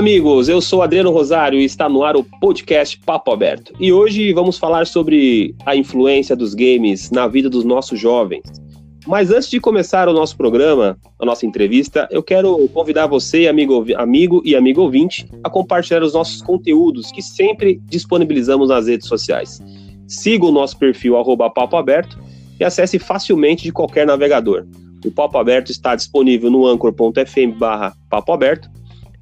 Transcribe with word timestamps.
Amigos, 0.00 0.48
eu 0.48 0.62
sou 0.62 0.80
Adriano 0.80 1.10
Rosário 1.10 1.60
e 1.60 1.64
está 1.64 1.86
no 1.86 2.02
ar 2.02 2.16
o 2.16 2.24
podcast 2.24 2.98
Papo 3.04 3.30
Aberto. 3.30 3.74
E 3.78 3.92
hoje 3.92 4.32
vamos 4.32 4.56
falar 4.56 4.86
sobre 4.86 5.54
a 5.66 5.76
influência 5.76 6.34
dos 6.34 6.54
games 6.54 7.10
na 7.10 7.28
vida 7.28 7.50
dos 7.50 7.64
nossos 7.64 8.00
jovens. 8.00 8.42
Mas 9.06 9.30
antes 9.30 9.50
de 9.50 9.60
começar 9.60 10.08
o 10.08 10.14
nosso 10.14 10.38
programa, 10.38 10.96
a 11.18 11.26
nossa 11.26 11.44
entrevista, 11.44 12.08
eu 12.10 12.22
quero 12.22 12.66
convidar 12.68 13.08
você, 13.08 13.46
amigo, 13.46 13.84
amigo 13.96 14.40
e 14.42 14.56
amigo 14.56 14.80
ouvinte, 14.80 15.28
a 15.44 15.50
compartilhar 15.50 16.02
os 16.02 16.14
nossos 16.14 16.40
conteúdos 16.40 17.12
que 17.12 17.20
sempre 17.20 17.78
disponibilizamos 17.84 18.70
nas 18.70 18.86
redes 18.86 19.06
sociais. 19.06 19.60
Siga 20.08 20.46
o 20.46 20.50
nosso 20.50 20.78
perfil 20.78 21.18
arroba 21.18 21.50
Papo 21.50 21.76
Aberto 21.76 22.18
e 22.58 22.64
acesse 22.64 22.98
facilmente 22.98 23.64
de 23.64 23.72
qualquer 23.72 24.06
navegador. 24.06 24.66
O 25.04 25.10
Papo 25.10 25.38
Aberto 25.38 25.70
está 25.70 25.94
disponível 25.94 26.50
no 26.50 26.66
anchor.fm 26.66 27.58
barra 27.58 27.94
Papo 28.08 28.32
Aberto 28.32 28.68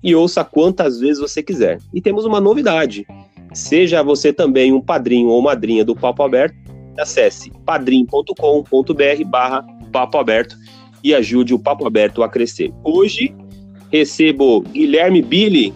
e 0.02 0.14
ouça 0.14 0.44
quantas 0.44 1.00
vezes 1.00 1.20
você 1.20 1.42
quiser. 1.42 1.78
E 1.92 2.00
temos 2.00 2.24
uma 2.24 2.40
novidade. 2.40 3.06
Seja 3.52 4.02
você 4.02 4.32
também 4.32 4.72
um 4.72 4.80
padrinho 4.80 5.28
ou 5.28 5.40
madrinha 5.40 5.84
do 5.84 5.96
Papo 5.96 6.22
Aberto, 6.22 6.56
acesse 6.98 7.50
padrim.com.br 7.64 9.24
barra 9.26 9.64
Papo 9.92 10.18
Aberto 10.18 10.56
e 11.02 11.14
ajude 11.14 11.54
o 11.54 11.58
Papo 11.58 11.86
Aberto 11.86 12.22
a 12.22 12.28
crescer. 12.28 12.72
Hoje 12.84 13.34
recebo 13.90 14.60
Guilherme 14.60 15.22
Billy, 15.22 15.72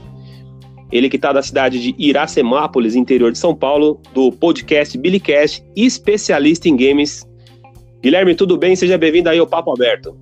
ele 0.91 1.09
que 1.09 1.17
está 1.17 1.33
da 1.33 1.43
cidade 1.43 1.81
de 1.81 1.95
Iracemápolis, 1.98 2.95
interior 2.95 3.33
de 3.33 3.39
São 3.39 3.55
Paulo, 3.55 4.01
do 4.12 4.31
podcast 4.31 4.97
Billycast, 4.98 5.65
especialista 5.75 6.69
em 6.69 6.77
games. 6.77 7.27
Guilherme, 8.02 8.34
tudo 8.34 8.59
bem? 8.59 8.74
Seja 8.74 8.98
bem-vindo 8.98 9.29
aí 9.29 9.38
ao 9.38 9.47
Papo 9.47 9.73
Aberto. 9.73 10.19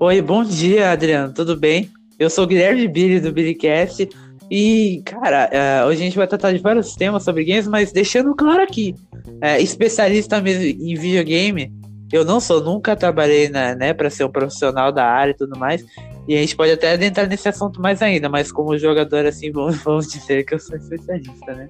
Oi, 0.00 0.20
bom 0.20 0.42
dia, 0.42 0.90
Adriano. 0.90 1.32
Tudo 1.32 1.56
bem? 1.56 1.88
Eu 2.18 2.28
sou 2.28 2.42
o 2.42 2.46
Guilherme 2.46 2.88
Billy 2.88 3.20
do 3.20 3.30
Billycast. 3.30 4.08
E, 4.50 5.00
cara, 5.04 5.48
uh, 5.48 5.86
hoje 5.86 6.00
a 6.00 6.04
gente 6.04 6.16
vai 6.16 6.26
tratar 6.26 6.52
de 6.52 6.58
vários 6.58 6.96
temas 6.96 7.22
sobre 7.22 7.44
games, 7.44 7.68
mas 7.68 7.92
deixando 7.92 8.34
claro 8.34 8.64
aqui, 8.64 8.96
uh, 9.28 9.62
especialista 9.62 10.40
mesmo 10.40 10.64
em 10.64 10.96
videogame, 10.96 11.72
eu 12.12 12.24
não 12.24 12.40
sou, 12.40 12.60
nunca 12.60 12.96
trabalhei 12.96 13.48
na, 13.48 13.76
né, 13.76 13.94
para 13.94 14.10
ser 14.10 14.24
um 14.24 14.30
profissional 14.30 14.90
da 14.90 15.04
área 15.04 15.30
e 15.30 15.36
tudo 15.36 15.56
mais. 15.56 15.84
E 16.26 16.34
a 16.34 16.40
gente 16.40 16.56
pode 16.56 16.72
até 16.72 16.94
adentrar 16.94 17.28
nesse 17.28 17.48
assunto 17.48 17.80
mais 17.80 18.02
ainda, 18.02 18.28
mas 18.28 18.50
como 18.50 18.76
jogador, 18.76 19.24
assim, 19.24 19.52
vamos, 19.52 19.76
vamos 19.84 20.08
dizer 20.08 20.44
que 20.44 20.54
eu 20.54 20.58
sou 20.58 20.76
especialista, 20.76 21.54
né? 21.54 21.68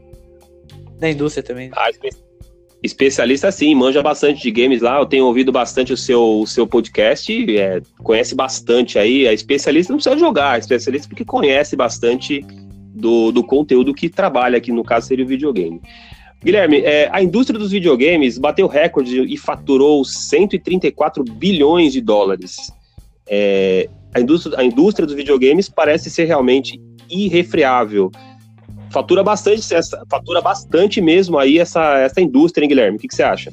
Da 0.99 1.11
indústria 1.11 1.43
também. 1.43 1.71
Ah, 1.77 1.91
especialista 1.91 2.26
sim, 3.51 3.75
manja 3.75 4.03
bastante 4.03 4.43
de 4.43 4.51
games 4.51 4.83
lá. 4.83 4.99
Eu 4.99 5.07
tenho 5.07 5.25
ouvido 5.25 5.51
bastante 5.51 5.93
o 5.93 5.97
seu, 5.97 6.41
o 6.41 6.47
seu 6.47 6.67
podcast, 6.67 7.57
é, 7.57 7.81
conhece 8.03 8.35
bastante 8.35 8.99
aí. 8.99 9.27
É 9.27 9.33
especialista 9.33 9.93
não 9.93 9.99
precisa 9.99 10.19
jogar, 10.19 10.57
é 10.57 10.61
especialista 10.61 11.09
porque 11.09 11.25
conhece 11.25 11.75
bastante 11.75 12.45
do, 12.95 13.33
do 13.33 13.43
conteúdo 13.43 13.93
que 13.93 14.09
trabalha 14.09 14.59
aqui, 14.59 14.73
no 14.73 14.85
caso 14.85 15.07
seria 15.07 15.25
o 15.25 15.29
videogame. 15.29 15.81
Guilherme, 16.45 16.79
é, 16.79 17.09
a 17.13 17.23
indústria 17.23 17.59
dos 17.59 17.71
videogames 17.71 18.39
bateu 18.39 18.67
recorde 18.67 19.23
e 19.23 19.37
faturou 19.37 20.05
134 20.05 21.25
bilhões 21.25 21.93
de 21.93 22.01
dólares. 22.01 22.57
É, 23.29 23.89
a, 24.15 24.21
indústria, 24.21 24.59
a 24.59 24.65
indústria 24.65 25.07
dos 25.07 25.17
videogames 25.17 25.69
parece 25.69 26.09
ser 26.11 26.25
realmente 26.25 26.81
irrefreável 27.11 28.11
fatura 28.97 29.23
bastante, 29.23 29.63
fatura 30.09 30.41
bastante 30.41 31.03
mesmo 31.03 31.39
aí 31.39 31.59
essa, 31.59 31.99
essa 31.99 32.19
indústria, 32.19 32.65
hein, 32.65 32.69
Guilherme? 32.71 32.97
O 32.97 33.01
que, 33.01 33.09
que 33.09 33.15
você 33.15 33.23
acha? 33.23 33.53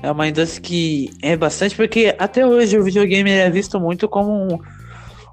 É 0.00 0.08
uma 0.08 0.28
indústria 0.28 0.62
que 0.62 1.10
é 1.20 1.36
bastante, 1.36 1.74
porque 1.74 2.14
até 2.16 2.46
hoje 2.46 2.78
o 2.78 2.84
videogame 2.84 3.28
é 3.28 3.50
visto 3.50 3.80
muito 3.80 4.08
como 4.08 4.30
um, 4.30 4.58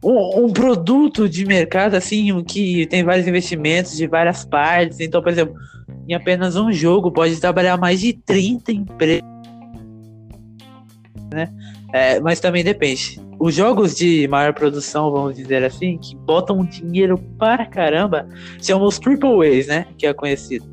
um, 0.04 0.46
um, 0.46 0.52
produto 0.52 1.30
de 1.30 1.46
mercado, 1.46 1.94
assim, 1.94 2.44
que 2.44 2.88
tem 2.88 3.04
vários 3.04 3.28
investimentos 3.28 3.96
de 3.96 4.08
várias 4.08 4.44
partes. 4.44 5.00
Então, 5.00 5.22
por 5.22 5.32
exemplo, 5.32 5.54
em 6.08 6.16
apenas 6.16 6.56
um 6.56 6.72
jogo 6.72 7.12
pode 7.12 7.40
trabalhar 7.40 7.78
mais 7.78 8.02
de 8.02 8.14
30 8.14 8.72
empresas. 8.72 9.24
Né? 11.32 11.48
É, 11.98 12.20
mas 12.20 12.40
também 12.40 12.64
depende 12.64 13.20
os 13.40 13.54
jogos 13.54 13.96
de 13.96 14.28
maior 14.28 14.54
produção, 14.54 15.12
vamos 15.12 15.36
dizer 15.36 15.64
assim, 15.64 15.98
que 15.98 16.16
botam 16.16 16.66
dinheiro 16.66 17.18
para 17.38 17.66
caramba, 17.66 18.28
são 18.60 18.82
os 18.84 18.98
Triple 18.98 19.48
A's, 19.48 19.68
né? 19.68 19.86
Que 19.98 20.08
é 20.08 20.14
conhecido. 20.14 20.66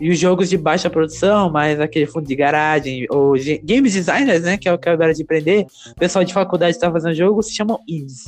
E 0.00 0.10
os 0.10 0.18
jogos 0.18 0.48
de 0.48 0.56
baixa 0.56 0.88
produção, 0.88 1.50
mais 1.50 1.80
aquele 1.80 2.06
fundo 2.06 2.26
de 2.26 2.36
garagem, 2.36 3.06
ou 3.10 3.34
games 3.64 3.94
designers, 3.94 4.42
né? 4.42 4.56
Que 4.56 4.68
é 4.68 4.72
o 4.72 4.78
que 4.78 4.88
eu 4.88 4.92
acabaram 4.92 5.12
de 5.12 5.22
aprender, 5.22 5.66
o 5.90 5.94
pessoal 5.94 6.24
de 6.24 6.32
faculdade 6.32 6.76
está 6.76 6.90
fazendo 6.90 7.14
jogo, 7.14 7.42
se 7.42 7.54
chamam 7.54 7.78
indies. 7.86 8.24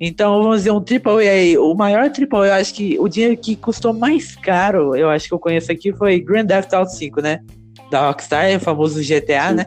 Então, 0.00 0.42
vamos 0.42 0.58
dizer, 0.58 0.72
um 0.72 0.80
Triple 0.80 1.28
aí, 1.28 1.56
o 1.56 1.74
maior 1.74 2.10
Triple 2.10 2.40
A, 2.40 2.46
eu 2.46 2.52
acho 2.54 2.74
que 2.74 2.98
o 2.98 3.08
dinheiro 3.08 3.36
que 3.36 3.54
custou 3.54 3.92
mais 3.92 4.34
caro, 4.34 4.96
eu 4.96 5.08
acho 5.08 5.28
que 5.28 5.34
eu 5.34 5.38
conheço 5.38 5.70
aqui, 5.70 5.92
foi 5.92 6.18
Grand 6.18 6.46
Theft 6.46 6.72
Auto 6.72 6.92
5, 6.92 7.20
né? 7.20 7.40
Da 7.90 8.08
Rockstar, 8.08 8.56
o 8.56 8.60
famoso 8.60 9.00
GTA, 9.00 9.52
né? 9.52 9.66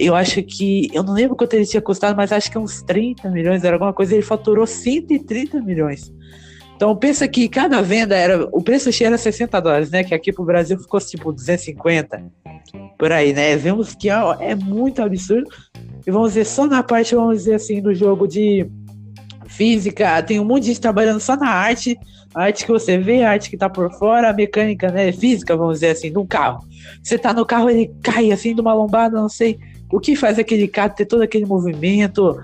Eu 0.00 0.14
acho 0.14 0.42
que. 0.42 0.88
Eu 0.92 1.02
não 1.02 1.12
lembro 1.12 1.36
quanto 1.36 1.54
ele 1.54 1.66
tinha 1.66 1.82
custado, 1.82 2.16
mas 2.16 2.32
acho 2.32 2.50
que 2.50 2.58
uns 2.58 2.82
30 2.82 3.28
milhões, 3.30 3.62
era 3.62 3.76
alguma 3.76 3.92
coisa. 3.92 4.14
Ele 4.14 4.22
faturou 4.22 4.66
130 4.66 5.60
milhões. 5.60 6.12
Então 6.74 6.96
pensa 6.96 7.28
que 7.28 7.46
cada 7.48 7.82
venda 7.82 8.16
era. 8.16 8.48
O 8.52 8.62
preço 8.62 8.90
cheio 8.90 9.08
era 9.08 9.18
60 9.18 9.60
dólares, 9.60 9.90
né? 9.90 10.02
Que 10.02 10.14
aqui 10.14 10.32
pro 10.32 10.44
Brasil 10.44 10.78
ficou 10.78 10.98
tipo 11.00 11.30
250. 11.30 12.22
Por 12.98 13.12
aí, 13.12 13.34
né? 13.34 13.54
Vemos 13.56 13.94
que 13.94 14.08
é, 14.08 14.14
é 14.40 14.54
muito 14.54 15.02
absurdo. 15.02 15.50
E 16.06 16.10
vamos 16.10 16.30
dizer, 16.30 16.46
só 16.46 16.66
na 16.66 16.82
parte, 16.82 17.14
vamos 17.14 17.38
dizer 17.38 17.54
assim, 17.54 17.82
do 17.82 17.94
jogo 17.94 18.26
de 18.26 18.66
física, 19.46 20.22
tem 20.22 20.40
um 20.40 20.44
monte 20.44 20.62
de 20.62 20.68
gente 20.68 20.80
trabalhando 20.80 21.20
só 21.20 21.36
na 21.36 21.48
arte, 21.50 21.98
a 22.34 22.44
arte 22.44 22.64
que 22.64 22.70
você 22.70 22.96
vê, 22.96 23.24
a 23.24 23.32
arte 23.32 23.50
que 23.50 23.56
tá 23.56 23.68
por 23.68 23.92
fora, 23.98 24.30
a 24.30 24.32
mecânica, 24.32 24.90
né, 24.90 25.12
física, 25.12 25.56
vamos 25.56 25.74
dizer 25.74 25.90
assim, 25.90 26.10
de 26.10 26.18
um 26.18 26.26
carro. 26.26 26.64
Você 27.02 27.18
tá 27.18 27.34
no 27.34 27.44
carro, 27.44 27.68
ele 27.68 27.92
cai 28.02 28.30
assim 28.30 28.54
de 28.54 28.60
uma 28.60 28.72
lombada, 28.72 29.20
não 29.20 29.28
sei, 29.28 29.58
o 29.90 29.98
que 29.98 30.14
faz 30.14 30.38
aquele 30.38 30.68
cara 30.68 30.88
ter 30.88 31.04
todo 31.04 31.22
aquele 31.22 31.44
movimento, 31.44 32.40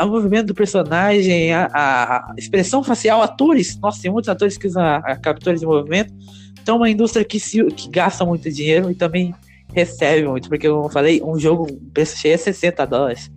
o 0.00 0.06
movimento 0.06 0.46
do 0.46 0.54
personagem, 0.54 1.52
a, 1.52 1.66
a, 1.72 2.34
expressão 2.38 2.82
facial, 2.82 3.22
atores, 3.22 3.78
nossa, 3.78 4.00
tem 4.00 4.10
muitos 4.10 4.28
atores 4.28 4.56
que 4.56 4.66
usam 4.66 4.82
a, 4.82 4.96
a 4.96 5.16
captura 5.16 5.56
de 5.56 5.66
movimento. 5.66 6.12
Então, 6.62 6.76
uma 6.76 6.88
indústria 6.88 7.24
que, 7.24 7.38
se, 7.38 7.64
que 7.66 7.90
gasta 7.90 8.24
muito 8.24 8.50
dinheiro 8.50 8.90
e 8.90 8.94
também 8.94 9.34
recebe 9.74 10.26
muito, 10.26 10.48
porque, 10.48 10.68
como 10.68 10.86
eu 10.86 10.90
falei, 10.90 11.22
um 11.22 11.38
jogo, 11.38 11.66
preço 11.92 12.16
cheio 12.16 12.34
é 12.34 12.38
60 12.38 12.86
dólares. 12.86 13.30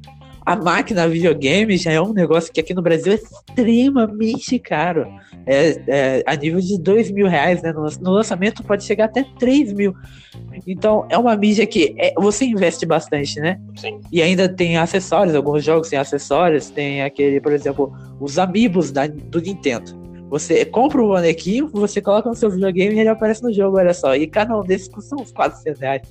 A 0.45 0.55
máquina 0.55 1.07
videogame 1.07 1.75
já 1.75 1.91
é 1.91 1.99
um 1.99 2.13
negócio 2.13 2.53
que 2.53 2.59
aqui 2.59 2.73
no 2.73 2.81
Brasil 2.81 3.13
é 3.13 3.15
extremamente 3.15 4.59
caro. 4.59 5.07
É, 5.45 5.81
é 5.87 6.23
a 6.25 6.35
nível 6.35 6.59
de 6.59 6.79
2 6.79 7.09
mil 7.09 7.27
reais, 7.27 7.63
né? 7.63 7.73
No, 7.73 7.87
no 7.99 8.11
lançamento 8.11 8.63
pode 8.63 8.83
chegar 8.83 9.05
até 9.05 9.25
3 9.39 9.73
mil. 9.73 9.95
Então, 10.67 11.07
é 11.09 11.17
uma 11.17 11.35
mídia 11.35 11.65
que 11.65 11.95
é, 11.97 12.13
você 12.15 12.45
investe 12.45 12.85
bastante, 12.85 13.39
né? 13.39 13.59
Sim. 13.75 13.99
E 14.11 14.21
ainda 14.21 14.47
tem 14.47 14.77
acessórios, 14.77 15.35
alguns 15.35 15.63
jogos 15.63 15.89
têm 15.89 15.97
acessórios, 15.97 16.69
tem 16.69 17.01
aquele, 17.01 17.41
por 17.41 17.51
exemplo, 17.51 17.91
os 18.19 18.37
amigos 18.37 18.91
da, 18.91 19.07
do 19.07 19.41
Nintendo. 19.41 20.05
Você 20.29 20.65
compra 20.65 21.01
um 21.01 21.07
bonequinho, 21.07 21.69
você 21.71 22.01
coloca 22.01 22.27
no 22.27 22.35
seu 22.35 22.49
videogame 22.49 22.95
e 22.95 22.99
ele 22.99 23.09
aparece 23.09 23.43
no 23.43 23.53
jogo, 23.53 23.77
olha 23.77 23.93
só. 23.93 24.15
E 24.15 24.25
cada 24.27 24.57
um 24.57 24.63
desses 24.63 24.87
custa 24.87 25.15
uns 25.15 25.31
400 25.31 25.79
reais. 25.79 26.01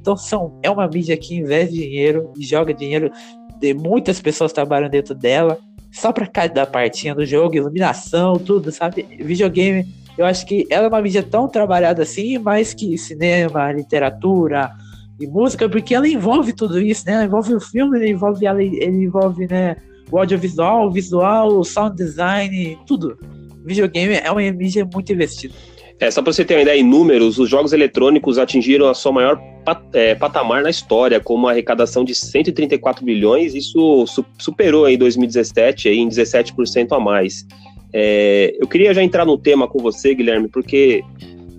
Então 0.00 0.16
são, 0.16 0.58
é 0.62 0.70
uma 0.70 0.86
mídia 0.88 1.16
que 1.16 1.36
investe 1.36 1.76
dinheiro 1.76 2.32
e 2.36 2.44
joga 2.44 2.74
dinheiro. 2.74 3.10
De 3.60 3.74
muitas 3.74 4.20
pessoas 4.20 4.52
trabalham 4.52 4.88
dentro 4.88 5.14
dela. 5.14 5.58
Só 5.92 6.12
para 6.12 6.26
cada 6.26 6.64
partinha 6.66 7.14
do 7.14 7.26
jogo, 7.26 7.56
iluminação, 7.56 8.38
tudo, 8.38 8.70
sabe? 8.70 9.06
Videogame 9.18 9.86
eu 10.20 10.26
acho 10.26 10.44
que 10.44 10.66
ela 10.68 10.84
é 10.84 10.88
uma 10.88 11.00
mídia 11.00 11.22
tão 11.22 11.48
trabalhada 11.48 12.02
assim, 12.02 12.36
mais 12.36 12.74
que 12.74 12.98
cinema, 12.98 13.72
literatura 13.72 14.70
e 15.18 15.26
música, 15.26 15.66
porque 15.66 15.94
ela 15.94 16.06
envolve 16.06 16.52
tudo 16.52 16.78
isso, 16.78 17.06
né? 17.06 17.14
Ela 17.14 17.24
envolve 17.24 17.54
o 17.54 17.60
filme, 17.60 17.98
ele 17.98 18.10
envolve, 18.10 18.44
ela, 18.44 18.62
ele 18.62 19.04
envolve 19.04 19.46
né, 19.46 19.76
o 20.10 20.18
audiovisual, 20.18 20.88
o 20.88 20.90
visual, 20.90 21.48
o 21.58 21.64
sound 21.64 21.96
design, 21.96 22.78
tudo. 22.86 23.18
videogame 23.64 24.14
é 24.14 24.30
uma 24.30 24.42
mídia 24.52 24.86
muito 24.92 25.10
investida. 25.10 25.54
É, 26.00 26.10
só 26.10 26.22
para 26.22 26.32
você 26.32 26.46
ter 26.46 26.54
uma 26.54 26.62
ideia, 26.62 26.80
em 26.80 26.82
números, 26.82 27.38
os 27.38 27.48
jogos 27.48 27.74
eletrônicos 27.74 28.38
atingiram 28.38 28.88
a 28.88 28.94
sua 28.94 29.12
maior 29.12 29.38
pat 29.62 29.82
é, 29.92 30.14
patamar 30.14 30.62
na 30.62 30.70
história, 30.70 31.20
com 31.20 31.34
uma 31.34 31.50
arrecadação 31.50 32.02
de 32.02 32.14
134 32.14 33.04
bilhões, 33.04 33.54
isso 33.54 34.06
su 34.06 34.24
superou 34.38 34.88
em 34.88 34.96
2017 34.96 35.90
aí, 35.90 35.98
em 35.98 36.08
17% 36.08 36.92
a 36.92 36.98
mais. 36.98 37.46
É, 37.92 38.56
eu 38.58 38.66
queria 38.66 38.94
já 38.94 39.02
entrar 39.02 39.26
no 39.26 39.36
tema 39.36 39.68
com 39.68 39.78
você, 39.78 40.14
Guilherme, 40.14 40.48
porque 40.48 41.04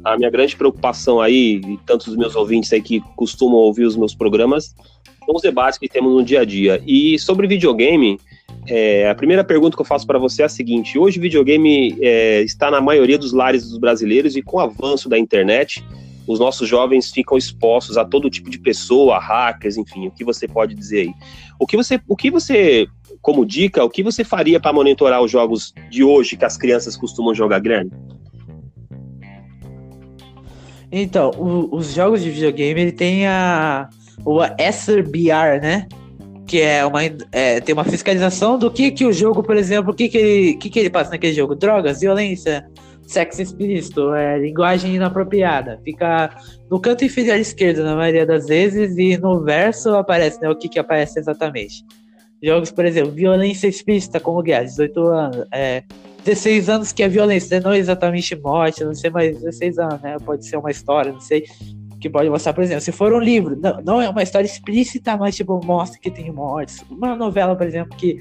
a 0.03 0.17
minha 0.17 0.31
grande 0.31 0.55
preocupação 0.55 1.21
aí, 1.21 1.61
e 1.63 1.77
tantos 1.85 2.07
dos 2.07 2.15
meus 2.15 2.35
ouvintes 2.35 2.73
aí 2.73 2.81
que 2.81 2.99
costumam 3.15 3.57
ouvir 3.57 3.85
os 3.85 3.95
meus 3.95 4.15
programas, 4.15 4.73
são 5.31 5.35
os 5.35 5.41
debates 5.41 5.79
que 5.79 5.87
temos 5.87 6.13
no 6.13 6.23
dia 6.23 6.41
a 6.41 6.45
dia. 6.45 6.81
E 6.85 7.17
sobre 7.17 7.47
videogame, 7.47 8.19
é, 8.67 9.09
a 9.09 9.15
primeira 9.15 9.43
pergunta 9.43 9.75
que 9.75 9.81
eu 9.81 9.85
faço 9.85 10.05
para 10.05 10.19
você 10.19 10.41
é 10.41 10.45
a 10.45 10.49
seguinte: 10.49 10.99
hoje 10.99 11.17
o 11.17 11.21
videogame 11.21 11.97
é, 12.01 12.41
está 12.41 12.69
na 12.69 12.81
maioria 12.81 13.17
dos 13.17 13.31
lares 13.31 13.69
dos 13.69 13.77
brasileiros 13.77 14.35
e 14.35 14.41
com 14.41 14.57
o 14.57 14.59
avanço 14.59 15.07
da 15.07 15.17
internet, 15.17 15.83
os 16.27 16.39
nossos 16.39 16.67
jovens 16.67 17.11
ficam 17.11 17.37
expostos 17.37 17.97
a 17.97 18.03
todo 18.03 18.29
tipo 18.29 18.49
de 18.49 18.59
pessoa, 18.59 19.17
hackers, 19.19 19.77
enfim, 19.77 20.07
o 20.07 20.11
que 20.11 20.23
você 20.23 20.47
pode 20.47 20.75
dizer 20.75 21.01
aí? 21.01 21.13
O 21.59 21.65
que 21.65 21.77
você, 21.77 21.99
o 22.07 22.15
que 22.15 22.29
você 22.29 22.87
como 23.21 23.45
dica, 23.45 23.83
o 23.83 23.89
que 23.89 24.01
você 24.01 24.23
faria 24.23 24.59
para 24.59 24.73
monitorar 24.73 25.21
os 25.21 25.29
jogos 25.29 25.73
de 25.89 26.03
hoje 26.03 26.35
que 26.35 26.43
as 26.43 26.57
crianças 26.57 26.97
costumam 26.97 27.35
jogar, 27.35 27.59
Guilherme? 27.59 27.91
Então, 30.91 31.31
o, 31.37 31.73
os 31.75 31.93
jogos 31.93 32.21
de 32.21 32.31
videogame, 32.31 32.81
ele 32.81 32.91
tem 32.91 33.25
a 33.25 33.89
o 34.25 34.41
SBR, 34.57 35.61
né? 35.61 35.87
Que 36.47 36.61
é 36.61 36.85
uma 36.85 37.01
é, 37.31 37.59
tem 37.61 37.73
uma 37.73 37.83
fiscalização 37.83 38.57
do 38.57 38.69
que 38.69 38.91
que 38.91 39.05
o 39.05 39.13
jogo, 39.13 39.41
por 39.41 39.55
exemplo, 39.55 39.91
o 39.91 39.95
que 39.95 40.09
que 40.09 40.17
ele, 40.17 40.53
que 40.55 40.69
que 40.69 40.79
ele 40.79 40.89
passa 40.89 41.11
naquele 41.11 41.33
jogo? 41.33 41.55
Drogas, 41.55 42.01
violência, 42.01 42.67
sexo 43.11 43.41
explícito, 43.41 44.13
é, 44.13 44.39
linguagem 44.39 44.95
inapropriada. 44.95 45.79
Fica 45.83 46.35
no 46.69 46.79
canto 46.79 47.05
inferior 47.05 47.37
esquerdo 47.37 47.83
na 47.83 47.95
maioria 47.95 48.25
das 48.25 48.47
vezes 48.47 48.97
e 48.97 49.17
no 49.17 49.43
verso 49.43 49.95
aparece, 49.95 50.41
né, 50.41 50.49
o 50.49 50.55
que 50.55 50.69
que 50.69 50.79
aparece 50.79 51.19
exatamente. 51.19 51.83
Jogos, 52.43 52.71
por 52.71 52.85
exemplo, 52.85 53.11
violência 53.11 53.67
explícita 53.67 54.19
como 54.19 54.41
guerra, 54.41 54.63
18 54.63 54.99
anos, 55.07 55.47
é, 55.51 55.83
16 56.23 56.69
anos 56.69 56.91
que 56.91 57.03
é 57.03 57.07
violência, 57.07 57.59
não 57.59 57.73
exatamente 57.73 58.35
morte, 58.35 58.83
não 58.83 58.95
sei, 58.95 59.09
mas 59.09 59.35
16 59.37 59.77
anos, 59.77 60.01
né? 60.01 60.17
Pode 60.23 60.45
ser 60.45 60.57
uma 60.57 60.71
história, 60.71 61.11
não 61.11 61.19
sei, 61.19 61.45
que 62.01 62.09
pode 62.09 62.29
mostrar, 62.29 62.53
por 62.53 62.63
exemplo, 62.63 62.81
se 62.81 62.91
for 62.91 63.13
um 63.13 63.19
livro, 63.19 63.55
não, 63.55 63.79
não 63.81 64.01
é 64.01 64.09
uma 64.09 64.23
história 64.23 64.45
explícita, 64.45 65.15
mas 65.15 65.35
tipo, 65.35 65.63
mostra 65.63 65.99
que 65.99 66.09
tem 66.09 66.31
mortes. 66.31 66.83
Uma 66.89 67.15
novela, 67.15 67.55
por 67.55 67.67
exemplo, 67.67 67.95
que 67.95 68.19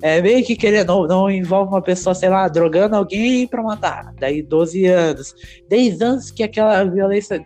é 0.00 0.22
meio 0.22 0.44
que 0.44 0.54
querendo, 0.54 0.86
não, 0.86 1.06
não 1.06 1.30
envolve 1.30 1.72
uma 1.72 1.82
pessoa, 1.82 2.14
sei 2.14 2.28
lá, 2.28 2.46
drogando 2.46 2.94
alguém 2.94 3.46
pra 3.48 3.62
matar. 3.62 4.14
Daí 4.18 4.42
12 4.42 4.86
anos. 4.86 5.34
10 5.68 6.00
anos 6.00 6.30
que 6.30 6.44
aquela 6.44 6.84
violência, 6.84 7.44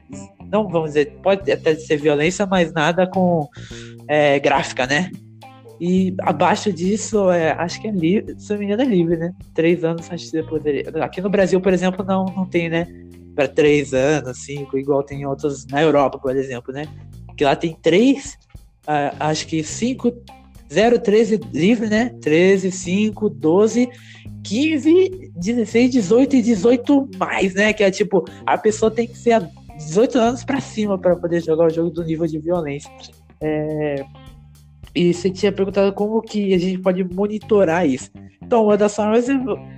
não 0.53 0.69
vamos 0.69 0.91
dizer, 0.91 1.17
pode 1.23 1.50
até 1.50 1.75
ser 1.75 1.97
violência, 1.97 2.44
mas 2.44 2.73
nada 2.75 3.06
com 3.06 3.49
é, 4.06 4.38
gráfica, 4.38 4.87
né? 4.87 5.11
E 5.81 6.15
abaixo 6.21 6.71
disso, 6.71 7.31
é, 7.31 7.53
acho 7.53 7.81
que 7.81 7.88
é 7.88 7.91
livre, 7.91 8.38
se 8.38 8.53
não 8.53 8.59
me 8.59 8.67
engano, 8.67 8.82
é 8.82 8.85
livre, 8.85 9.17
né? 9.17 9.32
Três 9.55 9.82
anos 9.82 10.11
acho 10.11 10.31
que 10.31 10.43
poderia. 10.43 10.91
Aqui 11.03 11.23
no 11.23 11.31
Brasil, 11.31 11.59
por 11.59 11.73
exemplo, 11.73 12.05
não, 12.05 12.27
não 12.27 12.44
tem, 12.44 12.69
né? 12.69 12.87
Para 13.35 13.49
três 13.49 13.94
anos, 13.94 14.38
cinco, 14.38 14.79
igual 14.79 15.03
tem 15.03 15.27
outros 15.27 15.67
na 15.67 15.82
Europa, 15.82 16.19
por 16.19 16.37
exemplo, 16.37 16.73
né? 16.73 16.87
Que 17.37 17.44
lá 17.44 17.56
tem 17.56 17.77
três, 17.81 18.38
uh, 18.87 19.17
acho 19.19 19.47
que 19.47 19.62
cinco, 19.62 20.12
zero, 20.73 20.99
treze 20.99 21.41
livre, 21.53 21.88
né? 21.88 22.11
Treze, 22.21 22.71
cinco, 22.71 23.29
doze, 23.29 23.88
quinze, 24.44 25.32
dezesseis, 25.37 25.91
dezoito 25.91 26.37
e 26.37 26.43
dezoito 26.43 27.09
mais, 27.19 27.55
né? 27.55 27.73
Que 27.73 27.85
é 27.85 27.91
tipo, 27.91 28.25
a 28.47 28.59
pessoa 28.59 28.91
tem 28.91 29.06
que 29.06 29.17
ser 29.17 29.41
18 29.77 30.19
anos 30.19 30.44
para 30.44 30.61
cima 30.61 30.99
para 30.99 31.17
poder 31.17 31.43
jogar 31.43 31.67
o 31.67 31.71
jogo 31.71 31.91
do 31.91 32.05
nível 32.05 32.27
de 32.27 32.38
violência. 32.38 32.91
É, 33.41 34.05
e 34.95 35.15
você 35.15 35.31
tinha 35.31 35.53
perguntado 35.53 35.93
como 35.93 36.21
que 36.21 36.55
a 36.55 36.59
gente 36.59 36.79
pode 36.79 37.05
monitorar 37.05 37.87
isso. 37.87 38.11
Então, 38.43 38.65
uma 38.65 38.77
das 38.77 38.97
formas, 38.97 39.27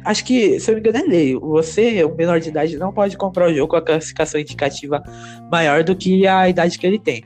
acho 0.04 0.24
que, 0.24 0.58
se 0.58 0.70
eu 0.70 0.76
não 0.76 0.82
me 0.82 0.88
engano, 0.88 1.04
é 1.04 1.08
lei. 1.08 1.36
Você, 1.36 2.04
um 2.04 2.14
menor 2.14 2.40
de 2.40 2.48
idade, 2.48 2.78
não 2.78 2.90
pode 2.90 3.18
comprar 3.18 3.50
o 3.50 3.54
jogo 3.54 3.68
com 3.68 3.76
a 3.76 3.82
classificação 3.82 4.40
indicativa 4.40 5.02
maior 5.50 5.84
do 5.84 5.94
que 5.94 6.26
a 6.26 6.48
idade 6.48 6.78
que 6.78 6.86
ele 6.86 6.98
tem. 6.98 7.22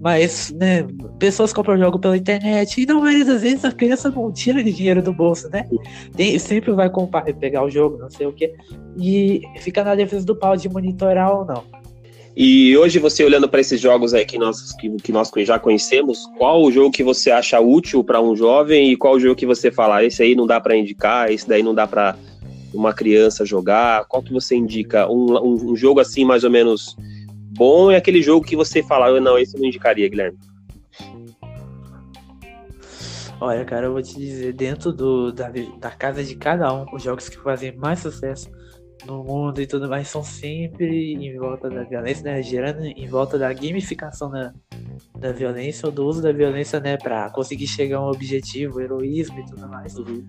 Mas, 0.00 0.52
né, 0.52 0.86
pessoas 1.18 1.52
compram 1.52 1.74
o 1.74 1.78
jogo 1.78 1.98
pela 1.98 2.16
internet 2.16 2.80
e, 2.80 2.86
na 2.86 2.94
maioria 2.94 3.24
vezes, 3.24 3.64
a 3.64 3.72
criança 3.72 4.10
não 4.10 4.30
tira 4.30 4.62
de 4.62 4.70
dinheiro 4.70 5.02
do 5.02 5.12
bolso, 5.12 5.48
né? 5.48 5.66
Tem, 6.14 6.38
sempre 6.38 6.70
vai 6.72 6.88
comprar, 6.88 7.24
pegar 7.34 7.64
o 7.64 7.70
jogo, 7.70 7.96
não 7.98 8.10
sei 8.10 8.26
o 8.26 8.32
quê. 8.32 8.54
E 8.96 9.40
fica 9.60 9.82
na 9.82 9.94
defesa 9.94 10.24
do 10.24 10.36
pau 10.36 10.56
de 10.56 10.68
monitorar 10.68 11.34
ou 11.34 11.44
não. 11.44 11.64
E 12.36 12.76
hoje 12.76 12.98
você 12.98 13.22
olhando 13.24 13.48
para 13.48 13.60
esses 13.60 13.80
jogos 13.80 14.12
aí 14.12 14.24
que 14.24 14.36
nós, 14.36 14.72
que, 14.72 14.90
que, 14.96 15.12
nós 15.12 15.30
já 15.38 15.56
conhecemos, 15.56 16.26
qual 16.36 16.62
o 16.62 16.72
jogo 16.72 16.90
que 16.90 17.04
você 17.04 17.30
acha 17.30 17.60
útil 17.60 18.02
para 18.02 18.20
um 18.20 18.34
jovem 18.34 18.90
e 18.90 18.96
qual 18.96 19.14
o 19.14 19.20
jogo 19.20 19.36
que 19.36 19.46
você 19.46 19.70
fala, 19.70 19.96
ah, 19.96 20.04
esse 20.04 20.20
aí 20.20 20.34
não 20.34 20.44
dá 20.44 20.60
para 20.60 20.76
indicar, 20.76 21.30
esse 21.30 21.48
daí 21.48 21.62
não 21.62 21.72
dá 21.72 21.86
para 21.86 22.16
uma 22.72 22.92
criança 22.92 23.46
jogar? 23.46 24.06
Qual 24.06 24.20
que 24.20 24.32
você 24.32 24.56
indica? 24.56 25.08
Um, 25.08 25.36
um, 25.36 25.70
um, 25.70 25.76
jogo 25.76 26.00
assim 26.00 26.24
mais 26.24 26.42
ou 26.42 26.50
menos 26.50 26.96
bom 27.56 27.92
é 27.92 27.96
aquele 27.96 28.20
jogo 28.20 28.44
que 28.44 28.56
você 28.56 28.82
fala, 28.82 29.20
não, 29.20 29.38
esse 29.38 29.54
eu 29.56 29.60
não 29.60 29.68
indicaria, 29.68 30.08
Guilherme. 30.08 30.36
Olha, 33.40 33.64
cara, 33.64 33.86
eu 33.86 33.92
vou 33.92 34.02
te 34.02 34.16
dizer, 34.16 34.52
dentro 34.54 34.92
do, 34.92 35.30
da, 35.30 35.52
da 35.78 35.90
casa 35.90 36.24
de 36.24 36.34
cada 36.34 36.72
um, 36.72 36.84
os 36.92 37.02
jogos 37.02 37.28
que 37.28 37.36
fazem 37.36 37.76
mais 37.76 38.00
sucesso 38.00 38.50
no 39.06 39.22
mundo 39.22 39.60
e 39.60 39.66
tudo 39.66 39.88
mais 39.88 40.08
são 40.08 40.22
sempre 40.22 41.14
em 41.14 41.36
volta 41.38 41.68
da 41.68 41.82
violência, 41.82 42.24
né? 42.24 42.42
Gerando 42.42 42.84
em 42.84 43.06
volta 43.06 43.38
da 43.38 43.52
gamificação 43.52 44.30
da, 44.30 44.52
da 45.18 45.32
violência 45.32 45.86
ou 45.86 45.92
do 45.92 46.06
uso 46.06 46.22
da 46.22 46.32
violência, 46.32 46.80
né? 46.80 46.96
Pra 46.96 47.30
conseguir 47.30 47.66
chegar 47.66 47.98
a 47.98 48.06
um 48.06 48.10
objetivo, 48.10 48.80
heroísmo 48.80 49.38
e 49.40 49.44
tudo 49.46 49.68
mais. 49.68 49.96
Uhum. 49.96 50.24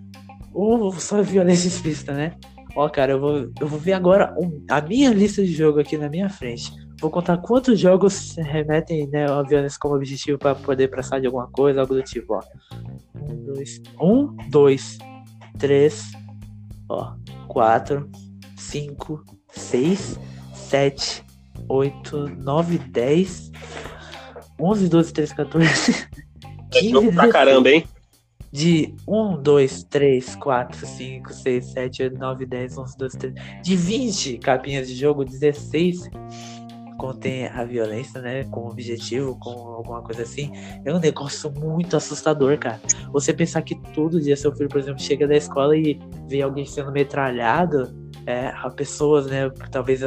Ou 0.53 0.91
só 0.93 1.21
violência 1.21 1.67
explícita, 1.67 2.13
né? 2.13 2.35
Ó, 2.75 2.89
cara, 2.89 3.13
eu 3.13 3.19
vou, 3.19 3.37
eu 3.59 3.67
vou 3.67 3.79
ver 3.79 3.93
agora 3.93 4.35
um, 4.37 4.63
a 4.69 4.81
minha 4.81 5.09
lista 5.11 5.41
de 5.41 5.53
jogo 5.53 5.79
aqui 5.79 5.97
na 5.97 6.09
minha 6.09 6.29
frente. 6.29 6.71
Vou 6.99 7.09
contar 7.09 7.37
quantos 7.37 7.79
jogos 7.79 8.35
remetem 8.37 9.07
né, 9.07 9.29
a 9.29 9.41
violência 9.43 9.77
como 9.79 9.95
objetivo 9.95 10.37
para 10.37 10.55
poder 10.55 10.89
passar 10.89 11.19
de 11.19 11.25
alguma 11.25 11.47
coisa, 11.47 11.81
algo 11.81 11.93
do 11.93 12.03
tipo, 12.03 12.35
ó. 12.35 12.41
Um, 13.15 13.45
dois, 13.45 13.81
um, 13.99 14.35
dois, 14.49 14.97
três, 15.57 16.11
ó, 16.89 17.15
quatro, 17.47 18.09
5, 18.69 19.23
6, 19.51 20.19
7, 20.53 21.23
8, 21.69 22.17
9, 22.37 22.77
10, 22.77 23.51
11, 24.59 24.89
12, 24.89 25.13
13, 25.13 25.35
14, 25.35 26.07
15, 26.71 27.11
pra 27.11 27.29
caramba, 27.29 27.69
hein? 27.69 27.85
De 28.51 28.95
1, 29.07 29.41
2, 29.41 29.83
3, 29.83 30.35
4, 30.35 30.87
5, 30.87 31.33
6, 31.33 31.65
7, 31.65 32.03
8, 32.03 32.17
9, 32.17 32.45
10, 32.45 32.77
11, 32.77 32.97
12, 32.97 33.17
13. 33.17 33.35
De 33.61 33.75
20 33.75 34.37
capinhas 34.37 34.87
de 34.87 34.95
jogo, 34.95 35.25
16 35.25 36.09
contém 36.97 37.47
a 37.47 37.63
violência, 37.65 38.21
né? 38.21 38.45
Com 38.45 38.69
objetivo, 38.69 39.37
com 39.39 39.49
alguma 39.49 40.01
coisa 40.01 40.23
assim. 40.23 40.51
É 40.85 40.93
um 40.93 40.99
negócio 40.99 41.51
muito 41.51 41.97
assustador, 41.97 42.57
cara. 42.57 42.79
Você 43.11 43.33
pensar 43.33 43.61
que 43.61 43.75
todo 43.93 44.21
dia 44.21 44.37
seu 44.37 44.55
filho, 44.55 44.69
por 44.69 44.79
exemplo, 44.79 45.01
chega 45.01 45.27
da 45.27 45.35
escola 45.35 45.75
e 45.77 45.99
vê 46.27 46.41
alguém 46.41 46.65
sendo 46.65 46.91
metralhado 46.91 47.93
é, 48.25 48.47
a 48.47 48.69
pessoas, 48.69 49.27
né, 49.27 49.49
talvez 49.71 50.01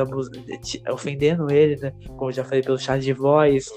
ofendendo 0.91 1.51
ele, 1.51 1.77
né, 1.77 1.93
como 2.17 2.33
já 2.33 2.45
falei 2.45 2.63
pelo 2.63 2.79
chat 2.79 3.01
de 3.01 3.13
voz, 3.13 3.71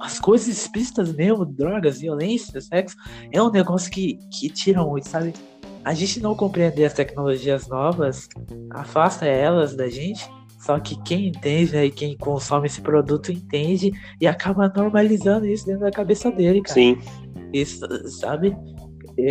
as 0.00 0.18
coisas 0.18 0.48
explícitas 0.48 1.12
mesmo, 1.12 1.44
drogas, 1.44 2.00
violência, 2.00 2.60
sexo, 2.60 2.96
é 3.32 3.42
um 3.42 3.50
negócio 3.50 3.90
que, 3.90 4.18
que 4.32 4.48
tira 4.48 4.82
muito, 4.82 5.08
sabe? 5.08 5.34
A 5.84 5.94
gente 5.94 6.20
não 6.20 6.34
compreender 6.34 6.84
as 6.84 6.94
tecnologias 6.94 7.68
novas 7.68 8.28
afasta 8.70 9.26
elas 9.26 9.74
da 9.76 9.88
gente, 9.88 10.28
só 10.58 10.78
que 10.78 11.00
quem 11.02 11.28
entende 11.28 11.72
né, 11.72 11.86
e 11.86 11.90
quem 11.90 12.16
consome 12.16 12.66
esse 12.66 12.80
produto 12.80 13.30
entende 13.30 13.90
e 14.20 14.26
acaba 14.26 14.72
normalizando 14.74 15.46
isso 15.46 15.66
dentro 15.66 15.82
da 15.82 15.90
cabeça 15.90 16.30
dele, 16.30 16.60
cara. 16.62 16.74
Sim. 16.74 16.98
Isso, 17.52 17.86
sabe? 18.08 18.56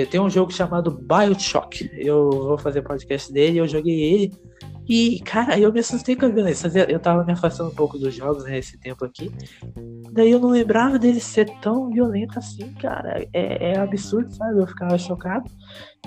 Tem 0.09 0.19
um 0.19 0.29
jogo 0.29 0.51
chamado 0.51 0.91
Bioshock. 0.91 1.89
Eu 1.93 2.29
vou 2.29 2.57
fazer 2.57 2.81
podcast 2.81 3.31
dele, 3.31 3.59
eu 3.59 3.67
joguei 3.67 4.01
ele. 4.01 4.33
E, 4.89 5.19
cara, 5.19 5.59
eu 5.59 5.71
me 5.71 5.81
assustei 5.81 6.15
com 6.15 6.25
a 6.25 6.29
violência. 6.29 6.71
Eu 6.87 6.99
tava 6.99 7.23
me 7.25 7.33
afastando 7.33 7.69
um 7.69 7.75
pouco 7.75 7.97
dos 7.97 8.15
jogos 8.15 8.45
nesse 8.45 8.75
né, 8.77 8.81
tempo 8.83 9.03
aqui. 9.03 9.29
Daí 10.13 10.31
eu 10.31 10.39
não 10.39 10.49
lembrava 10.49 10.97
dele 10.97 11.19
ser 11.19 11.45
tão 11.59 11.89
violento 11.89 12.39
assim, 12.39 12.73
cara. 12.75 13.27
É, 13.33 13.71
é, 13.71 13.77
absurdo, 13.77 14.33
sabe? 14.33 14.59
Eu 14.59 14.67
ficava 14.67 14.97
chocado. 14.97 15.51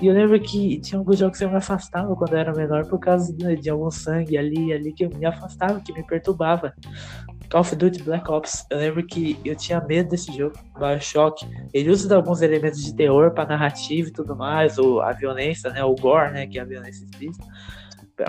E 0.01 0.07
eu 0.07 0.13
lembro 0.13 0.39
que 0.39 0.79
tinha 0.79 0.97
alguns 0.97 1.19
jogos 1.19 1.37
que 1.37 1.43
eu 1.43 1.49
me 1.49 1.57
afastava 1.57 2.15
quando 2.15 2.33
eu 2.33 2.39
era 2.39 2.53
menor 2.53 2.87
por 2.87 2.99
causa 2.99 3.31
de 3.31 3.69
algum 3.69 3.91
sangue 3.91 4.35
ali 4.35 4.73
ali 4.73 4.91
que 4.93 5.05
eu 5.05 5.09
me 5.11 5.27
afastava, 5.27 5.79
que 5.79 5.93
me 5.93 6.03
perturbava. 6.03 6.73
Call 7.51 7.61
of 7.61 7.75
Duty 7.75 8.01
Black 8.03 8.31
Ops, 8.31 8.65
eu 8.69 8.77
lembro 8.77 9.05
que 9.05 9.37
eu 9.43 9.53
tinha 9.57 9.81
medo 9.81 10.09
desse 10.09 10.31
jogo, 10.31 10.55
Bioshock. 10.79 11.45
Ele 11.73 11.89
usa 11.89 12.15
alguns 12.15 12.41
elementos 12.41 12.81
de 12.81 12.95
terror 12.95 13.31
para 13.31 13.49
narrativa 13.49 14.07
e 14.07 14.11
tudo 14.11 14.37
mais, 14.37 14.77
ou 14.77 15.01
a 15.01 15.11
violência, 15.11 15.69
né, 15.69 15.83
o 15.83 15.93
gore, 15.93 16.31
né, 16.31 16.47
que 16.47 16.57
é 16.57 16.61
a 16.61 16.65
violência 16.65 17.03
explícita, 17.03 17.45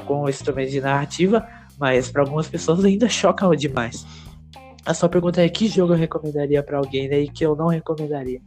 com 0.07 0.29
instrumento 0.29 0.73
de 0.73 0.81
narrativa, 0.81 1.47
mas 1.79 2.11
para 2.11 2.23
algumas 2.23 2.49
pessoas 2.49 2.85
ainda 2.85 3.09
choca 3.09 3.49
demais. 3.57 4.05
A 4.85 4.93
sua 4.93 5.09
pergunta 5.09 5.41
é 5.41 5.49
que 5.49 5.69
jogo 5.69 5.93
eu 5.93 5.99
recomendaria 5.99 6.61
para 6.61 6.79
alguém 6.79 7.09
né, 7.09 7.21
e 7.21 7.29
que 7.29 7.47
eu 7.47 7.55
não 7.55 7.69
recomendaria. 7.69 8.41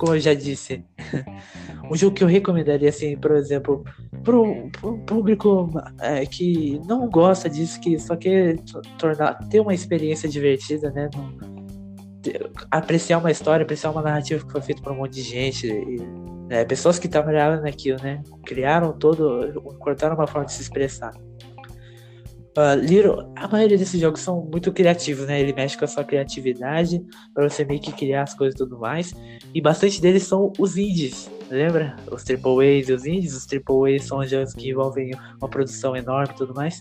Como 0.00 0.14
eu 0.14 0.18
já 0.18 0.32
disse, 0.32 0.82
um 1.92 1.94
jogo 1.94 2.16
que 2.16 2.24
eu 2.24 2.28
recomendaria, 2.28 2.88
assim, 2.88 3.18
por 3.18 3.32
exemplo, 3.32 3.84
pro, 4.24 4.70
pro 4.70 4.96
público 5.00 5.68
é, 6.00 6.24
que 6.24 6.80
não 6.86 7.06
gosta 7.06 7.50
disso, 7.50 7.78
que 7.78 7.98
só 7.98 8.16
quer 8.16 8.56
tornar, 8.96 9.34
ter 9.50 9.60
uma 9.60 9.74
experiência 9.74 10.26
divertida, 10.26 10.90
né? 10.90 11.10
apreciar 12.70 13.18
uma 13.18 13.30
história, 13.30 13.62
apreciar 13.62 13.90
uma 13.90 14.00
narrativa 14.00 14.42
que 14.42 14.50
foi 14.50 14.62
feita 14.62 14.80
por 14.80 14.92
um 14.92 14.96
monte 14.96 15.16
de 15.16 15.22
gente. 15.22 15.66
E, 15.66 15.98
né, 16.48 16.64
pessoas 16.64 16.98
que 16.98 17.06
trabalharam 17.06 17.60
naquilo, 17.60 18.02
né? 18.02 18.22
Criaram 18.46 18.94
todo. 18.94 19.60
cortaram 19.80 20.16
uma 20.16 20.26
forma 20.26 20.46
de 20.46 20.54
se 20.54 20.62
expressar. 20.62 21.12
Uh, 22.58 22.74
Little, 22.80 23.32
a 23.36 23.46
maioria 23.46 23.78
desses 23.78 24.00
jogos 24.00 24.20
são 24.20 24.44
muito 24.50 24.72
criativos, 24.72 25.26
né? 25.26 25.40
Ele 25.40 25.52
mexe 25.52 25.78
com 25.78 25.84
a 25.84 25.88
sua 25.88 26.02
criatividade 26.02 27.00
para 27.32 27.48
você 27.48 27.64
meio 27.64 27.80
que 27.80 27.92
criar 27.92 28.22
as 28.24 28.34
coisas 28.34 28.54
e 28.54 28.58
tudo 28.58 28.78
mais. 28.78 29.14
E 29.54 29.60
bastante 29.60 30.00
deles 30.00 30.24
são 30.24 30.52
os 30.58 30.76
indies, 30.76 31.30
lembra? 31.48 31.96
Os 32.10 32.24
Triple 32.24 32.80
A's 32.80 32.88
e 32.88 32.92
os 32.92 33.06
indies. 33.06 33.36
Os 33.36 33.46
Triple 33.46 33.94
A's 33.94 34.04
são 34.04 34.26
jogos 34.26 34.52
que 34.52 34.68
envolvem 34.68 35.12
uma 35.40 35.48
produção 35.48 35.94
enorme 35.94 36.34
e 36.34 36.36
tudo 36.36 36.52
mais. 36.52 36.80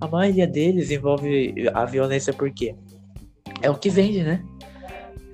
A 0.00 0.08
maioria 0.08 0.46
deles 0.46 0.90
envolve 0.90 1.54
a 1.74 1.84
violência 1.84 2.32
porque 2.32 2.74
é 3.60 3.70
o 3.70 3.74
que 3.76 3.90
vende, 3.90 4.22
né? 4.22 4.42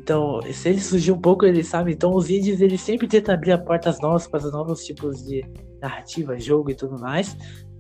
Então, 0.01 0.41
se 0.53 0.71
ele 0.71 0.81
surgir 0.81 1.13
um 1.13 1.21
pouco, 1.21 1.47
ele 1.47 1.63
sabe. 1.63 1.93
Então, 1.93 2.15
os 2.15 2.31
indies 2.31 2.61
eles 2.61 2.81
sempre 2.81 3.07
tentam 3.07 3.35
abrir 3.35 3.57
portas 3.65 4.01
novas 4.01 4.27
para 4.27 4.41
novos 4.51 4.83
tipos 4.85 5.23
de 5.23 5.45
narrativa, 5.81 6.39
jogo 6.39 6.71
e 6.71 6.75
tudo 6.75 6.99
mais. 6.99 7.37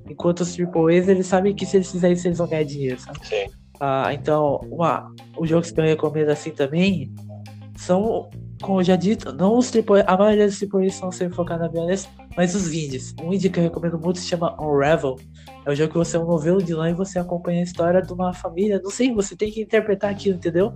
Enquanto 0.08 0.40
os 0.40 0.58
AAAs, 0.58 1.08
eles 1.08 1.26
sabem 1.26 1.54
que 1.54 1.66
se 1.66 1.76
eles 1.76 1.90
fizerem 1.90 2.14
isso, 2.14 2.26
eles 2.26 2.38
vão 2.38 2.48
ganhar 2.48 2.64
dinheiro, 2.64 3.00
sabe? 3.00 3.26
Sim. 3.26 3.46
Ah, 3.80 4.12
então, 4.12 4.60
uma, 4.70 5.12
os 5.36 5.48
jogos 5.48 5.70
que 5.70 5.80
eu 5.80 5.84
recomendo 5.84 6.30
assim 6.30 6.50
também 6.50 7.12
são, 7.76 8.28
como 8.60 8.80
eu 8.80 8.84
já 8.84 8.96
dito, 8.96 9.32
não 9.32 9.56
os 9.56 9.70
AAA, 9.72 10.04
a 10.06 10.16
maioria 10.16 10.46
dos 10.46 10.62
AAAs 10.62 10.94
são 10.94 11.12
sempre 11.12 11.36
focados 11.36 11.66
na 11.66 11.72
violência, 11.72 12.10
mas 12.36 12.54
os 12.54 12.72
indies. 12.72 13.14
Um 13.22 13.32
indie 13.32 13.50
que 13.50 13.58
eu 13.58 13.64
recomendo 13.64 13.98
muito 13.98 14.18
se 14.18 14.26
chama 14.26 14.56
Unravel. 14.60 15.16
É 15.64 15.70
um 15.70 15.74
jogo 15.74 15.92
que 15.92 15.98
você 15.98 16.16
é 16.16 16.20
um 16.20 16.26
novelo 16.26 16.62
de 16.62 16.74
lã 16.74 16.90
e 16.90 16.94
você 16.94 17.18
acompanha 17.18 17.60
a 17.60 17.64
história 17.64 18.02
de 18.02 18.12
uma 18.12 18.32
família. 18.32 18.80
Não 18.82 18.90
sei, 18.90 19.12
você 19.12 19.36
tem 19.36 19.50
que 19.50 19.62
interpretar 19.62 20.10
aquilo, 20.10 20.36
entendeu? 20.36 20.72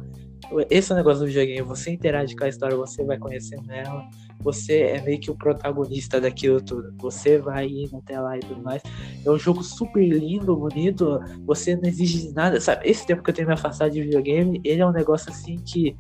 Esse 0.68 0.92
é 0.92 0.94
o 0.94 0.98
negócio 0.98 1.24
do 1.24 1.30
joguinho. 1.30 1.64
Você 1.66 1.90
interage 1.90 2.36
com 2.36 2.44
a 2.44 2.48
história, 2.48 2.76
você 2.76 3.04
vai 3.04 3.18
conhecendo 3.18 3.70
ela 3.70 4.04
você 4.42 4.80
é 4.80 5.02
meio 5.02 5.20
que 5.20 5.30
o 5.30 5.36
protagonista 5.36 6.20
daquilo 6.20 6.60
tudo. 6.60 6.92
Você 6.98 7.38
vai 7.38 7.66
indo 7.66 7.96
até 7.96 8.20
lá 8.20 8.36
e 8.36 8.40
tudo 8.40 8.62
mais. 8.62 8.82
É 9.24 9.30
um 9.30 9.38
jogo 9.38 9.62
super 9.62 10.06
lindo, 10.06 10.56
bonito. 10.56 11.20
Você 11.46 11.76
não 11.76 11.84
exige 11.84 12.32
nada. 12.32 12.60
Sabe, 12.60 12.88
esse 12.88 13.06
tempo 13.06 13.22
que 13.22 13.30
eu 13.30 13.34
tenho 13.34 13.48
me 13.48 13.54
afastado 13.54 13.92
de 13.92 14.02
videogame, 14.02 14.60
ele 14.64 14.80
é 14.80 14.86
um 14.86 14.92
negócio 14.92 15.30
assim 15.30 15.56
que 15.58 15.96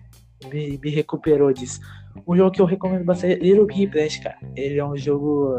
me, 0.48 0.78
me 0.82 0.90
recuperou 0.90 1.52
disso. 1.52 1.80
Um 2.26 2.36
jogo 2.36 2.50
que 2.50 2.60
eu 2.60 2.66
recomendo 2.66 3.04
bastante 3.04 3.34
é 3.34 3.36
Little 3.38 3.66
Big 3.66 3.86
Planet, 3.86 4.22
cara. 4.22 4.36
Ele 4.54 4.78
é 4.78 4.84
um 4.84 4.96
jogo 4.96 5.56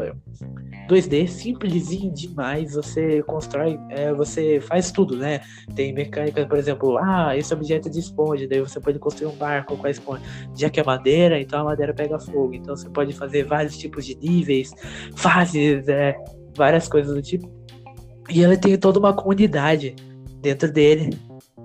2D, 0.88 1.26
simplesinho 1.26 2.12
demais. 2.12 2.74
Você 2.74 3.22
constrói, 3.24 3.78
é, 3.90 4.12
você 4.12 4.60
faz 4.60 4.92
tudo, 4.92 5.16
né? 5.16 5.40
Tem 5.74 5.92
mecânica, 5.92 6.46
por 6.46 6.56
exemplo, 6.56 6.96
ah, 6.98 7.36
esse 7.36 7.52
objeto 7.52 7.88
é 7.88 7.90
de 7.90 7.98
esponja, 7.98 8.46
daí 8.46 8.60
você 8.60 8.78
pode 8.80 8.98
construir 8.98 9.28
um 9.32 9.36
barco 9.36 9.76
com 9.76 9.86
a 9.86 9.90
esponja. 9.90 10.22
Já 10.54 10.70
que 10.70 10.78
é 10.78 10.84
madeira, 10.84 11.40
então 11.40 11.60
a 11.60 11.64
madeira 11.64 11.92
pega 11.92 12.18
fogo. 12.18 12.54
Então 12.54 12.76
você 12.76 12.88
pode 12.88 13.12
fazer 13.12 13.44
vários 13.44 13.76
tipos 13.76 14.06
de 14.06 14.14
níveis, 14.16 14.72
fases, 15.16 15.88
é, 15.88 16.16
várias 16.56 16.88
coisas 16.88 17.14
do 17.14 17.20
tipo. 17.20 17.50
E 18.30 18.42
ele 18.42 18.56
tem 18.56 18.78
toda 18.78 18.98
uma 18.98 19.12
comunidade 19.12 19.94
dentro 20.40 20.70
dele 20.70 21.10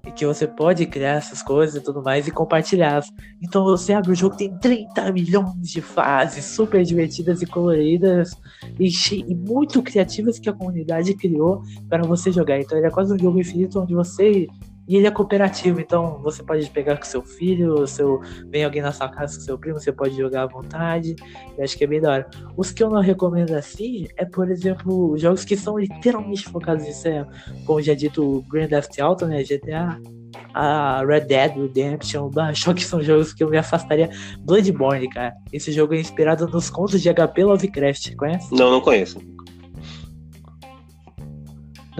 e 0.05 0.11
que 0.11 0.25
você 0.25 0.47
pode 0.47 0.85
criar 0.85 1.15
essas 1.15 1.41
coisas 1.41 1.75
e 1.75 1.83
tudo 1.83 2.01
mais 2.01 2.27
e 2.27 2.31
compartilhar. 2.31 3.03
Então 3.41 3.63
você 3.63 3.93
abre 3.93 4.11
o 4.11 4.15
jogo, 4.15 4.35
tem 4.35 4.57
30 4.57 5.11
milhões 5.11 5.69
de 5.69 5.81
fases 5.81 6.45
super 6.45 6.83
divertidas 6.83 7.41
e 7.41 7.45
coloridas 7.45 8.31
e, 8.79 8.89
e 9.13 9.35
muito 9.35 9.81
criativas 9.81 10.39
que 10.39 10.49
a 10.49 10.53
comunidade 10.53 11.13
criou 11.15 11.61
para 11.87 12.03
você 12.03 12.31
jogar. 12.31 12.59
Então 12.59 12.77
ele 12.77 12.87
é 12.87 12.91
quase 12.91 13.13
um 13.13 13.19
jogo 13.19 13.39
infinito 13.39 13.79
onde 13.79 13.93
você 13.93 14.47
e 14.89 14.95
ele 14.95 15.05
é 15.05 15.11
cooperativo, 15.11 15.79
então 15.79 16.19
você 16.23 16.41
pode 16.41 16.67
pegar 16.71 16.97
com 16.97 17.05
seu 17.05 17.21
filho, 17.21 17.85
seu 17.85 18.19
vem 18.47 18.65
alguém 18.65 18.81
na 18.81 18.91
sua 18.91 19.07
casa 19.07 19.37
com 19.37 19.43
seu 19.43 19.55
primo, 19.55 19.79
você 19.79 19.91
pode 19.91 20.17
jogar 20.17 20.41
à 20.41 20.45
vontade. 20.47 21.15
Eu 21.55 21.63
acho 21.63 21.77
que 21.77 21.83
é 21.83 21.87
bem 21.87 22.01
da 22.01 22.11
hora. 22.11 22.29
Os 22.57 22.71
que 22.71 22.81
eu 22.81 22.89
não 22.89 22.99
recomendo 22.99 23.53
assim 23.53 24.07
é, 24.17 24.25
por 24.25 24.49
exemplo, 24.49 25.15
jogos 25.15 25.45
que 25.45 25.55
são 25.55 25.77
literalmente 25.77 26.49
focados 26.49 26.83
nisso, 26.83 27.07
é, 27.07 27.23
como 27.67 27.79
já 27.79 27.93
dito, 27.93 28.43
Grand 28.49 28.67
Theft 28.67 28.97
Auto, 28.97 29.27
né, 29.27 29.43
GTA, 29.43 30.01
a 30.55 31.05
Red 31.05 31.21
Dead 31.21 31.55
Redemption, 31.55 32.31
que 32.75 32.83
são 32.83 32.99
jogos 32.99 33.31
que 33.31 33.43
eu 33.43 33.49
me 33.49 33.59
afastaria. 33.59 34.09
Bloodborne, 34.39 35.07
cara. 35.07 35.35
Esse 35.53 35.71
jogo 35.71 35.93
é 35.93 35.99
inspirado 35.99 36.47
nos 36.47 36.67
contos 36.71 36.99
de 36.99 37.13
HP 37.13 37.43
Lovecraft, 37.43 38.15
conhece? 38.15 38.51
Não, 38.55 38.71
não 38.71 38.81
conheço 38.81 39.19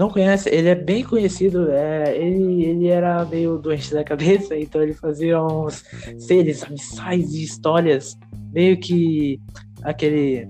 não 0.00 0.08
conhece, 0.08 0.48
ele 0.48 0.70
é 0.70 0.74
bem 0.74 1.04
conhecido. 1.04 1.70
É, 1.70 2.16
ele, 2.16 2.64
ele 2.64 2.88
era 2.88 3.22
meio 3.26 3.58
doente 3.58 3.92
da 3.92 4.02
cabeça, 4.02 4.56
então 4.58 4.82
ele 4.82 4.94
fazia 4.94 5.42
uns 5.42 5.84
seres 6.16 6.62
abissais 6.62 7.30
de 7.30 7.44
histórias, 7.44 8.18
meio 8.50 8.80
que 8.80 9.38
aquele. 9.82 10.48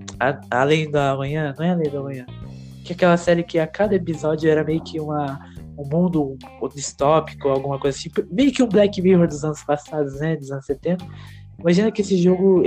Além 0.49 0.89
da 0.89 1.17
Manhã, 1.17 1.53
não 1.57 1.65
é 1.65 1.71
Além 1.71 1.91
da 1.91 2.01
Manhã? 2.01 2.25
Que 2.85 2.93
é 2.93 2.95
aquela 2.95 3.17
série 3.17 3.43
que 3.43 3.59
a 3.59 3.67
cada 3.67 3.93
episódio 3.93 4.49
era 4.49 4.63
meio 4.63 4.81
que 4.81 5.01
uma, 5.01 5.37
um 5.77 5.85
mundo 5.85 6.37
distópico, 6.73 7.49
alguma 7.49 7.77
coisa 7.77 7.97
assim, 7.97 8.09
meio 8.31 8.53
que 8.53 8.63
um 8.63 8.69
Black 8.69 9.01
Mirror 9.01 9.27
dos 9.27 9.43
anos 9.43 9.61
passados, 9.65 10.17
né? 10.21 10.37
Dos 10.37 10.49
anos 10.49 10.65
70. 10.65 11.05
Imagina 11.61 11.91
que 11.91 12.01
esse 12.01 12.17
jogo, 12.17 12.63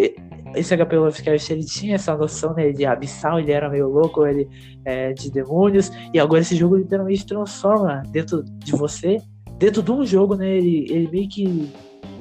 esse 0.55 0.77
HP 0.77 0.97
Lovecraft, 0.97 1.51
ele 1.51 1.65
tinha 1.65 1.97
essa 1.97 2.17
noção 2.17 2.55
né, 2.55 2.73
de 2.73 2.87
abissal, 2.87 3.39
ele 3.39 3.53
era 3.53 3.69
meio 3.69 3.89
louco, 3.89 4.27
ele 4.27 4.49
é, 4.85 5.13
de 5.13 5.31
demônios, 5.31 5.91
e 6.13 6.19
agora 6.19 6.41
esse 6.41 6.57
jogo 6.57 6.77
literalmente 6.77 7.27
transforma 7.27 8.03
dentro 8.11 8.43
de 8.43 8.73
você, 8.73 9.19
dentro 9.59 9.83
de 9.83 9.91
um 9.91 10.05
jogo, 10.05 10.37
né? 10.37 10.49
Ele, 10.49 10.87
ele 10.91 11.09
meio 11.11 11.29
que 11.29 11.73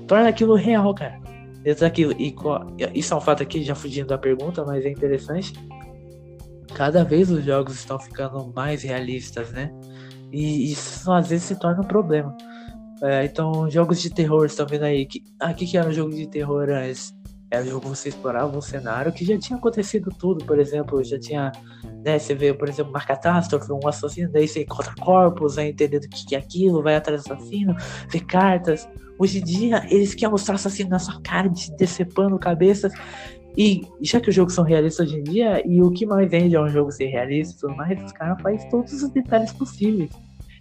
torna 0.07 0.29
aquilo 0.29 0.55
real, 0.55 0.93
cara. 0.93 1.19
Dentro 1.61 1.81
daquilo. 1.81 2.13
E 2.19 2.35
isso 2.93 3.13
é 3.13 3.17
um 3.17 3.21
fato 3.21 3.43
aqui, 3.43 3.63
já 3.63 3.75
fugindo 3.75 4.07
da 4.07 4.17
pergunta, 4.17 4.65
mas 4.65 4.85
é 4.85 4.89
interessante. 4.89 5.53
Cada 6.73 7.03
vez 7.03 7.29
os 7.29 7.43
jogos 7.45 7.75
estão 7.75 7.99
ficando 7.99 8.51
mais 8.53 8.83
realistas, 8.83 9.51
né? 9.51 9.71
E 10.31 10.71
isso 10.71 11.11
às 11.11 11.27
vezes 11.27 11.45
se 11.45 11.55
torna 11.59 11.81
um 11.81 11.87
problema. 11.87 12.35
É, 13.03 13.25
então, 13.25 13.69
jogos 13.69 14.01
de 14.01 14.09
terror, 14.09 14.45
estão 14.45 14.65
vendo 14.65 14.83
aí? 14.83 15.05
Que, 15.05 15.21
ah, 15.37 15.51
o 15.51 15.53
que, 15.53 15.77
era 15.77 15.89
um 15.89 15.91
jogo 15.91 16.15
de 16.15 16.25
terror 16.25 16.69
antes? 16.69 17.13
Era 17.51 17.61
um 17.61 17.67
jogo 17.67 17.81
que 17.81 17.87
você 17.89 18.07
explorava 18.07 18.57
um 18.57 18.61
cenário 18.61 19.11
que 19.11 19.25
já 19.25 19.37
tinha 19.37 19.59
acontecido 19.59 20.09
tudo, 20.17 20.45
por 20.45 20.57
exemplo, 20.57 21.03
já 21.03 21.19
tinha, 21.19 21.51
né, 22.03 22.17
você 22.17 22.33
vê, 22.33 22.53
por 22.53 22.69
exemplo, 22.69 22.91
uma 22.91 23.01
catástrofe, 23.01 23.69
um 23.73 23.85
assassino, 23.85 24.31
daí 24.31 24.47
você 24.47 24.63
encontra 24.63 24.95
corpos, 25.01 25.55
vai 25.55 25.67
entendendo 25.67 26.05
o 26.05 26.09
que, 26.09 26.25
que 26.25 26.33
é 26.33 26.39
aquilo, 26.39 26.81
vai 26.81 26.95
atrás 26.95 27.25
do 27.25 27.33
assassino, 27.33 27.75
vê 28.09 28.21
cartas. 28.21 28.87
Hoje 29.19 29.39
em 29.39 29.43
dia, 29.43 29.85
eles 29.89 30.15
querem 30.15 30.31
mostrar 30.31 30.55
assassino 30.55 30.89
na 30.89 30.97
sua 30.97 31.21
cara, 31.21 31.51
decepando 31.77 32.39
cabeças. 32.39 32.93
E 33.57 33.81
já 34.01 34.21
que 34.21 34.29
os 34.29 34.35
jogos 34.35 34.53
são 34.53 34.63
realistas 34.63 35.09
hoje 35.09 35.19
em 35.19 35.23
dia, 35.23 35.61
e 35.67 35.81
o 35.81 35.91
que 35.91 36.05
mais 36.05 36.31
vende 36.31 36.55
é 36.55 36.61
um 36.61 36.69
jogo 36.69 36.89
ser 36.89 37.07
realista 37.07 37.53
e 37.53 37.59
tudo 37.59 37.75
mais, 37.75 38.01
os 38.01 38.13
caras 38.13 38.41
fazem 38.41 38.69
todos 38.69 38.93
os 38.93 39.09
detalhes 39.09 39.51
possíveis 39.51 40.09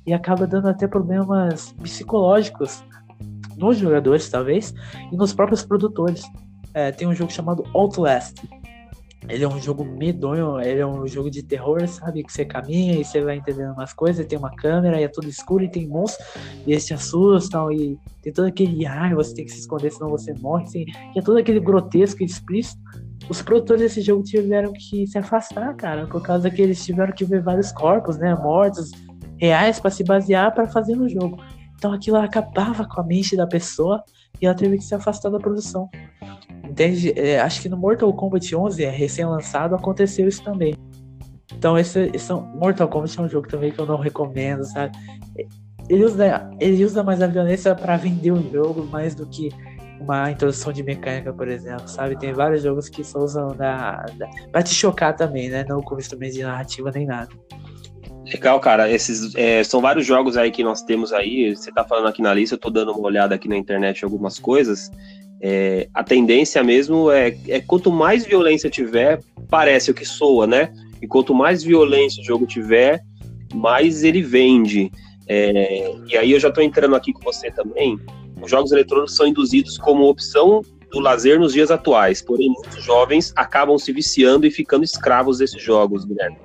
e 0.06 0.12
acaba 0.12 0.46
dando 0.46 0.68
até 0.68 0.86
problemas 0.86 1.72
psicológicos 1.82 2.82
nos 3.56 3.78
jogadores, 3.78 4.28
talvez, 4.28 4.74
e 5.10 5.16
nos 5.16 5.32
próprios 5.32 5.64
produtores. 5.64 6.22
É, 6.74 6.90
tem 6.90 7.06
um 7.06 7.14
jogo 7.14 7.30
chamado 7.30 7.64
Outlast. 7.74 8.42
Ele 9.28 9.44
é 9.44 9.48
um 9.48 9.60
jogo 9.60 9.84
medonho, 9.84 10.60
ele 10.60 10.80
é 10.80 10.86
um 10.86 11.06
jogo 11.06 11.30
de 11.30 11.44
terror, 11.44 11.86
sabe? 11.86 12.24
Que 12.24 12.32
você 12.32 12.44
caminha 12.44 12.94
e 12.98 13.04
você 13.04 13.20
vai 13.20 13.36
entendendo 13.36 13.72
umas 13.72 13.92
coisas, 13.92 14.26
tem 14.26 14.36
uma 14.36 14.50
câmera 14.50 15.00
e 15.00 15.04
é 15.04 15.08
tudo 15.08 15.28
escuro 15.28 15.62
e 15.62 15.70
tem 15.70 15.86
monstros, 15.86 16.26
e 16.66 16.72
eles 16.72 16.84
te 16.84 16.92
assustam, 16.92 17.70
e 17.70 17.96
tem 18.20 18.32
todo 18.32 18.46
aquele 18.46 18.84
ar, 18.84 19.14
você 19.14 19.32
tem 19.32 19.44
que 19.44 19.52
se 19.52 19.60
esconder 19.60 19.92
senão 19.92 20.10
você 20.10 20.34
morre, 20.34 20.64
assim, 20.64 20.84
e 21.14 21.18
é 21.18 21.22
todo 21.22 21.38
aquele 21.38 21.60
grotesco 21.60 22.22
e 22.22 22.26
explícito. 22.26 22.82
Os 23.28 23.40
produtores 23.40 23.82
desse 23.82 24.00
jogo 24.00 24.24
tiveram 24.24 24.72
que 24.72 25.06
se 25.06 25.16
afastar, 25.16 25.72
cara, 25.76 26.08
por 26.08 26.20
causa 26.20 26.50
que 26.50 26.60
eles 26.60 26.84
tiveram 26.84 27.12
que 27.12 27.24
ver 27.24 27.42
vários 27.42 27.70
corpos, 27.70 28.18
né, 28.18 28.34
mortos, 28.34 28.90
reais 29.42 29.80
para 29.80 29.90
se 29.90 30.04
basear 30.04 30.54
para 30.54 30.68
fazer 30.68 30.94
no 30.94 31.08
jogo. 31.08 31.42
Então 31.74 31.92
aquilo 31.92 32.16
acabava 32.16 32.86
com 32.86 33.00
a 33.00 33.04
mente 33.04 33.36
da 33.36 33.44
pessoa 33.44 34.04
e 34.40 34.46
ela 34.46 34.54
teve 34.54 34.78
que 34.78 34.84
se 34.84 34.94
afastar 34.94 35.30
da 35.30 35.38
produção. 35.40 35.90
Entende? 36.62 37.12
É, 37.16 37.40
acho 37.40 37.60
que 37.60 37.68
no 37.68 37.76
Mortal 37.76 38.12
Kombat 38.12 38.54
11, 38.54 38.84
é 38.84 38.88
recém-lançado, 38.88 39.74
aconteceu 39.74 40.28
isso 40.28 40.44
também. 40.44 40.76
Então 41.52 41.76
esse, 41.76 42.08
esse 42.14 42.32
Mortal 42.32 42.86
Kombat 42.86 43.18
é 43.18 43.22
um 43.22 43.28
jogo 43.28 43.48
também 43.48 43.72
que 43.72 43.80
eu 43.80 43.86
não 43.86 43.98
recomendo, 43.98 44.62
sabe? 44.64 44.96
Ele 45.88 46.04
usa, 46.04 46.48
ele 46.60 46.84
usa 46.84 47.02
mais 47.02 47.20
a 47.20 47.26
violência 47.26 47.74
para 47.74 47.96
vender 47.96 48.30
o 48.30 48.52
jogo 48.52 48.86
mais 48.86 49.16
do 49.16 49.26
que 49.26 49.48
uma 49.98 50.30
introdução 50.30 50.72
de 50.72 50.84
mecânica, 50.84 51.32
por 51.32 51.48
exemplo, 51.48 51.88
sabe? 51.88 52.16
Tem 52.16 52.32
vários 52.32 52.62
jogos 52.62 52.88
que 52.88 53.02
só 53.02 53.18
usam 53.18 53.48
da, 53.56 54.04
da 54.16 54.28
para 54.52 54.62
te 54.62 54.72
chocar 54.72 55.16
também, 55.16 55.48
né? 55.48 55.64
Não 55.68 55.82
como 55.82 56.00
instrumento 56.00 56.34
de 56.34 56.44
narrativa 56.44 56.92
nem 56.94 57.06
nada. 57.06 57.30
Legal, 58.32 58.58
cara. 58.60 58.90
Esses 58.90 59.34
é, 59.34 59.62
são 59.62 59.80
vários 59.80 60.06
jogos 60.06 60.36
aí 60.36 60.50
que 60.50 60.64
nós 60.64 60.82
temos 60.82 61.12
aí. 61.12 61.54
Você 61.54 61.70
tá 61.70 61.84
falando 61.84 62.08
aqui 62.08 62.22
na 62.22 62.32
lista, 62.32 62.54
eu 62.54 62.58
tô 62.58 62.70
dando 62.70 62.92
uma 62.92 63.06
olhada 63.06 63.34
aqui 63.34 63.48
na 63.48 63.56
internet 63.56 64.04
algumas 64.04 64.38
coisas. 64.38 64.90
É, 65.40 65.88
a 65.92 66.02
tendência 66.02 66.62
mesmo 66.62 67.10
é, 67.10 67.36
é 67.48 67.60
quanto 67.60 67.90
mais 67.90 68.24
violência 68.24 68.70
tiver, 68.70 69.20
parece 69.50 69.90
o 69.90 69.94
que 69.94 70.04
soa, 70.04 70.46
né? 70.46 70.72
E 71.00 71.06
quanto 71.06 71.34
mais 71.34 71.62
violência 71.62 72.22
o 72.22 72.24
jogo 72.24 72.46
tiver, 72.46 73.02
mais 73.52 74.02
ele 74.02 74.22
vende. 74.22 74.90
É, 75.28 75.94
e 76.06 76.16
aí 76.16 76.32
eu 76.32 76.40
já 76.40 76.48
estou 76.48 76.62
entrando 76.62 76.94
aqui 76.94 77.12
com 77.12 77.20
você 77.20 77.50
também. 77.50 77.98
Os 78.40 78.50
jogos 78.50 78.72
eletrônicos 78.72 79.14
são 79.14 79.26
induzidos 79.26 79.76
como 79.76 80.08
opção 80.08 80.62
do 80.90 81.00
lazer 81.00 81.38
nos 81.38 81.52
dias 81.52 81.70
atuais, 81.70 82.22
porém 82.22 82.50
muitos 82.50 82.84
jovens 82.84 83.32
acabam 83.34 83.78
se 83.78 83.92
viciando 83.92 84.46
e 84.46 84.50
ficando 84.50 84.84
escravos 84.84 85.38
desses 85.38 85.60
jogos, 85.60 86.04
Guilherme. 86.04 86.36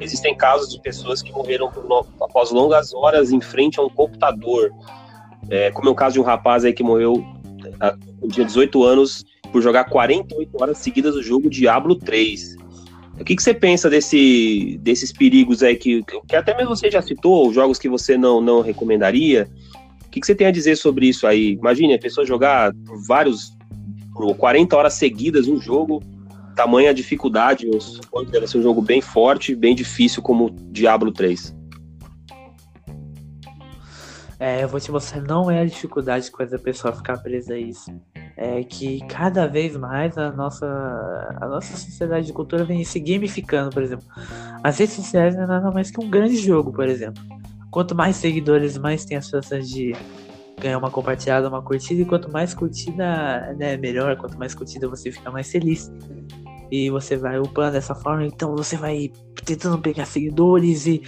Existem 0.00 0.36
casos 0.36 0.70
de 0.70 0.80
pessoas 0.80 1.22
que 1.22 1.32
morreram 1.32 1.70
por, 1.70 2.06
após 2.20 2.50
longas 2.50 2.92
horas 2.94 3.30
em 3.32 3.40
frente 3.40 3.78
a 3.78 3.82
um 3.82 3.88
computador. 3.88 4.70
É, 5.48 5.70
como 5.70 5.88
é 5.88 5.92
o 5.92 5.94
caso 5.94 6.14
de 6.14 6.20
um 6.20 6.24
rapaz 6.24 6.64
aí 6.64 6.72
que 6.72 6.82
morreu 6.82 7.24
tinha 8.30 8.46
18 8.46 8.82
anos 8.84 9.24
por 9.52 9.62
jogar 9.62 9.84
48 9.84 10.50
horas 10.60 10.78
seguidas 10.78 11.14
o 11.14 11.22
jogo 11.22 11.50
Diablo 11.50 11.94
3. 11.94 12.56
O 13.18 13.24
que, 13.24 13.36
que 13.36 13.42
você 13.42 13.52
pensa 13.52 13.90
desse, 13.90 14.78
desses 14.82 15.12
perigos 15.12 15.62
aí 15.62 15.76
que, 15.76 16.02
que 16.26 16.34
até 16.34 16.56
mesmo 16.56 16.74
você 16.74 16.90
já 16.90 17.02
citou, 17.02 17.52
jogos 17.52 17.78
que 17.78 17.88
você 17.88 18.16
não, 18.16 18.40
não 18.40 18.62
recomendaria? 18.62 19.50
O 20.06 20.10
que, 20.10 20.20
que 20.20 20.26
você 20.26 20.34
tem 20.34 20.46
a 20.46 20.50
dizer 20.50 20.76
sobre 20.76 21.06
isso 21.06 21.26
aí? 21.26 21.52
Imagine 21.52 21.94
a 21.94 21.98
pessoa 21.98 22.26
jogar 22.26 22.72
por 22.86 22.98
vários, 23.06 23.56
por 24.14 24.34
40 24.36 24.74
horas 24.76 24.94
seguidas 24.94 25.48
um 25.48 25.60
jogo, 25.60 26.02
tamanha 26.60 26.92
dificuldade, 26.92 27.66
eu 27.66 27.80
suponho 27.80 28.30
deve 28.30 28.46
ser 28.46 28.58
um 28.58 28.62
jogo 28.62 28.82
bem 28.82 29.00
forte, 29.00 29.54
bem 29.54 29.74
difícil 29.74 30.22
como 30.22 30.50
Diablo 30.50 31.10
3. 31.10 31.56
É, 34.38 34.66
te 34.66 34.92
mostrar, 34.92 35.22
não 35.22 35.50
é 35.50 35.60
a 35.60 35.64
dificuldade 35.64 36.30
que 36.30 36.36
faz 36.36 36.52
a 36.52 36.58
pessoa 36.58 36.94
ficar 36.94 37.16
presa 37.18 37.54
a 37.54 37.58
isso. 37.58 37.90
É 38.36 38.62
que 38.62 39.00
cada 39.06 39.46
vez 39.46 39.74
mais 39.76 40.16
a 40.18 40.32
nossa, 40.32 40.66
a 41.40 41.46
nossa 41.46 41.76
sociedade 41.76 42.26
de 42.26 42.32
cultura 42.32 42.64
vem 42.64 42.84
se 42.84 43.00
gamificando, 43.00 43.70
por 43.70 43.82
exemplo. 43.82 44.06
As 44.62 44.78
redes 44.78 44.96
sociais 44.96 45.34
não 45.34 45.44
é 45.44 45.46
nada 45.46 45.70
mais 45.70 45.90
que 45.90 46.02
um 46.02 46.10
grande 46.10 46.36
jogo, 46.36 46.72
por 46.72 46.88
exemplo. 46.88 47.22
Quanto 47.70 47.94
mais 47.94 48.16
seguidores, 48.16 48.76
mais 48.76 49.04
tem 49.04 49.16
as 49.16 49.28
chances 49.28 49.68
de 49.68 49.94
ganhar 50.60 50.78
uma 50.78 50.90
compartilhada, 50.90 51.48
uma 51.48 51.62
curtida, 51.62 52.02
e 52.02 52.04
quanto 52.04 52.30
mais 52.30 52.52
curtida, 52.52 53.54
né, 53.58 53.76
melhor, 53.78 54.16
quanto 54.16 54.38
mais 54.38 54.54
curtida 54.54 54.86
você 54.88 55.10
fica 55.10 55.30
mais 55.30 55.50
feliz. 55.50 55.90
E 56.70 56.90
você 56.90 57.16
vai 57.16 57.38
upando 57.38 57.72
dessa 57.72 57.94
forma, 57.94 58.24
então 58.26 58.54
você 58.54 58.76
vai 58.76 59.10
tentando 59.44 59.78
pegar 59.78 60.04
seguidores 60.04 60.86
e 60.86 61.02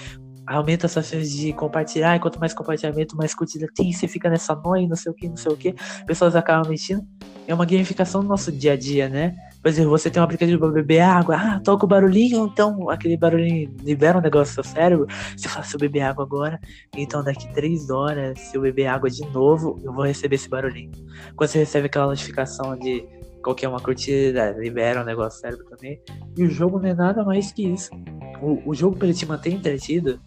aumenta 0.47 0.87
as 0.87 0.92
chances 0.92 1.31
de 1.31 1.52
compartilhar, 1.52 2.16
e 2.16 2.21
quanto 2.21 2.38
mais 2.38 2.52
compartilhamento, 2.52 3.16
mais 3.16 3.35
curtida 3.35 3.66
tem, 3.75 3.92
você 3.92 4.09
fica 4.09 4.28
nessa 4.28 4.54
noia, 4.54 4.88
não 4.88 4.97
sei 4.97 5.12
o 5.12 5.14
que, 5.14 5.28
não 5.28 5.37
sei 5.37 5.52
o 5.52 5.57
que, 5.57 5.75
pessoas 6.07 6.35
acabam 6.35 6.69
mexendo. 6.69 7.07
É 7.47 7.54
uma 7.54 7.64
gamificação 7.64 8.23
do 8.23 8.28
nosso 8.28 8.52
dia 8.52 8.73
a 8.73 8.76
dia, 8.76 9.09
né? 9.09 9.35
Por 9.61 9.69
exemplo, 9.69 9.90
você 9.90 10.11
tem 10.11 10.21
um 10.21 10.25
aplicativo 10.25 10.59
para 10.59 10.71
beber 10.71 11.00
água, 11.00 11.37
ah, 11.37 11.61
toca 11.61 11.85
o 11.85 11.88
barulhinho, 11.88 12.47
então 12.47 12.90
aquele 12.90 13.16
barulhinho 13.16 13.73
libera 13.83 14.19
um 14.19 14.21
negócio 14.21 14.57
no 14.57 14.64
seu 14.64 14.75
cérebro. 14.75 15.07
Você 15.37 15.49
fala, 15.49 15.64
se 15.64 15.75
eu 15.75 15.81
beber 15.81 16.00
água 16.00 16.25
agora, 16.25 16.59
então 16.97 17.23
daqui 17.23 17.52
três 17.52 17.88
horas, 17.88 18.38
se 18.40 18.57
eu 18.57 18.62
beber 18.62 18.87
água 18.87 19.09
de 19.09 19.25
novo, 19.31 19.81
eu 19.85 19.92
vou 19.92 20.04
receber 20.04 20.35
esse 20.35 20.49
barulhinho. 20.49 20.90
Quando 21.37 21.50
você 21.50 21.59
recebe 21.59 21.87
aquela 21.87 22.07
notificação 22.07 22.76
de 22.76 23.04
qualquer 23.43 23.69
uma 23.69 23.81
curtida, 23.81 24.53
libera 24.59 25.03
um 25.03 25.05
negócio 25.05 25.41
cérebro 25.41 25.65
também. 25.67 26.01
E 26.37 26.45
o 26.45 26.51
jogo 26.51 26.79
não 26.79 26.89
é 26.89 26.95
nada 26.95 27.25
mais 27.25 27.53
que 27.53 27.67
isso. 27.67 27.91
O, 28.41 28.71
o 28.71 28.75
jogo, 28.75 28.97
para 28.97 29.09
ele 29.09 29.17
te 29.17 29.27
manter 29.27 29.53
entretido, 29.53 30.21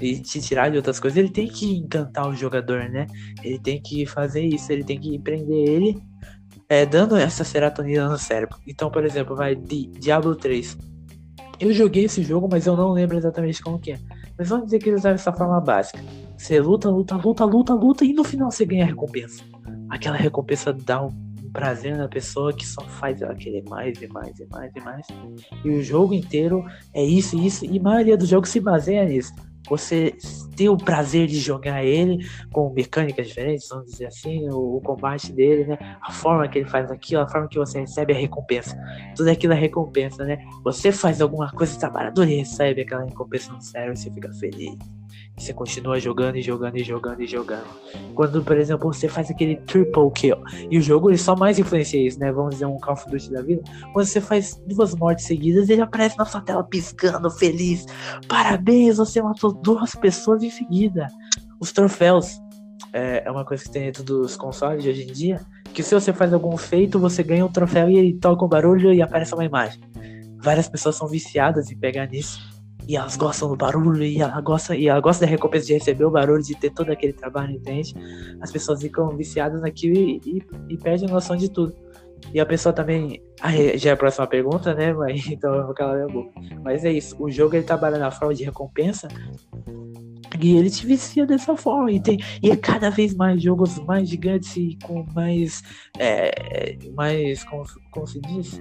e 0.00 0.18
te 0.18 0.40
tirar 0.40 0.68
de 0.68 0.76
outras 0.76 0.98
coisas, 0.98 1.16
ele 1.16 1.30
tem 1.30 1.46
que 1.46 1.76
encantar 1.76 2.28
o 2.28 2.34
jogador, 2.34 2.88
né? 2.88 3.06
Ele 3.42 3.58
tem 3.58 3.80
que 3.80 4.04
fazer 4.04 4.42
isso, 4.42 4.72
ele 4.72 4.82
tem 4.82 4.98
que 4.98 5.16
prender 5.18 5.68
ele, 5.68 6.02
é, 6.68 6.84
dando 6.84 7.16
essa 7.16 7.44
serotonina 7.44 8.08
no 8.08 8.18
cérebro. 8.18 8.58
Então, 8.66 8.90
por 8.90 9.04
exemplo, 9.04 9.36
vai 9.36 9.54
Di 9.54 9.86
Diablo 9.86 10.34
3. 10.34 10.76
Eu 11.60 11.72
joguei 11.72 12.06
esse 12.06 12.22
jogo, 12.22 12.48
mas 12.50 12.66
eu 12.66 12.76
não 12.76 12.90
lembro 12.90 13.16
exatamente 13.16 13.62
como 13.62 13.78
que 13.78 13.92
é. 13.92 13.98
Mas 14.36 14.48
vamos 14.48 14.64
dizer 14.64 14.80
que 14.80 14.88
ele 14.88 14.96
usava 14.96 15.14
essa 15.14 15.32
forma 15.32 15.60
básica. 15.60 16.00
Você 16.36 16.58
luta, 16.58 16.90
luta, 16.90 17.14
luta, 17.14 17.44
luta, 17.44 17.74
luta, 17.74 18.04
e 18.04 18.12
no 18.12 18.24
final 18.24 18.50
você 18.50 18.64
ganha 18.64 18.82
a 18.82 18.88
recompensa. 18.88 19.44
Aquela 19.88 20.16
recompensa 20.16 20.72
dá 20.72 21.04
um 21.04 21.31
prazer 21.52 21.96
na 21.96 22.08
pessoa 22.08 22.52
que 22.52 22.66
só 22.66 22.82
faz 22.82 23.20
ela 23.20 23.34
querer 23.34 23.62
mais 23.68 24.00
e 24.00 24.06
mais 24.08 24.38
e 24.38 24.46
mais 24.46 24.72
e 24.74 24.80
mais. 24.80 25.06
E 25.64 25.70
o 25.70 25.82
jogo 25.82 26.14
inteiro 26.14 26.64
é 26.94 27.04
isso, 27.04 27.38
isso, 27.38 27.64
e 27.64 27.78
a 27.78 27.82
maioria 27.82 28.16
dos 28.16 28.28
jogos 28.28 28.48
se 28.48 28.60
baseia 28.60 29.04
nisso 29.04 29.32
você 29.68 30.14
ter 30.56 30.68
o 30.68 30.76
prazer 30.76 31.26
de 31.26 31.38
jogar 31.38 31.84
ele 31.84 32.26
com 32.52 32.72
mecânicas 32.72 33.28
diferentes, 33.28 33.68
vamos 33.68 33.92
dizer 33.92 34.06
assim, 34.06 34.48
o, 34.50 34.76
o, 34.76 34.80
combate 34.80 35.32
dele, 35.32 35.64
né? 35.64 35.78
A 36.02 36.12
forma 36.12 36.46
que 36.48 36.58
ele 36.58 36.68
faz 36.68 36.90
aquilo, 36.90 37.22
a 37.22 37.28
forma 37.28 37.48
que 37.48 37.58
você 37.58 37.80
recebe 37.80 38.12
a 38.12 38.16
recompensa. 38.16 38.76
Tudo 39.16 39.30
aquilo 39.30 39.52
é 39.52 39.56
recompensa, 39.56 40.24
né? 40.24 40.44
Você 40.64 40.92
faz 40.92 41.20
alguma 41.20 41.50
coisa 41.52 41.78
trabalhadora 41.78 42.30
e 42.30 42.36
recebe 42.36 42.82
aquela 42.82 43.04
recompensa 43.04 43.52
no 43.52 43.60
cérebro 43.62 43.94
e 43.94 43.96
você 43.96 44.10
fica 44.10 44.32
feliz. 44.34 44.76
Você 45.36 45.52
continua 45.52 45.98
jogando 45.98 46.36
e 46.36 46.42
jogando 46.42 46.76
e 46.76 46.84
jogando 46.84 47.20
e 47.20 47.26
jogando. 47.26 47.66
Quando, 48.14 48.44
por 48.44 48.56
exemplo, 48.56 48.92
você 48.92 49.08
faz 49.08 49.30
aquele 49.30 49.56
triple 49.56 50.10
kill. 50.14 50.36
E 50.70 50.78
o 50.78 50.82
jogo 50.82 51.10
ele 51.10 51.18
só 51.18 51.34
mais 51.34 51.58
influencia 51.58 52.06
isso, 52.06 52.18
né? 52.18 52.30
Vamos 52.30 52.50
dizer 52.50 52.66
um 52.66 52.78
Call 52.78 52.94
of 52.94 53.10
Duty 53.10 53.32
da 53.32 53.42
vida. 53.42 53.62
Quando 53.92 54.06
você 54.06 54.20
faz 54.20 54.60
duas 54.66 54.94
mortes 54.94 55.24
seguidas, 55.24 55.68
ele 55.68 55.80
aparece 55.80 56.18
na 56.18 56.26
sua 56.26 56.42
tela 56.42 56.62
piscando, 56.62 57.30
feliz. 57.30 57.86
Parabéns, 58.28 58.98
você 58.98 59.22
matou 59.22 59.52
duas 59.52 59.94
pessoas 59.94 60.42
em 60.42 60.50
seguida. 60.50 61.08
Os 61.58 61.72
troféus. 61.72 62.38
É, 62.92 63.26
é 63.26 63.30
uma 63.30 63.44
coisa 63.44 63.64
que 63.64 63.70
tem 63.70 63.84
dentro 63.84 64.04
dos 64.04 64.36
consoles 64.36 64.82
de 64.82 64.90
hoje 64.90 65.04
em 65.04 65.12
dia. 65.12 65.40
Que 65.72 65.82
se 65.82 65.94
você 65.94 66.12
faz 66.12 66.32
algum 66.34 66.56
feito, 66.58 66.98
você 66.98 67.22
ganha 67.22 67.44
um 67.44 67.50
troféu 67.50 67.88
e 67.88 67.96
ele 67.96 68.14
toca 68.18 68.44
um 68.44 68.48
barulho 68.48 68.92
e 68.92 69.00
aparece 69.00 69.34
uma 69.34 69.44
imagem. 69.44 69.80
Várias 70.42 70.68
pessoas 70.68 70.96
são 70.96 71.08
viciadas 71.08 71.70
em 71.70 71.78
pegar 71.78 72.06
nisso 72.06 72.51
e 72.88 72.96
elas 72.96 73.16
gostam 73.16 73.48
do 73.48 73.56
barulho 73.56 74.02
e 74.02 74.20
ela 74.20 74.40
gosta 74.40 74.74
e 74.74 74.88
ela 74.88 75.00
gosta 75.00 75.24
da 75.24 75.30
recompensa 75.30 75.66
de 75.66 75.74
receber 75.74 76.04
o 76.04 76.10
barulho 76.10 76.42
de 76.42 76.54
ter 76.54 76.70
todo 76.70 76.90
aquele 76.90 77.12
trabalho 77.12 77.52
entende? 77.52 77.94
As 78.40 78.50
pessoas 78.50 78.80
ficam 78.80 79.08
viciadas 79.16 79.60
naquilo 79.60 79.96
e, 79.96 80.20
e, 80.24 80.42
e 80.70 80.76
perdem 80.76 81.08
a 81.08 81.12
noção 81.12 81.36
de 81.36 81.50
tudo. 81.50 81.74
E 82.32 82.40
a 82.40 82.46
pessoa 82.46 82.72
também 82.72 83.22
aí 83.40 83.76
já 83.76 83.90
é 83.90 83.92
a 83.92 83.96
próxima 83.96 84.26
pergunta 84.26 84.72
né 84.74 84.92
mas 84.92 85.26
então 85.30 85.54
eu 85.54 85.66
vou 85.66 85.74
calar 85.74 85.96
minha 85.96 86.08
boca. 86.08 86.32
Mas 86.62 86.84
é 86.84 86.92
isso 86.92 87.16
o 87.18 87.30
jogo 87.30 87.54
ele 87.54 87.64
trabalha 87.64 87.98
na 87.98 88.10
forma 88.10 88.34
de 88.34 88.44
recompensa 88.44 89.08
e 90.40 90.56
ele 90.56 90.70
te 90.70 90.86
vicia 90.86 91.26
dessa 91.26 91.56
forma 91.56 91.92
e 91.92 92.00
tem 92.00 92.18
e 92.42 92.50
é 92.50 92.56
cada 92.56 92.90
vez 92.90 93.14
mais 93.14 93.40
jogos 93.42 93.78
mais 93.80 94.08
gigantes 94.08 94.56
e 94.56 94.76
com 94.82 95.04
mais 95.14 95.62
é, 95.98 96.76
mais 96.94 97.44
como, 97.44 97.64
como 97.90 98.06
se 98.06 98.20
diz 98.20 98.60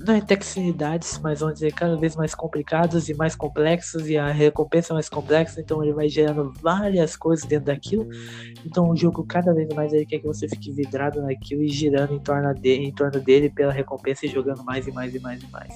não 0.00 0.14
é 0.14 0.20
textilidades, 0.20 1.18
mas 1.22 1.40
vamos 1.40 1.54
dizer 1.54 1.72
cada 1.72 1.96
vez 1.96 2.16
mais 2.16 2.34
complicados 2.34 3.08
e 3.08 3.14
mais 3.14 3.34
complexos 3.34 4.08
e 4.08 4.16
a 4.16 4.30
recompensa 4.30 4.92
é 4.92 4.94
mais 4.94 5.08
complexa, 5.08 5.60
então 5.60 5.82
ele 5.82 5.92
vai 5.92 6.08
gerando 6.08 6.52
várias 6.60 7.16
coisas 7.16 7.44
dentro 7.44 7.66
daquilo. 7.66 8.08
Então 8.64 8.88
o 8.90 8.96
jogo 8.96 9.24
cada 9.24 9.52
vez 9.52 9.68
mais 9.74 9.92
ele 9.92 10.06
quer 10.06 10.18
que 10.18 10.26
você 10.26 10.48
fique 10.48 10.72
vidrado 10.72 11.20
naquilo 11.22 11.62
e 11.62 11.68
girando 11.68 12.14
em 12.14 12.20
torno 12.20 12.54
dele, 12.54 12.84
em 12.86 12.92
torno 12.92 13.20
dele 13.20 13.50
pela 13.50 13.72
recompensa 13.72 14.26
e 14.26 14.28
jogando 14.28 14.64
mais 14.64 14.86
e 14.86 14.92
mais 14.92 15.14
e 15.14 15.18
mais 15.18 15.42
e 15.42 15.50
mais. 15.50 15.74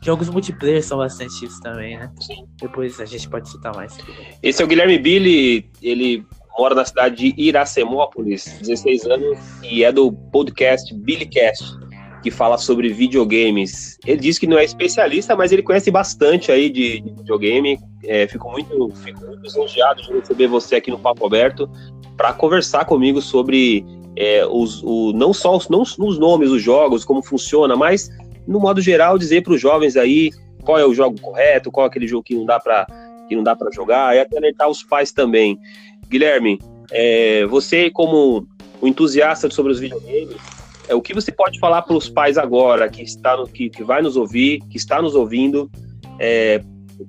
Jogos 0.00 0.28
multiplayer 0.28 0.82
são 0.82 0.98
bastante 0.98 1.44
isso 1.44 1.60
também, 1.60 1.98
né? 1.98 2.12
Sim. 2.20 2.46
Depois 2.60 3.00
a 3.00 3.04
gente 3.04 3.28
pode 3.28 3.48
citar 3.48 3.74
mais. 3.74 3.96
Esse 4.42 4.62
é 4.62 4.64
o 4.64 4.68
Guilherme 4.68 4.98
Billy, 4.98 5.70
ele 5.82 6.26
mora 6.58 6.74
na 6.74 6.84
cidade 6.84 7.32
de 7.32 7.40
Iracemópolis, 7.40 8.58
16 8.60 9.06
anos, 9.06 9.38
e 9.62 9.84
é 9.84 9.90
do 9.90 10.12
podcast 10.12 10.94
Billycast 10.94 11.82
que 12.22 12.30
fala 12.30 12.56
sobre 12.56 12.92
videogames. 12.92 13.98
Ele 14.06 14.20
diz 14.20 14.38
que 14.38 14.46
não 14.46 14.58
é 14.58 14.64
especialista, 14.64 15.34
mas 15.34 15.52
ele 15.52 15.62
conhece 15.62 15.90
bastante 15.90 16.52
aí 16.52 16.70
de, 16.70 17.00
de 17.00 17.12
videogame. 17.12 17.78
É, 18.04 18.26
fico 18.28 18.50
muito, 18.50 18.88
fico 18.96 19.20
muito 19.26 19.42
de 19.42 20.12
receber 20.12 20.46
você 20.46 20.76
aqui 20.76 20.90
no 20.90 20.98
Papo 20.98 21.26
Aberto 21.26 21.68
para 22.16 22.32
conversar 22.32 22.84
comigo 22.84 23.20
sobre 23.20 23.84
é, 24.16 24.46
os, 24.46 24.82
o, 24.82 25.12
não 25.12 25.32
só 25.32 25.56
os, 25.56 25.68
não 25.68 25.82
os 25.82 26.18
nomes 26.18 26.50
dos 26.50 26.62
jogos, 26.62 27.04
como 27.04 27.22
funciona, 27.22 27.76
mas 27.76 28.08
no 28.46 28.60
modo 28.60 28.80
geral 28.80 29.18
dizer 29.18 29.42
para 29.42 29.54
os 29.54 29.60
jovens 29.60 29.96
aí 29.96 30.30
qual 30.64 30.78
é 30.78 30.86
o 30.86 30.94
jogo 30.94 31.20
correto, 31.20 31.70
qual 31.70 31.86
é 31.86 31.88
aquele 31.88 32.06
jogo 32.06 32.22
que 32.22 32.34
não 32.34 32.44
dá 32.44 32.60
para 32.60 32.86
que 33.28 33.36
não 33.36 33.42
dá 33.42 33.56
para 33.56 33.70
jogar, 33.70 34.14
e 34.14 34.20
até 34.20 34.36
alertar 34.36 34.68
os 34.68 34.82
pais 34.82 35.10
também. 35.10 35.58
Guilherme, 36.08 36.58
é, 36.90 37.46
você 37.46 37.90
como 37.90 38.46
um 38.82 38.88
entusiasta 38.88 39.48
sobre 39.48 39.72
os 39.72 39.80
videogames, 39.80 40.36
é, 40.92 40.94
o 40.94 41.00
que 41.00 41.14
você 41.14 41.32
pode 41.32 41.58
falar 41.58 41.82
para 41.82 41.96
os 41.96 42.08
pais 42.08 42.36
agora, 42.36 42.88
que 42.88 43.02
está 43.02 43.36
no, 43.36 43.46
que, 43.46 43.70
que 43.70 43.82
vai 43.82 44.02
nos 44.02 44.16
ouvir, 44.16 44.60
que 44.68 44.76
está 44.76 45.00
nos 45.00 45.14
ouvindo, 45.14 45.70
é, 46.20 46.62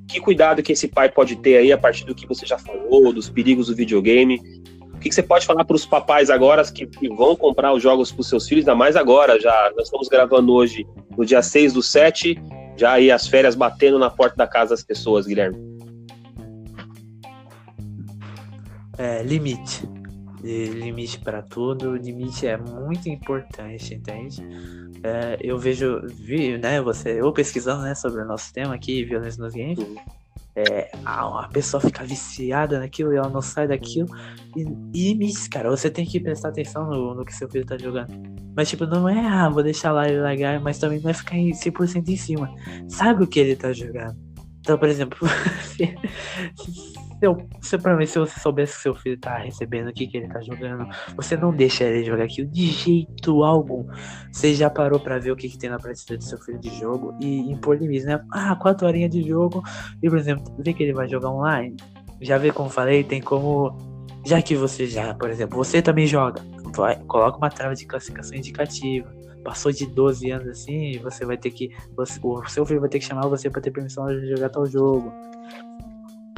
que 0.08 0.20
cuidado 0.20 0.64
que 0.64 0.72
esse 0.72 0.88
pai 0.88 1.10
pode 1.10 1.36
ter 1.36 1.58
aí 1.58 1.72
a 1.72 1.78
partir 1.78 2.06
do 2.06 2.16
que 2.16 2.26
você 2.26 2.46
já 2.46 2.58
falou, 2.58 3.14
dos 3.14 3.30
perigos 3.30 3.68
do 3.68 3.76
videogame? 3.76 4.42
O 4.94 5.00
que, 5.00 5.10
que 5.10 5.16
você 5.16 5.22
pode 5.22 5.46
falar 5.46 5.66
para 5.66 5.76
os 5.76 5.86
papais 5.86 6.30
agora 6.30 6.64
que, 6.64 6.88
que, 6.88 7.10
vão 7.10 7.36
comprar 7.36 7.74
os 7.74 7.84
jogos 7.84 8.10
para 8.10 8.22
os 8.22 8.30
seus 8.30 8.48
filhos, 8.48 8.64
ainda 8.64 8.76
mais 8.76 8.96
agora, 8.96 9.40
já 9.40 9.72
nós 9.76 9.88
estamos 9.88 10.08
gravando 10.08 10.54
hoje 10.54 10.88
no 11.18 11.26
dia 11.26 11.42
6 11.42 11.74
do 11.74 11.84
7, 11.84 12.42
já 12.78 12.94
aí 12.94 13.12
as 13.12 13.28
férias 13.28 13.54
batendo 13.54 14.00
na 14.00 14.10
porta 14.10 14.38
da 14.38 14.48
casa 14.48 14.70
das 14.70 14.84
pessoas, 14.84 15.28
Guilherme. 15.28 15.58
É, 18.98 19.22
limite 19.24 19.86
limite 20.44 21.20
para 21.20 21.42
tudo, 21.42 21.92
o 21.92 21.96
limite 21.96 22.46
é 22.46 22.58
muito 22.58 23.10
importante, 23.10 23.94
entende? 23.94 24.42
É, 25.04 25.38
eu 25.42 25.58
vejo, 25.58 26.02
vi, 26.08 26.58
né, 26.58 26.82
você, 26.82 27.22
eu 27.22 27.32
pesquisando, 27.32 27.84
né, 27.84 27.96
sobre 27.96 28.22
o 28.22 28.26
nosso 28.26 28.54
tema 28.54 28.76
aqui, 28.76 29.04
violência 29.04 29.44
nos 29.44 29.54
games, 29.54 29.80
é, 30.56 30.92
a, 31.04 31.50
pessoa 31.52 31.82
fica 31.82 32.04
viciada 32.04 32.80
naquilo 32.80 33.12
e 33.12 33.18
ela 33.18 33.30
não 33.30 33.42
sai 33.42 33.68
daquilo. 33.68 34.08
E, 34.56 34.62
e 34.94 35.10
limites, 35.10 35.48
cara, 35.48 35.70
você 35.70 35.90
tem 35.90 36.06
que 36.06 36.20
prestar 36.20 36.50
atenção 36.50 36.86
no, 36.86 37.16
no 37.16 37.26
que 37.26 37.34
seu 37.34 37.50
filho 37.50 37.66
tá 37.66 37.78
jogando. 37.78 38.14
Mas, 38.56 38.70
tipo, 38.70 38.86
não 38.86 39.10
é, 39.10 39.26
ah, 39.26 39.50
vou 39.50 39.64
deixar 39.64 39.92
lá 39.92 40.08
ele 40.08 40.20
largar, 40.20 40.60
mas 40.60 40.78
também 40.78 41.00
não 41.00 41.10
é 41.10 41.14
ficar 41.14 41.36
100% 41.36 42.08
em 42.08 42.18
cima. 42.18 42.54
Sabe 42.88 43.24
o 43.24 43.28
que 43.28 43.40
ele 43.40 43.56
tá 43.56 43.74
jogando? 43.74 44.16
Então, 44.60 44.78
por 44.78 44.88
exemplo, 44.88 45.18
se, 47.24 47.70
se, 47.70 47.78
pra 47.78 47.96
mim, 47.96 48.06
se 48.06 48.20
você 48.20 48.40
soubesse 48.40 48.76
que 48.76 48.82
seu 48.82 48.96
filho 48.96 49.18
tá 49.18 49.38
recebendo 49.38 49.90
o 49.90 49.94
que, 49.94 50.08
que 50.08 50.18
ele 50.18 50.28
tá 50.28 50.42
jogando, 50.42 50.88
você 51.16 51.38
não 51.38 51.54
deixa 51.54 51.86
ele 51.86 52.04
jogar 52.04 52.26
aquilo 52.26 52.50
de 52.50 52.66
jeito 52.68 53.44
algum. 53.44 53.86
Você 54.32 54.54
já 54.54 54.70
parou 54.70 55.00
pra 55.00 55.20
ver 55.20 55.32
o 55.32 55.36
que, 55.36 55.48
que 55.48 55.58
tem 55.58 55.70
na 55.70 55.78
prateleira 55.78 56.18
do 56.18 56.24
seu 56.24 56.38
filho 56.40 56.60
de 56.60 56.70
jogo 56.78 57.16
e 57.22 57.52
impor 57.52 57.78
limites, 57.78 58.06
né? 58.06 58.24
Ah, 58.32 58.56
quatro 58.56 58.86
horinhas 58.88 59.12
de 59.12 59.24
jogo. 59.24 59.64
E, 60.02 60.10
por 60.10 60.18
exemplo, 60.18 60.44
vê 60.60 60.74
que 60.74 60.84
ele 60.84 60.94
vai 60.94 61.08
jogar 61.08 61.30
online. 61.30 61.78
Já 62.22 62.38
vê 62.38 62.52
como 62.52 62.70
falei, 62.70 63.04
tem 63.04 63.22
como. 63.22 63.78
Já 64.26 64.42
que 64.42 64.56
você 64.56 64.86
já, 64.86 65.14
por 65.14 65.30
exemplo, 65.30 65.58
você 65.58 65.82
também 65.82 66.08
joga, 66.08 66.42
vai, 66.76 66.98
coloca 67.04 67.38
uma 67.38 67.50
trava 67.50 67.76
de 67.76 67.86
classificação 67.86 68.38
indicativa 68.38 69.12
passou 69.44 69.72
de 69.72 69.86
12 69.86 70.32
anos 70.32 70.48
assim, 70.48 70.98
você 71.00 71.26
vai 71.26 71.38
ter 71.38 71.52
que. 71.52 71.70
Você, 71.96 72.20
o 72.24 72.46
seu 72.48 72.66
filho 72.66 72.80
vai 72.80 72.90
ter 72.90 73.00
que 73.00 73.06
chamar 73.06 73.28
você 73.28 73.50
para 73.50 73.62
ter 73.62 73.72
permissão 73.72 74.08
de 74.08 74.30
jogar 74.30 74.50
tal 74.50 74.66
jogo. 74.66 75.12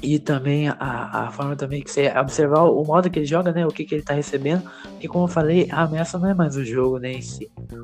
E 0.03 0.19
também 0.19 0.67
a, 0.67 0.75
a 0.79 1.31
forma 1.31 1.55
também 1.55 1.81
que 1.81 1.89
você 1.89 2.11
observar 2.17 2.63
o 2.63 2.83
modo 2.83 3.09
que 3.09 3.19
ele 3.19 3.25
joga, 3.25 3.51
né? 3.51 3.65
O 3.65 3.69
que, 3.69 3.85
que 3.85 3.95
ele 3.95 4.03
tá 4.03 4.13
recebendo. 4.13 4.69
E 5.01 5.07
como 5.07 5.25
eu 5.25 5.27
falei, 5.27 5.67
a 5.71 5.83
ameaça 5.83 6.19
não 6.19 6.29
é 6.29 6.33
mais 6.33 6.55
o 6.55 6.65
jogo, 6.65 6.99
né? 6.99 7.13
Em. 7.13 7.21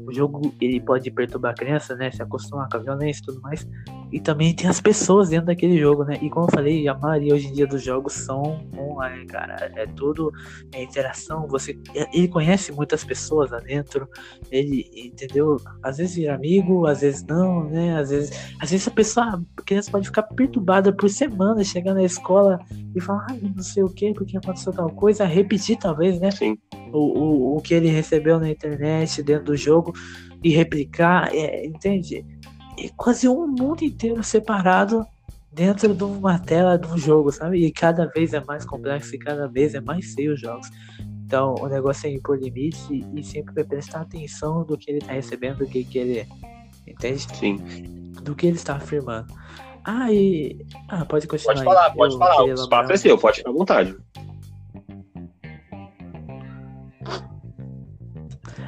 O 0.06 0.14
jogo 0.14 0.54
ele 0.60 0.80
pode 0.80 1.10
perturbar 1.10 1.52
a 1.52 1.56
criança, 1.56 1.96
né? 1.96 2.12
Se 2.12 2.22
acostumar 2.22 2.68
com 2.70 2.78
a 2.78 2.80
violência 2.80 3.22
e 3.22 3.26
tudo 3.26 3.42
mais. 3.42 3.68
E 4.12 4.20
também 4.20 4.54
tem 4.54 4.70
as 4.70 4.82
pessoas 4.82 5.30
dentro 5.30 5.48
daquele 5.48 5.80
jogo, 5.80 6.04
né? 6.04 6.20
E 6.22 6.30
como 6.30 6.48
eu 6.48 6.52
falei, 6.52 6.88
a 6.88 6.94
maioria 6.94 7.34
hoje 7.34 7.48
em 7.48 7.54
dia 7.54 7.66
dos 7.66 7.82
jogos 7.82 8.14
são 8.14 8.68
online, 8.78 9.26
cara. 9.26 9.72
É 9.76 9.86
tudo 9.86 10.32
é 10.74 10.84
interação. 10.84 11.48
Você, 11.48 11.80
ele 12.14 12.28
conhece 12.28 12.72
muitas 12.72 13.04
pessoas 13.04 13.52
lá 13.52 13.60
dentro. 13.60 14.08
Ele, 14.52 14.90
entendeu? 14.94 15.58
Às 15.82 15.98
vezes 15.98 16.16
vira 16.16 16.36
amigo, 16.36 16.86
às 16.86 17.02
vezes 17.02 17.24
não, 17.24 17.64
né? 17.64 17.98
Às 17.98 18.10
vezes, 18.10 18.32
às 18.60 18.70
vezes 18.70 18.88
a 18.88 18.92
pessoa, 18.92 19.42
a 19.58 19.62
criança 19.62 19.90
pode 19.90 20.08
ficar 20.08 20.24
perturbada 20.24 20.92
por 20.92 21.10
semana, 21.10 21.64
chegando 21.64 22.02
escola 22.12 22.60
e 22.96 23.02
falar, 23.02 23.28
ah, 23.30 23.38
não 23.42 23.64
sei 23.64 23.84
o 23.84 23.90
que, 23.90 24.14
porque 24.14 24.38
aconteceu 24.38 24.74
tal 24.74 24.90
coisa, 24.90 25.26
repetir 25.26 25.78
talvez, 25.78 26.20
né? 26.20 26.32
Sim. 26.32 26.58
O, 26.92 26.98
o, 26.98 27.58
o 27.58 27.62
que 27.62 27.74
ele 27.74 27.90
recebeu 27.90 28.40
na 28.40 28.50
internet, 28.50 29.24
dentro 29.24 29.46
do 29.46 29.58
jogo, 29.58 29.94
e 30.44 30.50
replicar, 30.50 31.34
é, 31.34 31.66
entende? 31.66 32.26
É 32.80 32.90
quase 32.96 33.28
um 33.28 33.48
mundo 33.48 33.84
inteiro 33.84 34.24
separado 34.24 35.06
dentro 35.52 35.94
de 35.94 36.04
uma 36.04 36.40
tela 36.40 36.78
de 36.78 36.88
um 36.88 36.98
jogo, 36.98 37.32
sabe? 37.32 37.66
E 37.66 37.72
cada 37.72 38.06
vez 38.08 38.34
é 38.34 38.44
mais 38.44 38.66
complexo 38.66 39.16
e 39.16 39.20
cada 39.20 39.48
vez 39.48 39.76
é 39.76 39.82
mais 39.82 40.14
feio 40.14 40.34
os 40.34 40.40
jogos. 40.40 40.70
Então 41.26 41.56
o 41.60 41.68
negócio 41.68 42.08
é 42.08 42.14
impor 42.14 42.40
limites 42.40 42.90
e, 42.90 43.06
e 43.16 43.24
sempre 43.24 43.64
prestar 43.64 44.02
atenção 44.02 44.64
do 44.64 44.78
que 44.78 44.90
ele 44.90 45.00
está 45.00 45.14
recebendo, 45.14 45.60
do 45.60 45.66
que, 45.66 45.84
que 45.84 45.98
ele. 45.98 46.28
Entende? 46.88 47.28
Sim. 47.36 47.58
Do 48.24 48.36
que 48.36 48.48
ele 48.48 48.56
está 48.56 48.76
afirmando. 48.76 49.34
Ah, 49.84 50.12
e. 50.12 50.66
Ah, 50.90 51.06
pode 51.06 51.28
continuar. 51.28 51.56
Pode 51.56 51.66
falar, 51.66 51.90
pode 51.92 52.18
falar. 52.18 52.44
O 52.44 52.54
espaço 52.54 52.92
é 52.92 52.98
seu, 52.98 53.18
pode 53.18 53.38
ficar 53.38 53.50
à 53.50 53.54
vontade. 53.54 53.96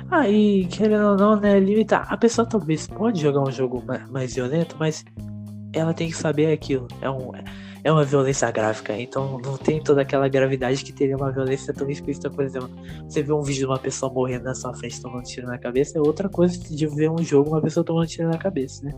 Ah, 0.10 0.30
e 0.30 0.66
querendo 0.68 1.08
ou 1.08 1.18
não, 1.18 1.36
né, 1.40 1.60
limitar. 1.60 2.06
A 2.12 2.16
pessoa 2.16 2.48
talvez 2.48 2.88
pode 2.88 3.20
jogar 3.20 3.42
um 3.42 3.52
jogo 3.52 3.84
mais 4.12 4.36
violento, 4.36 4.76
mas 4.80 5.04
ela 5.74 5.94
tem 5.94 6.10
que 6.10 6.16
saber 6.16 6.52
aquilo. 6.52 6.88
É, 7.02 7.10
um, 7.10 7.32
é 7.84 7.92
uma 7.92 8.04
violência 8.04 8.50
gráfica, 8.52 8.96
então 8.96 9.40
não 9.44 9.58
tem 9.58 9.82
toda 9.82 10.04
aquela 10.04 10.28
gravidade 10.28 10.84
que 10.84 10.94
teria 10.94 11.18
uma 11.18 11.32
violência 11.32 11.74
tão 11.74 11.90
explícita, 11.90 12.30
por 12.30 12.44
exemplo. 12.44 12.70
Você 13.08 13.24
vê 13.24 13.34
um 13.34 13.42
vídeo 13.42 13.62
de 13.62 13.66
uma 13.66 13.80
pessoa 13.80 14.14
morrendo 14.14 14.46
na 14.46 14.54
sua 14.54 14.74
frente 14.74 15.02
tomando 15.02 15.24
tiro 15.24 15.48
na 15.48 15.58
cabeça, 15.58 15.98
é 15.98 16.02
outra 16.02 16.30
coisa 16.30 16.58
de 16.60 16.88
ver 16.88 17.10
um 17.10 17.24
jogo 17.24 17.50
uma 17.50 17.62
pessoa 17.62 17.84
tomando 17.84 18.08
tiro 18.08 18.30
na 18.30 18.38
cabeça, 18.38 18.86
né? 18.86 18.92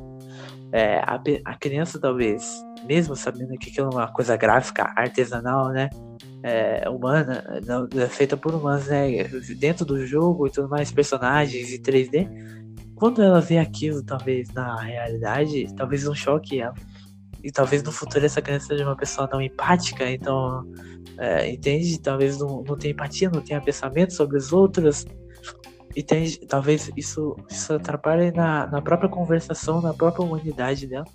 É, 0.75 0.97
a, 0.97 1.17
a, 1.45 1.55
criança 1.55 1.97
talvez, 1.97 2.61
mesmo 2.83 3.15
sabendo 3.15 3.57
que 3.57 3.69
aquilo 3.69 3.87
é 3.87 3.95
uma 3.95 4.07
coisa 4.09 4.35
gráfica, 4.35 4.91
artesanal, 4.93 5.69
né? 5.69 5.89
É, 6.43 6.89
humana, 6.89 7.61
não, 7.65 7.87
é 7.97 8.09
feita 8.09 8.35
por 8.35 8.53
humanos, 8.53 8.87
né? 8.87 9.23
Dentro 9.57 9.85
do 9.85 10.05
jogo 10.05 10.47
e 10.47 10.51
tudo 10.51 10.67
mais, 10.67 10.91
personagens 10.91 11.71
e 11.71 11.79
3D. 11.79 12.27
Quando 12.93 13.23
ela 13.23 13.39
vê 13.39 13.57
aquilo, 13.57 14.03
talvez 14.03 14.51
na 14.53 14.75
realidade, 14.81 15.73
talvez 15.77 16.03
não 16.03 16.13
choque 16.13 16.59
ela. 16.59 16.75
E 17.41 17.53
talvez 17.53 17.81
no 17.81 17.93
futuro 17.93 18.25
essa 18.25 18.41
criança 18.41 18.67
seja 18.67 18.83
uma 18.83 18.97
pessoa 18.97 19.29
não 19.31 19.41
empática, 19.41 20.11
então, 20.11 20.69
é, 21.17 21.49
entende? 21.49 22.01
Talvez 22.01 22.37
não, 22.37 22.61
não 22.67 22.77
tenha 22.77 22.91
empatia, 22.91 23.29
não 23.29 23.39
tenha 23.39 23.61
pensamento 23.61 24.11
sobre 24.11 24.35
os 24.35 24.51
outros, 24.51 25.05
e 25.95 26.03
tem, 26.03 26.29
talvez 26.47 26.91
isso, 26.97 27.37
isso 27.49 27.73
atrapalhe 27.73 28.31
na, 28.31 28.67
na 28.67 28.81
própria 28.81 29.09
conversação, 29.09 29.81
na 29.81 29.93
própria 29.93 30.25
humanidade 30.25 30.85
dela. 30.85 31.05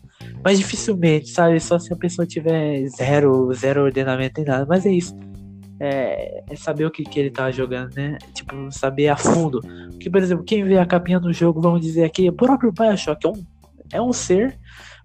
Mas 0.42 0.58
dificilmente, 0.58 1.28
sabe? 1.28 1.60
Só 1.60 1.78
se 1.78 1.92
a 1.92 1.96
pessoa 1.96 2.26
tiver 2.26 2.86
zero, 2.88 3.52
zero 3.52 3.84
ordenamento 3.84 4.40
em 4.40 4.44
nada. 4.44 4.64
Mas 4.66 4.86
é 4.86 4.90
isso. 4.90 5.14
É, 5.78 6.44
é, 6.48 6.56
saber 6.56 6.86
o 6.86 6.90
que, 6.90 7.04
que 7.04 7.20
ele 7.20 7.30
tá 7.30 7.50
jogando, 7.50 7.94
né? 7.94 8.16
Tipo, 8.32 8.70
saber 8.70 9.08
a 9.08 9.16
fundo. 9.16 9.60
Porque, 9.90 10.08
por 10.08 10.22
exemplo, 10.22 10.44
quem 10.44 10.64
vê 10.64 10.78
a 10.78 10.86
capinha 10.86 11.20
do 11.20 11.32
jogo, 11.32 11.60
vamos 11.60 11.82
dizer 11.82 12.04
aqui, 12.04 12.28
o 12.28 12.32
próprio 12.32 12.72
Bioshock 12.72 13.26
é 13.26 13.28
um, 13.28 13.44
é 13.94 14.02
um 14.02 14.12
ser 14.12 14.58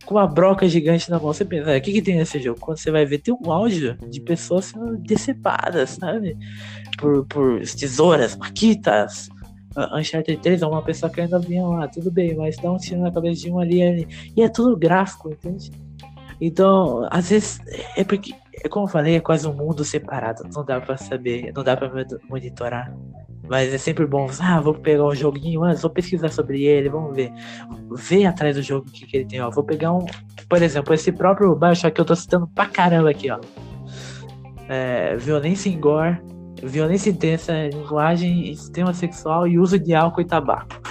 com 0.05 0.15
uma 0.15 0.27
broca 0.27 0.67
gigante 0.69 1.09
na 1.09 1.17
mão. 1.17 1.33
Você 1.33 1.43
pensa, 1.43 1.75
o 1.75 1.81
que, 1.81 1.91
que 1.91 2.01
tem 2.01 2.15
nesse 2.15 2.39
jogo? 2.39 2.59
Quando 2.59 2.77
você 2.77 2.91
vai 2.91 3.05
ver, 3.05 3.19
tem 3.19 3.33
um 3.33 3.51
áudio 3.51 3.97
de 4.09 4.21
pessoas 4.21 4.65
sendo 4.65 4.97
decepadas, 4.97 5.91
sabe? 5.91 6.38
Por, 6.97 7.25
por 7.25 7.59
tesouras, 7.61 8.35
maquitas, 8.35 9.29
Uncharted 9.93 10.41
3 10.41 10.61
é 10.61 10.67
uma 10.67 10.81
pessoa 10.81 11.11
que 11.11 11.21
ainda 11.21 11.39
vinha 11.39 11.65
lá, 11.65 11.88
tudo 11.88 12.11
bem, 12.11 12.35
mas 12.35 12.57
dá 12.57 12.71
um 12.71 12.77
tiro 12.77 13.01
na 13.01 13.11
cabeça 13.11 13.41
de 13.41 13.51
um 13.51 13.59
ali, 13.59 13.83
ali 13.83 14.07
e 14.35 14.41
é 14.41 14.49
tudo 14.49 14.77
gráfico, 14.77 15.29
entende? 15.29 15.71
Então, 16.39 17.07
às 17.11 17.29
vezes, 17.29 17.59
é 17.95 18.03
porque, 18.03 18.33
é 18.63 18.67
como 18.67 18.85
eu 18.85 18.89
falei, 18.89 19.15
é 19.15 19.19
quase 19.19 19.47
um 19.47 19.53
mundo 19.53 19.83
separado, 19.83 20.43
não 20.53 20.65
dá 20.65 20.81
pra 20.81 20.97
saber, 20.97 21.51
não 21.53 21.63
dá 21.63 21.75
pra 21.77 21.89
monitorar. 22.29 22.93
Mas 23.47 23.71
é 23.71 23.77
sempre 23.77 24.05
bom, 24.05 24.27
ah, 24.41 24.59
vou 24.59 24.73
pegar 24.73 25.05
um 25.05 25.13
joguinho, 25.13 25.61
mas 25.61 25.81
vou 25.81 25.91
pesquisar 25.91 26.29
sobre 26.29 26.63
ele, 26.63 26.89
vamos 26.89 27.15
ver. 27.15 27.31
Ver 27.91 28.25
atrás 28.25 28.55
do 28.55 28.61
jogo 28.61 28.88
o 28.89 28.91
que, 28.91 29.05
que 29.05 29.17
ele 29.17 29.25
tem, 29.25 29.39
ó. 29.39 29.51
Vou 29.51 29.63
pegar 29.63 29.93
um, 29.93 30.05
por 30.49 30.61
exemplo, 30.61 30.93
esse 30.93 31.11
próprio 31.11 31.55
Bioshock 31.55 31.93
que 31.93 32.01
eu 32.01 32.05
tô 32.05 32.15
citando 32.15 32.47
pra 32.47 32.65
caramba 32.65 33.11
aqui, 33.11 33.29
ó. 33.29 33.39
É, 34.67 35.15
violência 35.15 35.69
em 35.69 35.79
gore, 35.79 36.19
violência 36.63 37.09
intensa, 37.09 37.67
linguagem 37.67 38.51
extrema 38.51 38.93
sexual 38.93 39.47
e 39.47 39.59
uso 39.59 39.77
de 39.79 39.93
álcool 39.93 40.21
e 40.21 40.25
tabaco. 40.25 40.81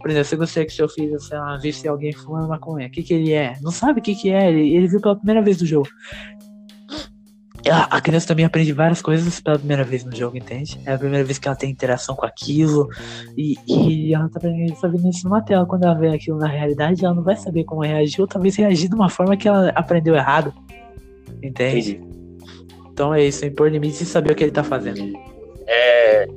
Por 0.00 0.10
exemplo, 0.10 0.28
se 0.28 0.36
você 0.36 0.64
que 0.64 0.72
seu 0.72 0.88
filho, 0.88 1.18
sei 1.18 1.38
lá, 1.38 1.56
visse 1.56 1.88
alguém 1.88 2.12
fumando 2.12 2.48
maconha, 2.48 2.88
o 2.88 2.90
que, 2.90 3.02
que 3.02 3.14
ele 3.14 3.32
é? 3.32 3.54
Não 3.62 3.70
sabe 3.70 4.00
o 4.00 4.02
que, 4.02 4.14
que 4.14 4.30
é, 4.30 4.50
ele, 4.50 4.74
ele 4.74 4.86
viu 4.86 5.00
pela 5.00 5.16
primeira 5.16 5.40
vez 5.40 5.56
do 5.56 5.64
jogo. 5.64 5.88
A, 7.70 7.96
a 7.96 8.00
criança 8.00 8.26
também 8.26 8.44
aprende 8.44 8.70
várias 8.72 9.00
coisas 9.00 9.40
pela 9.40 9.58
primeira 9.58 9.82
vez 9.82 10.04
no 10.04 10.14
jogo, 10.14 10.36
entende? 10.36 10.78
É 10.84 10.92
a 10.92 10.98
primeira 10.98 11.24
vez 11.24 11.38
que 11.38 11.48
ela 11.48 11.56
tem 11.56 11.70
interação 11.70 12.14
com 12.14 12.26
aquilo. 12.26 12.90
E, 13.36 13.56
e 13.66 14.12
ela 14.12 14.28
tá 14.28 14.40
sabendo 14.78 15.08
isso 15.08 15.26
numa 15.26 15.40
tela. 15.40 15.64
Quando 15.64 15.84
ela 15.84 15.94
vê 15.94 16.08
aquilo 16.08 16.36
na 16.36 16.48
realidade, 16.48 17.02
ela 17.02 17.14
não 17.14 17.22
vai 17.22 17.36
saber 17.36 17.64
como 17.64 17.82
reagir, 17.82 18.20
ou 18.20 18.26
talvez 18.26 18.56
reagir 18.56 18.88
de 18.88 18.94
uma 18.94 19.08
forma 19.08 19.36
que 19.36 19.48
ela 19.48 19.70
aprendeu 19.70 20.14
errado. 20.14 20.52
Entende? 21.42 21.92
Entendi. 21.92 22.13
Então 22.94 23.12
é 23.12 23.24
isso, 23.24 23.44
é 23.44 23.48
impor 23.48 23.68
limites 23.68 24.00
e 24.00 24.06
saber 24.06 24.30
o 24.30 24.36
que 24.36 24.44
ele 24.44 24.52
tá 24.52 24.62
fazendo. 24.62 25.18
É, 25.66 26.28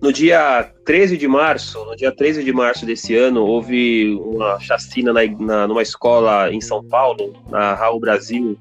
no 0.00 0.10
dia 0.10 0.72
13 0.86 1.18
de 1.18 1.28
março, 1.28 1.84
no 1.84 1.94
dia 1.94 2.10
13 2.10 2.42
de 2.42 2.50
março 2.54 2.86
desse 2.86 3.14
ano, 3.14 3.44
houve 3.44 4.14
uma 4.14 4.58
chacina 4.60 5.12
na, 5.12 5.20
na 5.26 5.68
numa 5.68 5.82
escola 5.82 6.50
em 6.50 6.58
São 6.58 6.82
Paulo, 6.82 7.34
na 7.50 7.74
Raul 7.74 8.00
Brasil. 8.00 8.56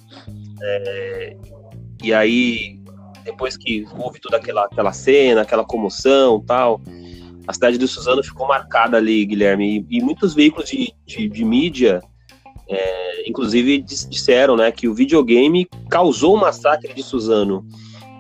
É, 0.62 1.38
e 2.04 2.14
aí, 2.14 2.78
depois 3.24 3.56
que 3.56 3.86
houve 3.98 4.20
toda 4.20 4.36
aquela, 4.36 4.66
aquela 4.66 4.92
cena, 4.92 5.44
aquela 5.44 5.64
comoção 5.64 6.44
tal, 6.46 6.82
a 7.48 7.54
cidade 7.54 7.78
do 7.78 7.88
Suzano 7.88 8.22
ficou 8.22 8.50
marcada 8.50 8.98
ali, 8.98 9.26
Guilherme. 9.26 9.86
E, 9.90 9.98
e 10.00 10.02
muitos 10.02 10.34
veículos 10.34 10.70
de, 10.70 10.94
de, 11.06 11.30
de 11.30 11.46
mídia 11.46 12.02
é, 12.68 12.99
inclusive 13.30 13.80
disseram 13.80 14.56
né, 14.56 14.72
que 14.72 14.88
o 14.88 14.94
videogame 14.94 15.68
causou 15.90 16.36
o 16.36 16.40
massacre 16.40 16.94
de 16.94 17.04
Suzano. 17.04 17.66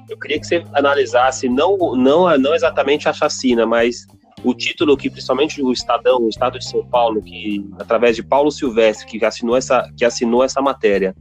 Eu 0.09 0.17
queria 0.17 0.39
que 0.39 0.47
você 0.47 0.63
analisasse 0.73 1.47
não, 1.47 1.77
não, 1.95 2.37
não 2.37 2.55
exatamente 2.55 3.07
a 3.07 3.13
chacina, 3.13 3.65
mas 3.65 4.07
o 4.43 4.53
título 4.53 4.97
que 4.97 5.09
principalmente 5.09 5.61
o 5.61 5.71
Estadão, 5.71 6.21
o 6.21 6.29
Estado 6.29 6.57
de 6.57 6.65
São 6.65 6.85
Paulo, 6.85 7.21
que 7.21 7.65
através 7.79 8.15
de 8.15 8.23
Paulo 8.23 8.51
Silvestre, 8.51 9.05
que 9.05 9.23
assinou 9.23 9.55
essa, 9.55 9.91
que 9.97 10.05
assinou 10.05 10.43
essa 10.43 10.61
matéria, 10.61 11.15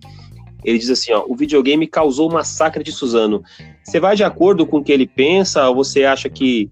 ele 0.64 0.78
diz 0.78 0.90
assim, 0.90 1.12
ó, 1.12 1.24
o 1.26 1.36
videogame 1.36 1.86
causou 1.86 2.30
o 2.30 2.32
massacre 2.32 2.82
de 2.82 2.92
Suzano. 2.92 3.42
Você 3.84 4.00
vai 4.00 4.16
de 4.16 4.24
acordo 4.24 4.66
com 4.66 4.78
o 4.78 4.84
que 4.84 4.92
ele 4.92 5.06
pensa 5.06 5.68
ou 5.68 5.74
você 5.74 6.04
acha 6.04 6.28
que, 6.28 6.70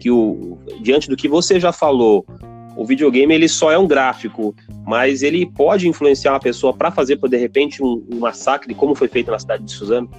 que 0.00 0.10
o, 0.10 0.58
diante 0.80 1.08
do 1.08 1.16
que 1.16 1.28
você 1.28 1.58
já 1.58 1.72
falou, 1.72 2.24
o 2.76 2.84
videogame 2.84 3.34
ele 3.34 3.48
só 3.48 3.72
é 3.72 3.78
um 3.78 3.86
gráfico, 3.86 4.54
mas 4.86 5.22
ele 5.22 5.46
pode 5.46 5.88
influenciar 5.88 6.32
uma 6.32 6.40
pessoa 6.40 6.72
para 6.72 6.90
fazer, 6.90 7.16
por 7.16 7.28
de 7.28 7.36
repente, 7.36 7.82
um, 7.82 8.06
um, 8.12 8.18
massacre, 8.18 8.74
como 8.74 8.94
foi 8.94 9.08
feito 9.08 9.30
na 9.30 9.38
cidade 9.38 9.64
de 9.64 9.72
Suzano? 9.72 10.10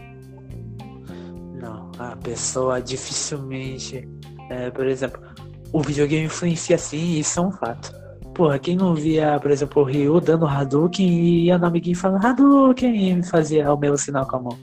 Não, 1.61 1.91
a 1.99 2.15
pessoa 2.15 2.81
dificilmente, 2.81 4.07
é, 4.49 4.71
por 4.71 4.87
exemplo, 4.87 5.21
o 5.71 5.81
videogame 5.81 6.25
influencia 6.25 6.77
sim, 6.77 7.19
isso 7.19 7.39
é 7.39 7.43
um 7.43 7.51
fato. 7.51 7.95
Porra, 8.33 8.59
quem 8.59 8.75
não 8.75 8.93
via, 8.93 9.39
por 9.39 9.51
exemplo, 9.51 9.81
o 9.81 9.85
Ryu 9.85 10.19
dando 10.19 10.45
Hadouken 10.45 11.07
e 11.07 11.45
ia 11.45 11.57
no 11.57 11.65
amiguinho 11.65 11.97
falando 11.97 12.25
Hadouken 12.25 13.19
e 13.19 13.23
fazia 13.23 13.73
o 13.73 13.77
mesmo 13.77 13.97
sinal 13.97 14.27
com 14.27 14.35
a 14.35 14.39
mão. 14.39 14.57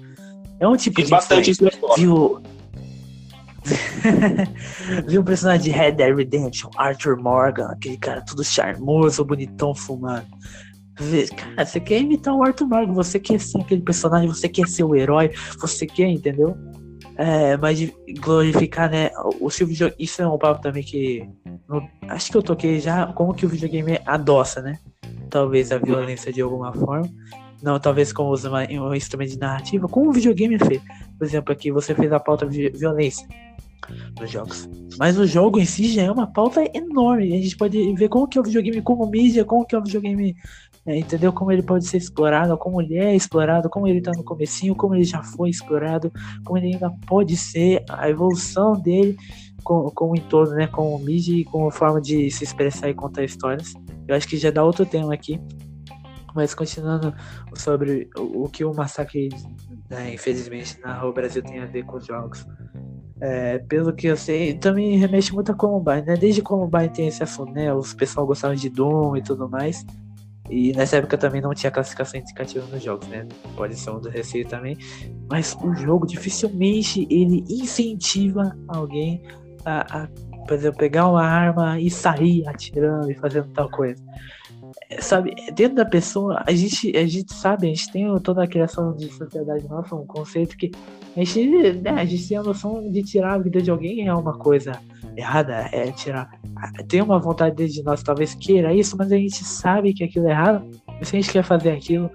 É 0.61 0.69
um 0.69 0.77
tipo 0.77 0.97
Fiz 0.97 1.07
de 1.07 1.11
bastante 1.11 1.51
isso 1.51 1.65
na. 1.65 1.71
Viu? 1.97 2.41
Viu 5.09 5.21
o 5.23 5.25
personagem 5.25 5.73
de 5.73 5.79
Red 5.79 5.93
Dead 5.93 6.15
Redemption, 6.15 6.71
Arthur 6.77 7.17
Morgan, 7.17 7.69
aquele 7.69 7.97
cara 7.97 8.21
todo 8.23 8.45
charmoso, 8.45 9.25
bonitão, 9.25 9.75
fumando. 9.75 10.27
Cara, 11.37 11.65
você 11.67 11.81
quer 11.81 12.01
imitar 12.01 12.35
o 12.35 12.43
Arthur 12.45 12.69
Morgan, 12.69 12.93
você 12.93 13.19
quer 13.19 13.41
ser 13.41 13.61
aquele 13.61 13.83
personagem, 13.83 14.29
você 14.29 14.49
quer 14.49 14.69
ser 14.69 14.85
o 14.85 14.95
herói, 14.95 15.31
você 15.59 15.87
quer, 15.87 16.09
entendeu? 16.09 16.57
É, 17.17 17.57
mas 17.57 17.79
glorificar, 18.21 18.91
né? 18.91 19.11
O, 19.41 19.47
o 19.47 19.49
videogame. 19.49 19.95
Isso 19.99 20.21
é 20.21 20.29
um 20.29 20.39
papo 20.39 20.61
também 20.61 20.83
que. 20.83 21.29
no- 21.69 21.89
acho 22.09 22.31
que 22.31 22.37
eu 22.37 22.43
toquei 22.43 22.81
já. 22.81 23.07
Como 23.13 23.35
que 23.35 23.47
o 23.47 23.49
videogame 23.49 24.01
adoça, 24.05 24.61
né? 24.61 24.79
Talvez 25.31 25.71
a 25.73 25.79
violência 25.79 26.33
de 26.33 26.41
alguma 26.41 26.73
forma. 26.73 27.09
Não, 27.65 27.81
talvez 27.81 28.13
como 28.13 28.29
usa 28.29 28.51
uma- 28.51 28.69
um 28.69 28.95
instrumento 28.95 29.31
de 29.31 29.39
narrativa. 29.39 29.89
Como 29.89 30.11
o 30.11 30.13
videogame 30.13 30.59
fez. 30.59 30.83
Por 31.19 31.25
exemplo, 31.25 31.51
aqui 31.51 31.73
você 31.73 31.95
fez 31.95 32.13
a 32.13 32.21
pauta 32.21 32.47
de 32.47 32.69
violência 32.69 33.27
nos 34.21 34.31
jogos. 34.31 34.69
Mas 34.99 35.19
o 35.19 35.27
jogo 35.27 35.59
em 35.59 35.65
si 35.65 35.91
já 35.91 36.03
é 36.03 36.11
uma 36.11 36.27
pauta 36.27 36.63
enorme. 36.75 37.35
A 37.35 37.41
gente 37.41 37.57
pode 37.57 37.95
ver 37.95 38.11
como 38.11 38.29
que 38.29 38.37
é 38.37 38.41
o 38.43 38.45
videogame 38.45 38.83
como 38.83 39.07
mídia, 39.07 39.47
como 39.47 39.65
que 39.65 39.75
é 39.75 39.79
o 39.79 39.83
videogame, 39.83 40.37
é, 40.85 40.99
entendeu? 40.99 41.33
Como 41.33 41.51
ele 41.51 41.63
pode 41.63 41.87
ser 41.87 41.97
explorado, 41.97 42.55
como 42.59 42.83
ele 42.83 42.99
é 42.99 43.17
explorado, 43.17 43.71
como 43.71 43.89
ele 43.89 44.03
tá 44.03 44.13
no 44.15 44.23
comecinho, 44.23 44.75
como 44.75 44.95
ele 44.95 45.05
já 45.05 45.23
foi 45.23 45.49
explorado, 45.49 46.13
como 46.45 46.59
ele 46.59 46.75
ainda 46.75 46.91
pode 47.07 47.35
ser, 47.35 47.83
a 47.89 48.11
evolução 48.11 48.75
dele 48.75 49.17
com, 49.63 49.91
com 49.91 50.11
o 50.11 50.17
entorno, 50.17 50.55
né? 50.55 50.67
Com 50.67 50.95
o 50.95 50.99
mídia 50.99 51.35
e 51.35 51.45
com 51.45 51.67
a 51.67 51.73
forma 51.73 51.99
de 51.99 52.31
se 52.31 52.45
expressar 52.45 52.91
e 52.91 52.95
contar 52.95 53.25
histórias. 53.25 53.73
Eu 54.07 54.15
acho 54.15 54.29
que 54.29 54.37
já 54.37 54.51
dá 54.51 54.63
outro 54.63 54.85
tema 54.85 55.15
aqui. 55.15 55.41
Mas 56.35 56.55
continuando 56.55 57.15
sobre 57.55 58.11
o, 58.17 58.49
que 58.49 58.65
o 58.65 58.75
massacre, 58.75 59.29
né, 59.89 60.15
infelizmente, 60.15 60.81
na 60.81 60.99
Rua 60.99 61.13
Brasil 61.13 61.43
tem 61.43 61.61
a 61.61 61.67
ver 61.67 61.85
com 61.85 61.97
os 61.97 62.07
jogos. 62.07 62.45
É, 63.21 63.59
pelo 63.59 63.95
que 63.95 64.09
eu 64.09 64.17
sei, 64.17 64.55
também 64.55 64.99
remete 64.99 65.33
muito 65.33 65.53
a 65.53 65.55
Columbine, 65.55 66.03
né? 66.03 66.17
Desde 66.17 66.43
Columbine 66.43 66.89
tem 66.89 67.07
esse 67.07 67.23
assunto, 67.23 67.53
né? 67.53 67.73
Os 67.73 67.95
pessoal 67.95 68.27
gostavam 68.27 68.57
de 68.57 68.69
Doom 68.69 69.17
e 69.17 69.23
tudo 69.23 69.49
mais. 69.49 69.85
E 70.51 70.73
nessa 70.73 70.97
época 70.97 71.17
também 71.17 71.41
não 71.41 71.55
tinha 71.55 71.71
classificação 71.71 72.21
indicativa 72.21 72.67
nos 72.67 72.83
jogos, 72.83 73.09
né? 73.09 73.27
Pode 73.57 73.77
ser 73.77 73.91
um 73.91 74.01
do 74.01 74.11
receio 74.11 74.47
também. 74.47 74.77
Mas 75.31 75.57
o 75.63 75.75
jogo 75.75 76.07
dificilmente 76.07 77.07
ele 77.09 77.45
incentiva 77.49 78.55
alguém 78.69 79.23
a, 79.65 80.03
a, 80.03 80.09
por 80.47 80.55
exemplo, 80.55 80.79
pegar 80.79 81.09
uma 81.09 81.25
arma 81.25 81.81
e 81.81 81.91
sair 81.91 82.47
atirando 82.47 83.11
e 83.11 83.15
fazendo 83.15 83.49
tal 83.53 83.71
coisa. 83.71 84.03
Sabe, 85.01 85.35
dentro 85.55 85.77
da 85.77 85.85
pessoa, 85.85 86.43
a 86.47 86.53
gente, 86.53 86.97
a 86.97 87.07
gente 87.07 87.33
sabe, 87.33 87.67
a 87.67 87.71
gente 87.71 87.91
tem 87.91 88.19
toda 88.21 88.45
a 88.45 88.47
criação 88.47 88.95
de 88.95 89.09
sociedade 89.09 89.67
nossa, 89.69 89.95
um 89.95 90.07
conceito 90.07 90.57
que 90.57 90.71
a 91.17 91.21
gente, 91.21 91.73
né, 91.81 91.91
a 91.91 92.05
gente 92.05 92.29
tem 92.29 92.37
a 92.37 92.43
noção 92.43 92.91
de 92.91 93.03
tirar 93.03 93.35
a 93.35 93.39
vida 93.39 93.63
de 93.63 93.71
alguém 93.71 94.07
é 94.07 94.15
uma 94.15 94.37
coisa 94.37 94.73
errada, 95.17 95.69
é 95.73 95.91
tirar. 95.91 96.29
Tem 96.89 97.01
uma 97.03 97.19
vontade 97.19 97.57
dentro 97.57 97.73
de 97.73 97.83
nós, 97.83 98.03
talvez 98.03 98.35
queira 98.35 98.75
isso, 98.75 98.97
mas 98.97 99.11
a 99.11 99.17
gente 99.17 99.45
sabe 99.45 99.95
que 99.95 100.05
aquilo 100.05 100.29
é 100.29 100.31
errado, 100.31 100.71
e 101.01 101.05
se 101.05 101.17
a 101.17 101.21
gente 101.21 101.33
quer 101.33 101.45
fazer 101.45 101.71
aquilo, 101.71 102.11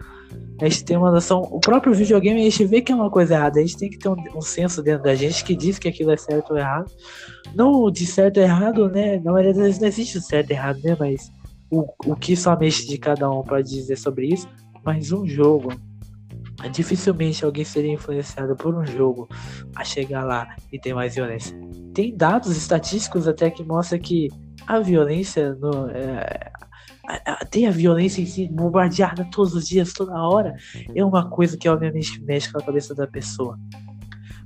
a 0.62 0.68
gente 0.68 0.84
tem 0.84 0.98
uma 0.98 1.12
noção. 1.12 1.42
O 1.42 1.60
próprio 1.60 1.94
videogame 1.94 2.42
a 2.42 2.44
gente 2.44 2.66
vê 2.66 2.82
que 2.82 2.92
é 2.92 2.96
uma 2.96 3.10
coisa 3.10 3.36
errada, 3.36 3.60
a 3.60 3.62
gente 3.62 3.78
tem 3.78 3.90
que 3.90 3.98
ter 3.98 4.10
um, 4.10 4.16
um 4.36 4.42
senso 4.42 4.84
dentro 4.84 5.04
da 5.04 5.16
gente 5.16 5.44
que 5.44 5.56
diz 5.56 5.80
que 5.80 5.88
aquilo 5.88 6.12
é 6.12 6.18
certo 6.18 6.52
ou 6.52 6.58
errado. 6.58 6.92
Não 7.56 7.90
de 7.90 8.06
certo 8.06 8.38
ou 8.38 8.44
errado, 8.44 8.90
né? 8.90 9.18
Na 9.20 9.32
maioria 9.32 9.54
das 9.54 9.64
vezes 9.64 9.80
não 9.80 9.88
existe 9.88 10.18
o 10.18 10.22
certo 10.22 10.52
e 10.52 10.54
errado, 10.54 10.80
né? 10.84 10.96
Mas 11.00 11.32
o, 11.70 11.88
o 12.06 12.16
que 12.16 12.36
só 12.36 12.52
a 12.52 12.56
mente 12.56 12.88
de 12.88 12.98
cada 12.98 13.30
um 13.30 13.44
pode 13.44 13.70
dizer 13.70 13.98
sobre 13.98 14.28
isso. 14.28 14.48
Mas 14.84 15.12
um 15.12 15.26
jogo, 15.26 15.74
dificilmente 16.72 17.44
alguém 17.44 17.66
seria 17.66 17.94
influenciado 17.94 18.56
por 18.56 18.76
um 18.76 18.86
jogo 18.86 19.28
a 19.76 19.84
chegar 19.84 20.24
lá 20.24 20.56
e 20.72 20.80
ter 20.80 20.94
mais 20.94 21.16
violência. 21.16 21.58
Tem 21.94 22.16
dados 22.16 22.56
estatísticos 22.56 23.28
até 23.28 23.50
que 23.50 23.64
mostram 23.64 24.00
que 24.00 24.30
a 24.68 24.80
violência 24.80 25.54
no, 25.56 25.90
é, 25.90 26.52
tem 27.50 27.68
a 27.68 27.72
violência 27.72 28.22
em 28.22 28.26
si 28.26 28.48
bombardeada 28.48 29.28
todos 29.32 29.56
os 29.56 29.68
dias, 29.68 29.94
toda 29.94 30.14
hora, 30.14 30.56
é 30.94 31.04
uma 31.04 31.30
coisa 31.30 31.58
que 31.58 31.68
obviamente 31.68 32.22
mexe 32.24 32.52
com 32.52 32.60
a 32.60 32.64
cabeça 32.64 32.94
da 32.94 33.08
pessoa. 33.08 33.58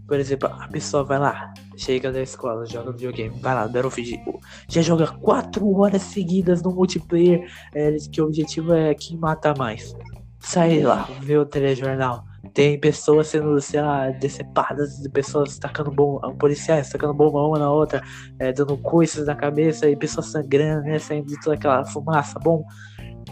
Por 0.08 0.20
exemplo, 0.20 0.50
a 0.50 0.68
pessoa 0.68 1.04
vai 1.04 1.18
lá, 1.18 1.54
chega 1.78 2.12
da 2.12 2.22
escola, 2.22 2.66
joga 2.66 2.92
videogame, 2.92 3.40
vai 3.40 3.56
lá, 3.56 3.68
Battlefield, 3.68 4.22
já 4.68 4.82
joga 4.82 5.08
quatro 5.08 5.70
horas 5.80 6.02
seguidas 6.02 6.62
no 6.62 6.72
multiplayer, 6.72 7.50
é, 7.74 7.96
que 8.12 8.22
o 8.22 8.26
objetivo 8.26 8.74
é 8.74 8.94
quem 8.94 9.18
mata 9.18 9.54
mais. 9.58 9.96
Sai 10.40 10.82
lá, 10.82 11.08
vê 11.22 11.38
o 11.38 11.46
telejornal. 11.46 12.26
Tem 12.54 12.78
pessoas 12.78 13.28
sendo, 13.28 13.60
sei 13.62 13.82
lá, 13.82 14.10
decepadas, 14.10 14.98
de 14.98 15.10
pessoas 15.10 15.58
tacando 15.58 15.90
bomba, 15.90 16.34
policiais 16.34 16.90
tacando 16.90 17.14
bomba 17.14 17.42
uma 17.42 17.58
na 17.58 17.72
outra, 17.72 18.04
é, 18.38 18.52
dando 18.52 18.78
coices 18.78 19.26
na 19.26 19.36
cabeça 19.36 19.90
e 19.90 19.96
pessoas 19.96 20.28
sangrando, 20.28 20.84
né, 20.84 21.00
saindo 21.00 21.28
de 21.28 21.40
toda 21.40 21.56
aquela 21.56 21.86
fumaça, 21.86 22.38
bom. 22.40 22.66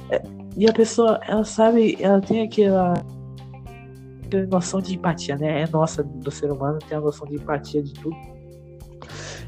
É, 0.09 0.21
e 0.55 0.69
a 0.69 0.73
pessoa, 0.73 1.19
ela 1.27 1.43
sabe, 1.43 1.97
ela 1.99 2.21
tem 2.21 2.43
aquela, 2.43 2.93
aquela 4.31 4.47
noção 4.47 4.79
de 4.81 4.95
empatia, 4.95 5.35
né? 5.37 5.61
É 5.61 5.67
nossa 5.67 6.03
do 6.03 6.31
ser 6.31 6.51
humano, 6.51 6.79
tem 6.87 6.97
a 6.97 7.01
noção 7.01 7.27
de 7.27 7.35
empatia 7.35 7.81
de 7.83 7.93
tudo. 7.93 8.15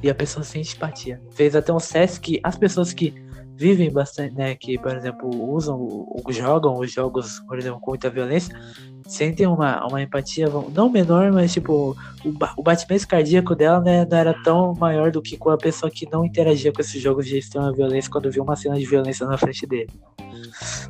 E 0.02 0.10
a 0.10 0.15
pessoa 0.15 0.43
sente 0.43 0.76
empatia. 0.76 1.22
Fez 1.32 1.56
até 1.56 1.72
um 1.72 1.80
CS 1.80 2.17
que 2.17 2.39
as 2.43 2.58
pessoas 2.58 2.91
que 2.91 3.13
vivem 3.56 3.89
bastante, 3.91 4.34
né, 4.36 4.56
que, 4.56 4.78
por 4.80 4.96
exemplo, 4.98 5.30
usam, 5.54 5.80
o- 5.80 6.22
o- 6.26 6.32
jogam 6.34 6.78
os 6.80 6.91
jogos, 6.91 7.39
por 7.48 7.58
exemplo, 7.58 7.80
com 7.80 7.91
muita 7.91 8.10
violência, 8.10 8.54
sentem 9.08 9.46
uma, 9.46 9.86
uma 9.88 10.02
empatia, 10.02 10.48
não 10.74 10.89
menor, 10.89 11.32
mas 11.32 11.54
tipo, 11.54 11.96
o, 12.26 12.30
o 12.58 12.63
batimento 12.63 13.08
cardíaco 13.08 13.56
dela 13.56 13.80
né, 13.80 14.06
não 14.10 14.17
era 14.17 14.34
tão 14.43 14.74
maior 14.74 15.12
do 15.12 15.22
que 15.22 15.38
com 15.38 15.52
a 15.52 15.58
pessoa 15.58 15.89
que 15.91 16.10
não 16.12 16.26
interagia 16.26 16.74
com 16.74 16.82
esses 16.82 17.00
jogos 17.00 17.28
de 17.28 17.38
extrema 17.38 17.72
violência 17.72 18.10
quando 18.12 18.30
viu 18.32 18.43
uma 18.43 18.56
cena 18.56 18.76
de 18.76 18.86
violência 18.86 19.26
na 19.28 19.38
frente 19.38 19.67
dele. 19.67 19.89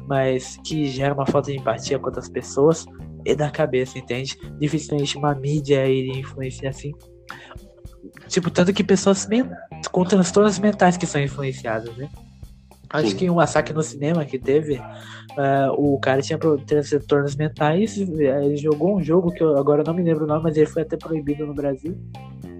Mas 0.08 0.58
que 0.64 0.88
gera 0.88 1.14
uma 1.14 1.26
falta 1.26 1.52
de 1.52 1.58
empatia 1.58 2.00
com 2.00 2.06
outras 2.08 2.30
pessoas 2.30 2.86
e 3.26 3.36
da 3.36 3.50
cabeça, 3.50 3.98
entende? 3.98 4.38
Dificilmente 4.60 5.18
uma 5.18 5.34
mídia 5.34 5.88
iria 5.88 6.20
influenciar 6.20 6.70
assim. 6.70 6.92
Tipo, 8.28 8.50
tanto 8.50 8.74
que 8.74 8.84
pessoas 8.84 9.28
com 9.92 10.04
transtornos 10.04 10.60
mentais 10.60 10.98
que 10.98 11.06
são 11.06 11.22
influenciadas, 11.22 11.96
né? 11.96 12.10
Acho 12.90 13.10
Sim. 13.10 13.16
que 13.16 13.30
um 13.30 13.36
massacre 13.36 13.74
no 13.74 13.82
cinema 13.82 14.24
que 14.24 14.38
teve, 14.38 14.76
eh, 14.76 15.68
o 15.76 15.98
cara 16.00 16.22
tinha 16.22 16.38
transtornos 16.38 17.36
mentais, 17.36 17.98
ele 17.98 18.56
jogou 18.56 18.96
um 18.96 19.04
jogo 19.04 19.32
que 19.32 19.42
eu 19.42 19.58
agora 19.58 19.84
não 19.84 19.96
me 19.96 20.04
lembro 20.04 20.26
o 20.26 20.28
nome, 20.28 20.44
mas 20.44 20.56
ele 20.56 20.68
foi 20.68 20.84
até 20.84 20.96
proibido 20.96 21.48
no 21.48 21.56
Brasil. 21.56 21.98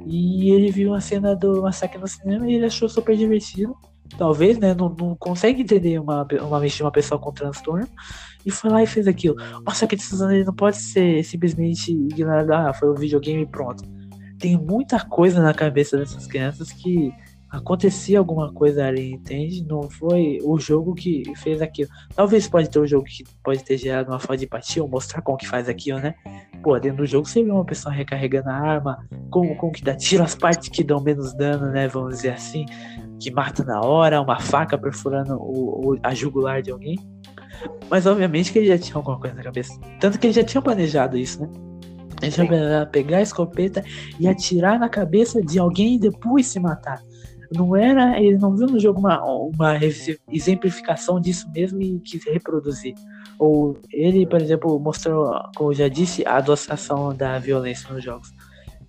E 0.08 0.50
ele 0.50 0.72
viu 0.72 0.96
a 0.96 1.00
cena 1.00 1.36
do 1.36 1.62
massacre 1.62 2.00
no 2.00 2.08
cinema 2.08 2.50
e 2.50 2.56
ele 2.56 2.66
achou 2.66 2.90
super 2.90 3.16
divertido. 3.16 3.76
Talvez, 4.18 4.58
né? 4.58 4.74
Não, 4.74 4.90
não 4.90 5.16
consegue 5.16 5.62
entender 5.62 6.00
uma, 6.00 6.28
uma 6.42 6.60
mente 6.60 6.78
de 6.78 6.84
uma 6.84 6.92
pessoa 6.92 7.20
com 7.20 7.32
transtorno. 7.32 7.88
E 8.46 8.52
foi 8.52 8.70
lá 8.70 8.84
e 8.84 8.88
fez 8.88 9.08
aquilo. 9.08 9.36
O 9.62 9.64
massacre 9.66 9.96
de 9.96 10.04
Suzano 10.04 10.34
ele 10.34 10.44
não 10.44 10.54
pode 10.54 10.78
ser 10.78 11.24
simplesmente 11.24 11.92
ignorado. 11.92 12.52
Ah, 12.52 12.74
foi 12.74 12.90
o 12.90 12.96
videogame 12.96 13.44
e 13.44 13.48
pronto. 13.48 13.84
Tem 14.40 14.58
muita 14.58 15.00
coisa 15.06 15.42
na 15.42 15.54
cabeça 15.54 15.98
dessas 15.98 16.28
crianças 16.28 16.72
que 16.72 17.10
acontecia 17.50 18.18
alguma 18.18 18.52
coisa 18.52 18.84
ali, 18.86 19.14
entende? 19.14 19.64
Não 19.70 19.84
foi 19.90 20.40
o 20.44 20.60
jogo 20.60 20.94
que 20.96 21.24
fez 21.38 21.62
aquilo. 21.62 21.88
Talvez 22.16 22.48
pode 22.48 22.70
ter 22.70 22.80
um 22.80 22.88
jogo 22.88 23.06
que 23.06 23.24
pode 23.44 23.64
ter 23.64 23.78
gerado 23.78 24.10
uma 24.12 24.20
falta 24.20 24.38
de 24.38 24.46
empatia 24.46 24.82
ou 24.84 24.90
mostrar 24.90 25.22
como 25.22 25.38
que 25.38 25.48
faz 25.48 25.70
aquilo, 25.70 26.00
né? 26.00 26.16
Pô, 26.64 26.78
dentro 26.80 26.98
do 26.98 27.06
jogo 27.06 27.28
você 27.28 27.44
vê 27.44 27.52
uma 27.52 27.64
pessoa 27.64 27.94
recarregando 27.94 28.50
a 28.50 28.54
arma, 28.56 29.06
como, 29.30 29.56
como 29.56 29.72
que 29.72 29.84
dá 29.84 29.96
tiro 29.96 30.24
as 30.24 30.34
partes 30.34 30.68
que 30.70 30.84
dão 30.84 31.00
menos 31.02 31.34
dano, 31.36 31.68
né? 31.72 31.88
Vamos 31.88 32.16
dizer 32.16 32.32
assim, 32.34 32.66
que 33.20 33.30
mata 33.32 33.64
na 33.64 33.80
hora, 33.82 34.20
uma 34.20 34.40
faca 34.40 34.78
perfurando 34.78 35.36
o, 35.40 35.92
o- 35.94 36.00
a 36.02 36.14
jugular 36.14 36.62
de 36.62 36.72
alguém. 36.72 36.98
Mas 37.90 38.06
obviamente 38.06 38.52
que 38.52 38.60
ele 38.60 38.68
já 38.68 38.78
tinha 38.78 38.96
alguma 38.96 39.20
coisa 39.20 39.36
na 39.36 39.44
cabeça. 39.44 39.80
Tanto 40.00 40.20
que 40.20 40.28
ele 40.28 40.34
já 40.34 40.44
tinha 40.44 40.62
planejado 40.62 41.18
isso, 41.18 41.42
né? 41.42 41.50
Ele 42.22 42.32
tinha 42.32 42.48
planejado 42.48 42.90
pegar 42.92 43.18
a 43.18 43.22
escopeta 43.22 43.84
e 44.20 44.28
atirar 44.28 44.80
na 44.80 44.90
cabeça 44.90 45.42
de 45.42 45.60
alguém 45.60 45.96
e 45.96 46.00
depois 46.00 46.48
se 46.48 46.60
matar. 46.60 47.02
Não 47.56 47.76
era, 47.76 48.20
ele 48.20 48.38
não 48.38 48.56
viu 48.56 48.68
no 48.68 48.80
jogo 48.80 49.00
uma, 49.00 49.24
uma 49.24 49.78
exemplificação 50.32 51.20
disso 51.20 51.48
mesmo 51.54 51.82
e 51.82 52.00
quis 52.00 52.24
reproduzir. 52.26 52.96
Ou 53.38 53.78
ele, 53.92 54.26
por 54.26 54.42
exemplo, 54.42 54.80
mostrou, 54.80 55.32
como 55.56 55.72
eu 55.72 55.76
já 55.76 55.88
disse, 55.88 56.26
a 56.26 56.38
adoçação 56.38 57.14
da 57.14 57.38
violência 57.38 57.94
nos 57.94 58.04
jogos. 58.04 58.34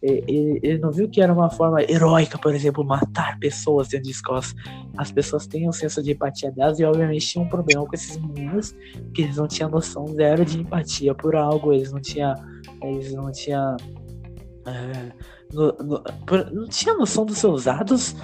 Ele, 0.07 0.61
ele 0.63 0.79
não 0.79 0.93
viu 0.93 1.09
que 1.09 1.21
era 1.23 1.33
uma 1.33 1.49
forma 1.49 1.81
heróica, 1.83 2.37
por 2.39 2.55
exemplo, 2.55 2.85
matar 2.85 3.39
pessoas 3.39 3.89
dentro 3.89 4.05
de 4.05 4.11
escolas. 4.11 4.55
As 4.99 5.11
pessoas 5.11 5.47
têm 5.47 5.67
um 5.67 5.73
senso 5.73 6.03
de 6.03 6.13
empatia 6.13 6.53
delas 6.53 6.79
e, 6.79 6.85
obviamente, 6.85 7.27
tinham 7.27 7.47
um 7.47 7.49
problema 7.49 7.87
com 7.87 7.95
esses 7.95 8.21
meninos 8.21 8.75
que 9.15 9.23
eles 9.23 9.37
não 9.37 9.49
tinham 9.49 9.71
noção 9.71 10.07
zero 10.09 10.45
de 10.45 10.61
empatia 10.61 11.15
por 11.15 11.35
algo, 11.35 11.73
eles 11.73 11.91
não 11.91 12.01
tinham. 12.01 12.35
Eles 12.83 13.15
não 13.15 13.33
tinham. 13.33 13.77
é, 14.67 15.13
no- 15.53 15.73
no- 15.79 16.03
não 16.53 16.69
tinha 16.69 16.95
noção 16.95 17.25
dos 17.25 17.37
seus 17.39 17.67
atos 17.67 18.15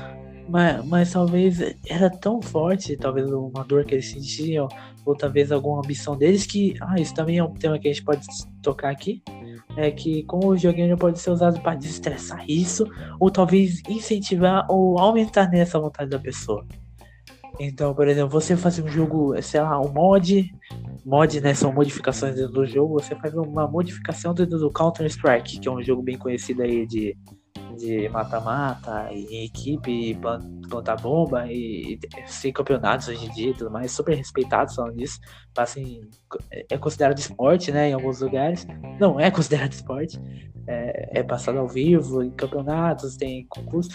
Mas, 0.49 0.85
mas 0.87 1.13
talvez 1.13 1.61
era 1.89 2.11
tão 2.11 2.43
forte, 2.43 2.97
talvez 2.97 3.31
uma 3.31 3.63
dor 3.65 3.85
que 3.85 3.95
eles 3.95 4.11
sentiam, 4.11 4.67
ou 5.07 5.15
talvez 5.15 5.53
alguma 5.53 5.79
ambição 5.79 6.17
deles, 6.17 6.45
que. 6.45 6.75
Ah, 6.81 6.99
isso 7.01 7.15
também 7.15 7.39
é 7.39 7.45
um 7.45 7.55
tema 7.55 7.79
que 7.79 7.87
a 7.89 7.93
gente 7.93 8.05
pode 8.05 8.27
tocar 8.61 8.91
aqui. 8.91 9.23
É 9.77 9.91
que 9.91 10.23
como 10.25 10.49
o 10.49 10.57
joguinho 10.57 10.97
pode 10.97 11.19
ser 11.19 11.31
usado 11.31 11.61
para 11.61 11.77
destressar 11.77 12.45
isso, 12.49 12.85
ou 13.19 13.31
talvez 13.31 13.81
incentivar 13.89 14.67
ou 14.69 14.99
aumentar 14.99 15.49
nessa 15.51 15.79
vontade 15.79 16.11
da 16.11 16.19
pessoa. 16.19 16.67
Então, 17.59 17.95
por 17.95 18.09
exemplo, 18.09 18.31
você 18.31 18.57
fazer 18.57 18.83
um 18.83 18.89
jogo, 18.89 19.41
sei 19.43 19.61
lá, 19.61 19.79
um 19.79 19.93
mod, 19.93 20.51
mod, 21.05 21.41
né, 21.43 21.53
são 21.53 21.73
modificações 21.73 22.35
dentro 22.35 22.53
do 22.53 22.67
jogo, 22.67 22.95
você 22.95 23.15
faz 23.15 23.35
uma 23.35 23.69
modificação 23.69 24.33
dentro 24.33 24.59
do 24.59 24.71
Counter-Strike, 24.71 25.61
que 25.61 25.69
é 25.69 25.71
um 25.71 25.83
jogo 25.83 26.03
bem 26.03 26.17
conhecido 26.17 26.63
aí 26.63 26.87
de 26.87 27.15
de 27.81 28.09
mata-mata, 28.11 29.09
em 29.11 29.45
equipe, 29.45 30.19
plantar 30.69 30.97
bomba 30.97 31.47
e, 31.47 31.99
e 32.45 32.53
campeonatos 32.53 33.09
hoje 33.09 33.27
em 33.27 33.31
dia 33.31 33.51
e 33.51 33.55
tudo 33.55 33.71
mais, 33.71 33.91
super 33.91 34.15
respeitados 34.15 34.75
falando 34.75 34.97
disso. 34.97 35.19
Assim, 35.57 36.03
é 36.69 36.77
considerado 36.77 37.19
esporte, 37.19 37.73
né, 37.73 37.91
em 37.91 37.93
alguns 37.95 38.21
lugares. 38.21 38.67
Não 39.01 39.19
é 39.19 39.31
considerado 39.33 39.73
esporte. 39.73 40.21
É, 40.67 41.21
é 41.21 41.23
passado 41.23 41.59
ao 41.59 41.67
vivo, 41.67 42.23
em 42.23 42.31
campeonatos, 42.31 43.17
tem 43.17 43.47
concurso. 43.49 43.91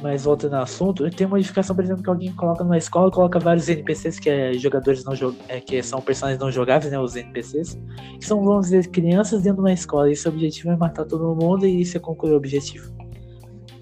Mas 0.00 0.24
voltando 0.24 0.54
ao 0.54 0.62
assunto, 0.62 1.08
tem 1.10 1.26
modificação, 1.26 1.74
por 1.74 1.84
exemplo, 1.84 2.02
que 2.02 2.08
alguém 2.08 2.32
coloca 2.32 2.62
numa 2.62 2.78
escola, 2.78 3.10
coloca 3.10 3.38
vários 3.40 3.68
NPCs 3.68 4.20
que 4.20 4.30
é 4.30 4.52
jogadores 4.54 5.04
não 5.04 5.12
é, 5.48 5.60
que 5.60 5.82
são 5.82 6.00
personagens 6.00 6.40
não 6.40 6.52
jogáveis, 6.52 6.92
né? 6.92 6.98
Os 6.98 7.16
NPCs, 7.16 7.76
que 8.18 8.24
são, 8.24 8.42
vamos 8.44 8.66
dizer, 8.66 8.88
crianças 8.88 9.42
dentro 9.42 9.56
de 9.56 9.62
uma 9.62 9.72
escola. 9.72 10.10
E 10.10 10.14
seu 10.14 10.30
objetivo 10.30 10.70
é 10.70 10.76
matar 10.76 11.04
todo 11.04 11.34
mundo 11.34 11.66
e 11.66 11.84
você 11.84 11.98
conclui 11.98 12.32
o 12.32 12.36
objetivo. 12.36 12.92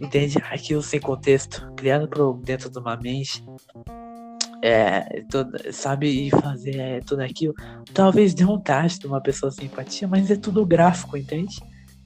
Entende? 0.00 0.38
Aquilo 0.50 0.82
sem 0.82 1.00
contexto, 1.00 1.70
criado 1.76 2.08
por 2.08 2.38
dentro 2.38 2.70
de 2.70 2.78
uma 2.78 2.96
mente. 2.96 3.44
É, 4.62 5.22
sabe, 5.70 6.08
e 6.08 6.30
fazer 6.30 6.76
é, 6.78 7.00
tudo 7.00 7.20
aquilo. 7.20 7.54
Talvez 7.92 8.32
dê 8.32 8.44
um 8.44 8.58
taste 8.58 9.00
de 9.00 9.06
uma 9.06 9.20
pessoa 9.20 9.52
simpatia, 9.52 10.08
mas 10.08 10.30
é 10.30 10.36
tudo 10.36 10.64
gráfico, 10.64 11.16
entende? 11.16 11.56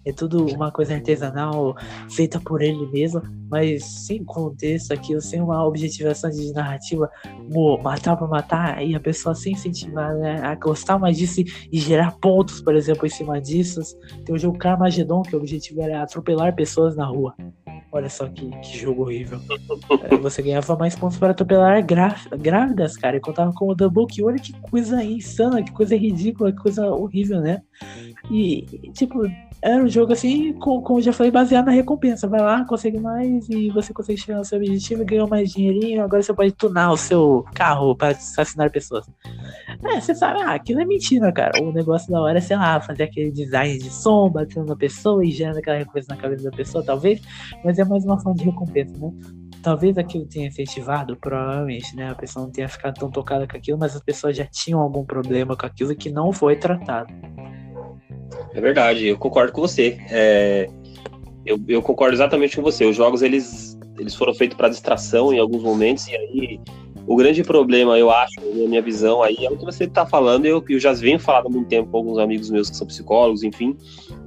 É 0.04 0.12
tudo 0.12 0.46
uma 0.46 0.70
coisa 0.70 0.94
artesanal, 0.94 1.76
feita 2.08 2.40
por 2.40 2.62
ele 2.62 2.86
mesmo, 2.86 3.20
mas 3.50 3.84
sem 3.84 4.24
contexto 4.24 4.92
aquilo, 4.92 5.20
sem 5.20 5.42
uma 5.42 5.66
objetivação 5.66 6.30
de 6.30 6.52
narrativa, 6.52 7.10
matar 7.82 8.16
pra 8.16 8.26
matar, 8.26 8.82
e 8.82 8.94
a 8.94 9.00
pessoa 9.00 9.34
se 9.34 9.50
incentivar 9.50 10.14
né, 10.14 10.40
a 10.42 10.54
gostar 10.54 10.98
mais 10.98 11.18
disso 11.18 11.42
e 11.70 11.78
gerar 11.78 12.12
pontos, 12.12 12.62
por 12.62 12.74
exemplo, 12.74 13.06
em 13.06 13.10
cima 13.10 13.40
disso. 13.40 13.80
Tem 14.24 14.34
o 14.34 14.38
jogo 14.38 14.56
Carmageddon, 14.56 15.22
que 15.22 15.36
o 15.36 15.38
objetivo 15.38 15.82
era 15.82 16.02
atropelar 16.02 16.54
pessoas 16.54 16.96
na 16.96 17.04
rua. 17.04 17.34
Olha 17.92 18.08
só 18.08 18.28
que, 18.28 18.48
que 18.60 18.78
jogo 18.78 19.02
horrível. 19.02 19.40
É, 20.04 20.16
você 20.16 20.42
ganhava 20.42 20.76
mais 20.76 20.94
pontos 20.94 21.18
para 21.18 21.32
atropelar 21.32 21.84
grávidas, 21.84 22.96
cara, 22.96 23.16
e 23.16 23.20
contava 23.20 23.52
com 23.52 23.68
o 23.68 23.74
Double 23.74 24.06
que 24.06 24.22
olha 24.22 24.38
que 24.38 24.52
coisa 24.60 25.02
insana, 25.02 25.62
que 25.62 25.72
coisa 25.72 25.96
ridícula, 25.96 26.52
que 26.52 26.58
coisa 26.58 26.86
horrível, 26.86 27.40
né? 27.40 27.60
E, 28.30 28.62
tipo, 28.92 29.22
era 29.62 29.82
um 29.82 29.88
jogo 29.88 30.12
assim, 30.12 30.54
com, 30.54 30.80
como 30.80 31.02
já 31.02 31.12
falei, 31.12 31.30
baseado 31.30 31.66
na 31.66 31.72
recompensa. 31.72 32.26
Vai 32.26 32.40
lá, 32.40 32.64
consegue 32.64 32.98
mais 32.98 33.48
e 33.48 33.68
você 33.70 33.92
consegue 33.92 34.18
chegar 34.18 34.38
no 34.38 34.44
seu 34.44 34.58
objetivo, 34.58 35.04
ganhou 35.04 35.28
mais 35.28 35.50
dinheirinho. 35.50 36.02
Agora 36.02 36.22
você 36.22 36.32
pode 36.32 36.52
tunar 36.52 36.90
o 36.90 36.96
seu 36.96 37.44
carro 37.54 37.94
para 37.94 38.16
assassinar 38.16 38.70
pessoas. 38.70 39.06
É, 39.84 40.00
você 40.00 40.14
sabe, 40.14 40.40
ah, 40.42 40.54
aquilo 40.54 40.80
é 40.80 40.84
mentira, 40.84 41.30
cara. 41.30 41.62
O 41.62 41.72
negócio 41.72 42.10
da 42.10 42.20
hora 42.20 42.38
é, 42.38 42.40
sei 42.40 42.56
lá, 42.56 42.80
fazer 42.80 43.02
aquele 43.02 43.30
design 43.30 43.78
de 43.78 43.90
som, 43.90 44.30
batendo 44.30 44.66
na 44.66 44.76
pessoa 44.76 45.24
e 45.24 45.30
gerando 45.30 45.58
aquela 45.58 45.76
recompensa 45.76 46.14
na 46.14 46.20
cabeça 46.20 46.50
da 46.50 46.56
pessoa, 46.56 46.82
talvez. 46.82 47.20
Mas 47.62 47.78
é 47.78 47.84
mais 47.84 48.04
uma 48.04 48.18
forma 48.18 48.38
de 48.38 48.44
recompensa, 48.44 48.96
né? 48.96 49.12
Talvez 49.62 49.98
aquilo 49.98 50.24
tenha 50.24 50.48
incentivado, 50.48 51.14
provavelmente, 51.16 51.94
né? 51.94 52.10
A 52.10 52.14
pessoa 52.14 52.46
não 52.46 52.52
tenha 52.52 52.68
ficado 52.68 52.98
tão 52.98 53.10
tocada 53.10 53.46
com 53.46 53.56
aquilo, 53.56 53.78
mas 53.78 53.94
as 53.94 54.02
pessoas 54.02 54.34
já 54.34 54.46
tinham 54.46 54.80
algum 54.80 55.04
problema 55.04 55.54
com 55.54 55.66
aquilo 55.66 55.94
que 55.94 56.10
não 56.10 56.32
foi 56.32 56.56
tratado. 56.56 57.12
É 58.54 58.60
verdade, 58.60 59.06
eu 59.06 59.18
concordo 59.18 59.52
com 59.52 59.60
você. 59.60 59.98
É, 60.10 60.68
eu, 61.44 61.58
eu, 61.68 61.82
concordo 61.82 62.14
exatamente 62.14 62.56
com 62.56 62.62
você. 62.62 62.84
Os 62.84 62.96
jogos 62.96 63.22
eles, 63.22 63.78
eles 63.98 64.14
foram 64.14 64.34
feitos 64.34 64.56
para 64.56 64.68
distração 64.68 65.32
em 65.32 65.38
alguns 65.38 65.62
momentos 65.62 66.06
e 66.08 66.16
aí 66.16 66.60
o 67.06 67.16
grande 67.16 67.42
problema, 67.42 67.98
eu 67.98 68.10
acho, 68.10 68.40
na 68.40 68.68
minha 68.68 68.82
visão, 68.82 69.22
aí 69.22 69.36
é 69.40 69.50
o 69.50 69.56
que 69.56 69.64
você 69.64 69.84
está 69.84 70.06
falando. 70.06 70.46
Eu, 70.46 70.62
eu 70.68 70.78
já 70.78 70.92
venho 70.92 71.18
falando 71.18 71.46
há 71.46 71.50
muito 71.50 71.68
tempo 71.68 71.90
com 71.90 71.96
alguns 71.96 72.18
amigos 72.18 72.50
meus 72.50 72.70
que 72.70 72.76
são 72.76 72.86
psicólogos, 72.86 73.42
enfim, 73.42 73.76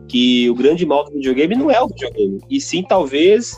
que 0.08 0.50
o 0.50 0.56
grande 0.56 0.86
mal 0.86 1.06
do 1.06 1.12
videogame 1.12 1.56
não 1.56 1.72
é 1.72 1.82
o 1.82 1.88
videogame, 1.88 2.42
e 2.50 2.60
sim 2.60 2.84
talvez 2.84 3.58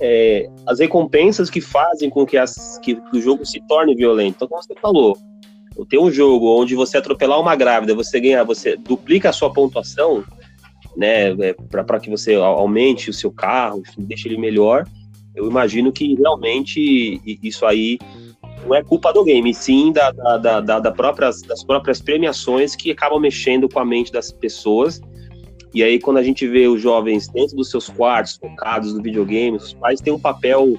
é, 0.00 0.48
as 0.66 0.78
recompensas 0.78 1.50
que 1.50 1.60
fazem 1.60 2.08
com 2.08 2.24
que, 2.24 2.36
as, 2.36 2.78
que, 2.78 2.98
o 3.12 3.20
jogo 3.20 3.44
se 3.44 3.60
torne 3.68 3.94
violento. 3.94 4.36
Então, 4.36 4.48
como 4.48 4.62
você 4.62 4.74
falou, 4.80 5.18
ter 5.88 5.98
um 5.98 6.10
jogo 6.10 6.60
onde 6.60 6.74
você 6.74 6.98
atropelar 6.98 7.40
uma 7.40 7.56
grávida, 7.56 7.94
você 7.94 8.20
ganha, 8.20 8.44
você 8.44 8.76
duplica 8.76 9.30
a 9.30 9.32
sua 9.32 9.52
pontuação, 9.52 10.24
né, 10.96 11.30
é, 11.30 11.54
para 11.70 11.98
que 11.98 12.10
você 12.10 12.34
aumente 12.34 13.10
o 13.10 13.12
seu 13.12 13.30
carro, 13.30 13.82
deixe 13.96 14.28
ele 14.28 14.38
melhor. 14.38 14.86
Eu 15.34 15.48
imagino 15.48 15.90
que 15.90 16.14
realmente 16.14 17.20
isso 17.42 17.64
aí 17.64 17.98
não 18.66 18.74
é 18.74 18.82
culpa 18.82 19.12
do 19.12 19.24
game, 19.24 19.52
sim 19.54 19.90
da, 19.92 20.10
da, 20.10 20.60
da, 20.60 20.78
da 20.78 20.92
próprias, 20.92 21.42
das 21.42 21.64
próprias 21.64 22.00
premiações 22.00 22.76
que 22.76 22.90
acabam 22.90 23.18
mexendo 23.18 23.68
com 23.68 23.78
a 23.78 23.84
mente 23.84 24.12
das 24.12 24.30
pessoas. 24.30 25.00
E 25.74 25.82
aí, 25.82 25.98
quando 25.98 26.18
a 26.18 26.22
gente 26.22 26.46
vê 26.46 26.68
os 26.68 26.82
jovens 26.82 27.28
dentro 27.28 27.56
dos 27.56 27.70
seus 27.70 27.88
quartos, 27.88 28.36
focados 28.36 28.92
no 28.92 29.02
videogame, 29.02 29.56
os 29.56 29.72
pais 29.72 30.00
têm 30.00 30.12
um 30.12 30.18
papel 30.18 30.78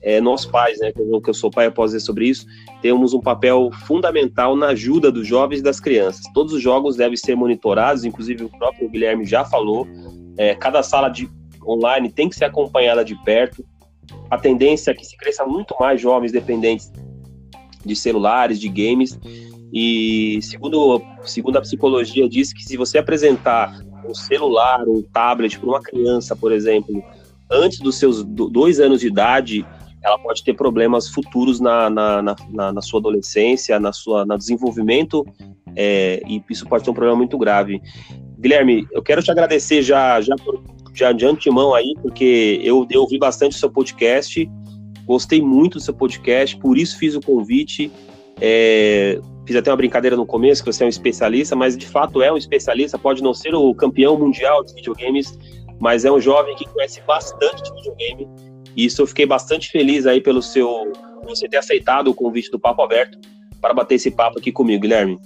é, 0.00 0.20
nós 0.20 0.46
pais, 0.46 0.78
né, 0.78 0.92
que 0.92 1.00
eu, 1.00 1.20
que 1.20 1.30
eu 1.30 1.34
sou 1.34 1.50
pai, 1.50 1.66
eu 1.66 1.72
posso 1.72 1.94
dizer 1.94 2.04
sobre 2.04 2.28
isso, 2.28 2.46
temos 2.80 3.12
um 3.12 3.20
papel 3.20 3.70
fundamental 3.86 4.56
na 4.56 4.68
ajuda 4.68 5.10
dos 5.10 5.26
jovens 5.26 5.60
e 5.60 5.62
das 5.62 5.80
crianças. 5.80 6.22
Todos 6.32 6.52
os 6.52 6.62
jogos 6.62 6.96
devem 6.96 7.16
ser 7.16 7.34
monitorados, 7.34 8.04
inclusive 8.04 8.44
o 8.44 8.48
próprio 8.48 8.88
Guilherme 8.88 9.24
já 9.24 9.44
falou. 9.44 9.86
É, 10.36 10.54
cada 10.54 10.82
sala 10.82 11.08
de 11.08 11.28
online 11.66 12.10
tem 12.10 12.28
que 12.28 12.36
ser 12.36 12.44
acompanhada 12.44 13.04
de 13.04 13.14
perto. 13.24 13.64
A 14.30 14.38
tendência 14.38 14.92
é 14.92 14.94
que 14.94 15.04
se 15.04 15.16
cresça 15.16 15.44
muito 15.44 15.74
mais 15.80 16.00
jovens 16.00 16.32
dependentes 16.32 16.92
de 17.84 17.96
celulares, 17.96 18.60
de 18.60 18.68
games. 18.68 19.18
E 19.72 20.38
segundo, 20.42 21.02
segundo 21.24 21.58
a 21.58 21.60
psicologia, 21.60 22.28
diz 22.28 22.52
que 22.52 22.62
se 22.62 22.76
você 22.76 22.98
apresentar 22.98 23.78
um 24.08 24.14
celular, 24.14 24.88
um 24.88 25.02
tablet 25.02 25.58
para 25.58 25.68
uma 25.68 25.82
criança, 25.82 26.34
por 26.34 26.52
exemplo, 26.52 27.02
antes 27.50 27.80
dos 27.80 27.96
seus 27.96 28.24
dois 28.24 28.80
anos 28.80 29.00
de 29.00 29.08
idade, 29.08 29.66
ela 30.02 30.18
pode 30.18 30.44
ter 30.44 30.54
problemas 30.54 31.08
futuros 31.08 31.60
na, 31.60 31.90
na, 31.90 32.22
na, 32.22 32.72
na 32.72 32.82
sua 32.82 33.00
adolescência, 33.00 33.78
na 33.80 33.92
sua 33.92 34.24
no 34.24 34.36
desenvolvimento, 34.36 35.26
é, 35.76 36.22
e 36.26 36.42
isso 36.50 36.66
pode 36.66 36.84
ter 36.84 36.90
um 36.90 36.94
problema 36.94 37.16
muito 37.16 37.36
grave. 37.36 37.80
Guilherme, 38.38 38.86
eu 38.92 39.02
quero 39.02 39.22
te 39.22 39.30
agradecer 39.30 39.82
já, 39.82 40.20
já, 40.20 40.36
por, 40.36 40.62
já 40.94 41.12
de 41.12 41.26
antemão 41.26 41.74
aí, 41.74 41.94
porque 42.00 42.60
eu, 42.62 42.86
eu 42.90 43.02
ouvi 43.02 43.18
bastante 43.18 43.56
o 43.56 43.58
seu 43.58 43.70
podcast, 43.70 44.48
gostei 45.04 45.42
muito 45.42 45.78
do 45.78 45.80
seu 45.80 45.94
podcast, 45.94 46.56
por 46.56 46.78
isso 46.78 46.98
fiz 46.98 47.14
o 47.16 47.20
convite. 47.20 47.90
É, 48.40 49.20
fiz 49.44 49.56
até 49.56 49.68
uma 49.68 49.76
brincadeira 49.76 50.16
no 50.16 50.24
começo 50.24 50.62
que 50.62 50.72
você 50.72 50.84
é 50.84 50.86
um 50.86 50.90
especialista, 50.90 51.56
mas 51.56 51.76
de 51.76 51.86
fato 51.88 52.22
é 52.22 52.32
um 52.32 52.36
especialista, 52.36 52.96
pode 52.96 53.20
não 53.20 53.34
ser 53.34 53.52
o 53.54 53.74
campeão 53.74 54.16
mundial 54.16 54.62
de 54.62 54.72
videogames, 54.74 55.36
mas 55.80 56.04
é 56.04 56.12
um 56.12 56.20
jovem 56.20 56.54
que 56.54 56.64
conhece 56.68 57.00
bastante 57.00 57.64
de 57.64 57.74
videogame 57.74 58.28
isso 58.76 59.02
eu 59.02 59.06
fiquei 59.06 59.26
bastante 59.26 59.70
feliz 59.70 60.06
aí 60.06 60.20
pelo 60.20 60.42
seu 60.42 60.92
você 61.24 61.48
ter 61.48 61.58
aceitado 61.58 62.08
o 62.08 62.14
convite 62.14 62.50
do 62.50 62.58
Papo 62.58 62.82
Aberto 62.82 63.18
para 63.60 63.74
bater 63.74 63.96
esse 63.96 64.10
papo 64.10 64.38
aqui 64.38 64.50
comigo, 64.50 64.82
Guilherme. 64.82 65.18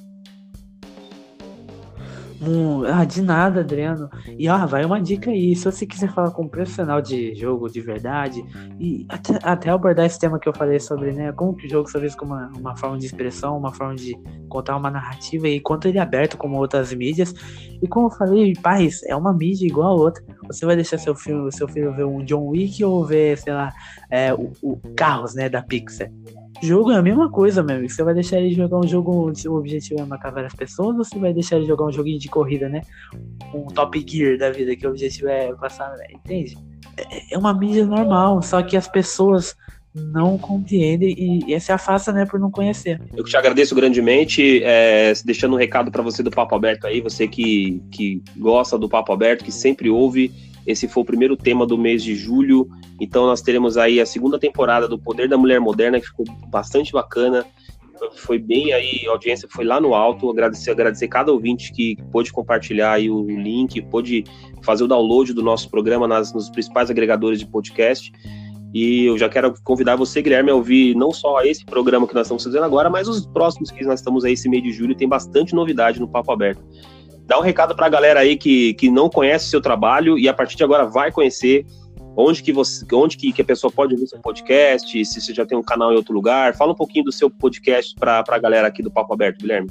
Hum, 2.45 2.85
ah, 2.87 3.05
de 3.05 3.23
nada, 3.23 3.61
Adriano. 3.61 4.11
E 4.37 4.49
ah, 4.49 4.67
vai 4.67 4.85
uma 4.85 5.01
dica 5.01 5.31
aí. 5.31 5.55
Se 5.55 5.65
você 5.65 5.87
quiser 5.87 6.13
falar 6.13 6.33
com 6.33 6.43
um 6.43 6.49
profissional 6.49 7.01
de 7.01 7.37
jogo 7.37 7.69
de 7.71 7.81
verdade, 7.81 8.45
e 8.81 9.07
até, 9.09 9.39
até 9.45 9.71
abordar 9.71 10.07
esse 10.07 10.19
tema 10.19 10.41
que 10.41 10.49
eu 10.49 10.53
falei 10.53 10.81
sobre, 10.81 11.13
né? 11.13 11.31
Como 11.31 11.55
que 11.55 11.67
o 11.67 11.71
jogo 11.71 11.89
serve 11.89 12.11
como 12.17 12.35
uma, 12.35 12.51
uma 12.59 12.77
forma 12.77 12.99
de 12.99 13.07
expressão, 13.07 13.57
uma 13.57 13.73
forma 13.73 13.95
de 13.95 14.19
contar 14.49 14.77
uma 14.77 14.91
narrativa, 14.91 15.47
e 15.47 15.61
quanto 15.61 15.87
ele 15.87 15.99
é 15.99 16.01
aberto 16.01 16.37
como 16.37 16.57
outras 16.57 16.93
mídias. 16.93 17.33
E 17.81 17.87
como 17.87 18.07
eu 18.07 18.11
falei, 18.11 18.55
pais, 18.61 19.05
é 19.05 19.15
uma 19.15 19.33
mídia 19.33 19.65
igual 19.65 19.93
a 19.93 19.95
outra. 19.95 20.25
Você 20.49 20.67
vai 20.67 20.75
deixar 20.75 20.99
seu 20.99 21.15
filho, 21.15 21.51
seu 21.53 21.69
filho 21.69 21.95
ver 21.95 22.05
um 22.05 22.25
John 22.25 22.49
Wick 22.49 22.83
ou 22.85 23.05
ver, 23.05 23.39
sei 23.39 23.53
lá, 23.53 23.73
é, 24.11 24.35
o, 24.35 24.51
o 24.63 24.81
Carros, 24.97 25.35
né, 25.35 25.49
da 25.49 25.63
Pixar 25.63 26.11
jogo 26.63 26.93
é 26.93 26.97
a 26.97 27.03
mesma 27.03 27.31
coisa, 27.31 27.63
meu 27.63 27.77
amigo. 27.77 27.93
Você 27.93 28.03
vai 28.03 28.15
deixar 28.15 28.39
ele 28.39 28.55
jogar 28.55 28.79
um 28.79 28.87
jogo 28.87 29.29
onde 29.29 29.49
o 29.49 29.57
objetivo 29.57 30.01
é 30.01 30.05
matar 30.05 30.33
várias 30.33 30.55
pessoas 30.55 30.97
ou 30.97 31.05
você 31.05 31.19
vai 31.19 31.33
deixar 31.33 31.57
ele 31.57 31.67
jogar 31.67 31.87
um 31.87 31.93
joguinho 31.93 32.19
de 32.19 32.29
corrida, 32.29 32.69
né? 32.69 32.83
Um 33.53 33.67
Top 33.67 34.05
Gear 34.07 34.39
da 34.39 34.51
vida, 34.51 34.77
que 34.77 34.87
o 34.87 34.91
objetivo 34.91 35.29
é 35.29 35.53
passar, 35.55 35.91
né? 35.97 36.07
entende? 36.15 36.57
É, 36.97 37.35
é 37.35 37.39
uma 37.39 37.53
mídia 37.53 37.85
normal, 37.85 38.41
só 38.43 38.63
que 38.63 38.77
as 38.77 38.87
pessoas 38.87 39.57
não 39.95 40.39
compreendem 40.39 41.15
e, 41.19 41.55
e 41.55 41.61
se 41.61 41.71
afasta, 41.71 42.13
né, 42.13 42.25
por 42.25 42.41
não 42.41 42.51
conhecer. 42.51 43.01
Eu 43.15 43.25
te 43.25 43.37
agradeço 43.37 43.75
grandemente, 43.75 44.63
é, 44.65 45.13
deixando 45.25 45.55
um 45.55 45.59
recado 45.59 45.91
para 45.91 46.03
você 46.03 46.23
do 46.23 46.31
Papo 46.31 46.55
Aberto 46.55 46.87
aí, 46.87 47.01
você 47.01 47.29
que, 47.29 47.83
que 47.91 48.23
gosta 48.39 48.79
do 48.79 48.89
Papo 48.89 49.13
Aberto, 49.13 49.45
que 49.45 49.53
sempre 49.53 49.91
ouve 49.91 50.33
Esse 50.67 50.87
foi 50.87 51.03
o 51.03 51.07
primeiro 51.07 51.37
tema 51.37 51.67
do 51.67 51.77
mês 51.77 52.03
de 52.03 52.15
julho. 52.15 52.69
Então 53.01 53.27
nós 53.27 53.43
teremos 53.43 53.77
aí 53.77 54.01
a 54.01 54.07
segunda 54.07 54.39
temporada 54.39 54.87
do 54.87 54.99
Poder 54.99 55.29
da 55.29 55.37
Mulher 55.37 55.61
Moderna, 55.61 56.01
que 56.01 56.07
ficou 56.07 56.25
bastante 56.49 56.93
bacana. 56.93 57.45
Foi 58.17 58.39
bem 58.39 58.73
aí, 58.73 59.07
a 59.07 59.13
audiência 59.13 59.49
foi 59.51 59.65
lá 59.65 59.81
no 59.81 59.95
alto. 59.95 60.31
Agradecer, 60.31 60.71
agradecer 60.71 61.09
cada 61.09 61.33
ouvinte 61.33 61.73
que 61.73 61.97
pôde 62.11 62.33
compartilhar 62.33 62.93
aí 62.93 63.09
o 63.09 63.27
link, 63.27 63.81
pôde 63.83 64.25
fazer 64.63 64.85
o 64.85 64.89
download 64.89 65.33
do 65.33 65.43
nosso 65.43 65.71
programa 65.71 66.09
nas, 66.09 66.33
nos 66.33 66.51
principais 66.51 66.91
agregadores 66.91 67.39
de 67.39 67.47
podcast. 67.47 68.13
E 68.75 69.05
eu 69.05 69.19
já 69.19 69.29
quero 69.29 69.53
convidar 69.63 69.97
você, 69.97 70.23
Guilherme, 70.23 70.51
a 70.51 70.55
ouvir 70.55 70.97
não 70.97 71.13
só 71.13 71.43
esse 71.43 71.65
programa 71.65 72.09
que 72.09 72.15
nós 72.15 72.27
estamos 72.27 72.43
fazendo 72.43 72.65
agora, 72.65 72.89
mas 72.89 73.07
os 73.07 73.27
próximos 73.27 73.71
que 73.71 73.85
nós 73.85 74.01
estamos 74.01 74.25
aí 74.25 74.33
esse 74.33 74.49
mês 74.49 74.63
de 74.63 74.73
julho. 74.73 74.95
Tem 74.95 75.07
bastante 75.07 75.55
novidade 75.55 76.01
no 76.01 76.09
Papo 76.09 76.33
Aberto. 76.33 76.63
Dá 77.33 77.39
um 77.39 77.43
recado 77.43 77.75
para 77.75 77.87
a 77.87 77.89
galera 77.89 78.21
aí 78.21 78.37
que, 78.37 78.75
que 78.75 78.91
não 78.91 79.09
conhece 79.09 79.47
o 79.47 79.49
seu 79.49 79.61
trabalho 79.63 80.19
e 80.19 80.29
a 80.29 80.35
partir 80.35 80.55
de 80.55 80.63
agora 80.65 80.85
vai 80.85 81.11
conhecer 81.11 81.65
onde 82.15 82.43
que 82.43 82.53
você, 82.53 82.85
onde 82.93 83.17
que, 83.17 83.33
que 83.33 83.41
a 83.41 83.45
pessoa 83.45 83.73
pode 83.73 83.95
ouvir 83.95 84.07
seu 84.07 84.21
podcast, 84.21 85.03
se 85.07 85.19
você 85.19 85.33
já 85.33 85.47
tem 85.47 85.57
um 85.57 85.63
canal 85.63 85.91
em 85.91 85.97
outro 85.97 86.13
lugar. 86.13 86.55
Fala 86.55 86.73
um 86.73 86.75
pouquinho 86.75 87.07
do 87.07 87.11
seu 87.11 87.31
podcast 87.31 87.95
para 87.99 88.23
a 88.29 88.39
galera 88.39 88.69
aqui 88.69 88.83
do 88.83 88.91
Papo 88.91 89.15
Aberto, 89.15 89.39
Guilherme. 89.39 89.71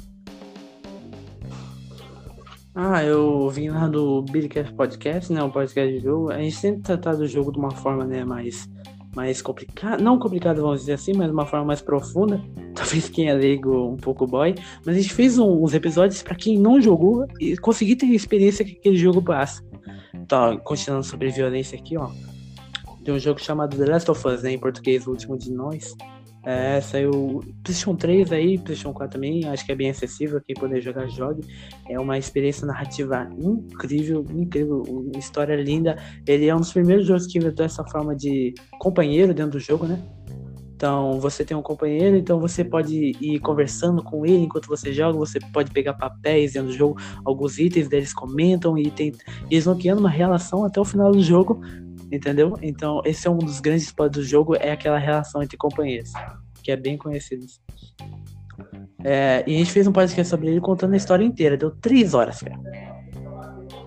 Ah, 2.74 3.04
eu 3.04 3.48
vim 3.50 3.68
lá 3.68 3.86
do 3.86 4.22
Billycast 4.22 4.74
Podcast, 4.74 5.32
né? 5.32 5.40
O 5.40 5.48
podcast 5.48 5.96
de 5.96 6.00
jogo. 6.00 6.32
A 6.32 6.38
gente 6.38 6.56
sempre 6.56 6.82
trata 6.82 7.16
do 7.16 7.28
jogo 7.28 7.52
de 7.52 7.60
uma 7.60 7.70
forma, 7.70 8.04
né, 8.04 8.24
mais 8.24 8.68
mais 9.14 9.42
complicada, 9.42 10.02
não 10.02 10.18
complicada, 10.18 10.60
vamos 10.60 10.80
dizer 10.80 10.94
assim, 10.94 11.12
mas 11.12 11.30
uma 11.30 11.46
forma 11.46 11.66
mais 11.66 11.82
profunda. 11.82 12.40
Talvez 12.74 13.08
quem 13.08 13.28
é 13.28 13.34
leigo 13.34 13.88
um 13.88 13.96
pouco 13.96 14.26
boy, 14.26 14.54
mas 14.84 14.96
a 14.96 15.00
gente 15.00 15.12
fez 15.12 15.38
um, 15.38 15.62
uns 15.62 15.74
episódios 15.74 16.22
para 16.22 16.34
quem 16.34 16.58
não 16.58 16.80
jogou 16.80 17.26
e 17.38 17.56
conseguir 17.56 17.96
ter 17.96 18.06
a 18.06 18.14
experiência 18.14 18.64
que 18.64 18.72
aquele 18.72 18.96
jogo 18.96 19.22
passa. 19.22 19.62
Então, 20.14 20.56
continuando 20.58 21.04
sobre 21.04 21.30
violência 21.30 21.78
aqui, 21.78 21.96
ó. 21.96 22.10
Tem 23.04 23.12
um 23.12 23.18
jogo 23.18 23.40
chamado 23.40 23.76
The 23.76 23.84
Last 23.84 24.10
of 24.10 24.28
Us, 24.28 24.42
né, 24.42 24.52
em 24.52 24.58
português, 24.58 25.06
o 25.06 25.10
último 25.10 25.36
de 25.36 25.52
nós. 25.52 25.94
É, 26.44 26.80
saiu 26.80 27.40
PlayStation 27.62 27.94
3 27.94 28.32
aí, 28.32 28.58
PlayStation 28.58 28.92
4 28.92 29.14
também, 29.14 29.46
acho 29.46 29.64
que 29.64 29.70
é 29.70 29.74
bem 29.76 29.90
acessível, 29.90 30.40
quem 30.40 30.56
poder 30.56 30.80
jogar, 30.80 31.08
jogue. 31.08 31.42
É 31.88 31.98
uma 32.00 32.18
experiência 32.18 32.66
narrativa 32.66 33.28
incrível, 33.38 34.26
incrível, 34.30 34.82
uma 34.82 35.18
história 35.18 35.54
linda. 35.54 35.96
Ele 36.26 36.46
é 36.46 36.54
um 36.54 36.58
dos 36.58 36.72
primeiros 36.72 37.06
jogos 37.06 37.26
que 37.26 37.38
inventou 37.38 37.64
essa 37.64 37.84
forma 37.84 38.16
de 38.16 38.54
companheiro 38.78 39.32
dentro 39.32 39.52
do 39.52 39.60
jogo, 39.60 39.86
né? 39.86 40.02
Então, 40.74 41.20
você 41.20 41.44
tem 41.44 41.56
um 41.56 41.62
companheiro, 41.62 42.16
então 42.16 42.40
você 42.40 42.64
pode 42.64 43.12
ir 43.20 43.38
conversando 43.38 44.02
com 44.02 44.26
ele 44.26 44.42
enquanto 44.42 44.66
você 44.66 44.92
joga, 44.92 45.16
você 45.16 45.38
pode 45.52 45.70
pegar 45.70 45.94
papéis 45.94 46.54
dentro 46.54 46.70
do 46.70 46.74
jogo, 46.74 47.00
alguns 47.24 47.56
itens 47.56 47.86
deles 47.86 48.12
comentam 48.12 48.76
e 48.76 48.90
tem, 48.90 49.12
eles 49.48 49.64
vão 49.64 49.78
criando 49.78 50.00
uma 50.00 50.10
relação 50.10 50.64
até 50.64 50.80
o 50.80 50.84
final 50.84 51.12
do 51.12 51.22
jogo 51.22 51.60
entendeu? 52.12 52.58
Então, 52.60 53.00
esse 53.04 53.26
é 53.26 53.30
um 53.30 53.38
dos 53.38 53.58
grandes 53.58 53.90
pontos 53.90 54.22
do 54.22 54.24
jogo, 54.24 54.54
é 54.54 54.70
aquela 54.70 54.98
relação 54.98 55.42
entre 55.42 55.56
companheiros, 55.56 56.12
que 56.62 56.70
é 56.70 56.76
bem 56.76 56.98
conhecido. 56.98 57.46
É, 59.02 59.42
e 59.46 59.54
a 59.54 59.58
gente 59.58 59.72
fez 59.72 59.86
um 59.86 59.92
podcast 59.92 60.28
sobre 60.28 60.48
ele 60.48 60.60
contando 60.60 60.94
a 60.94 60.96
história 60.96 61.24
inteira, 61.24 61.56
deu 61.56 61.70
três 61.70 62.14
horas, 62.14 62.40
cara. 62.40 62.60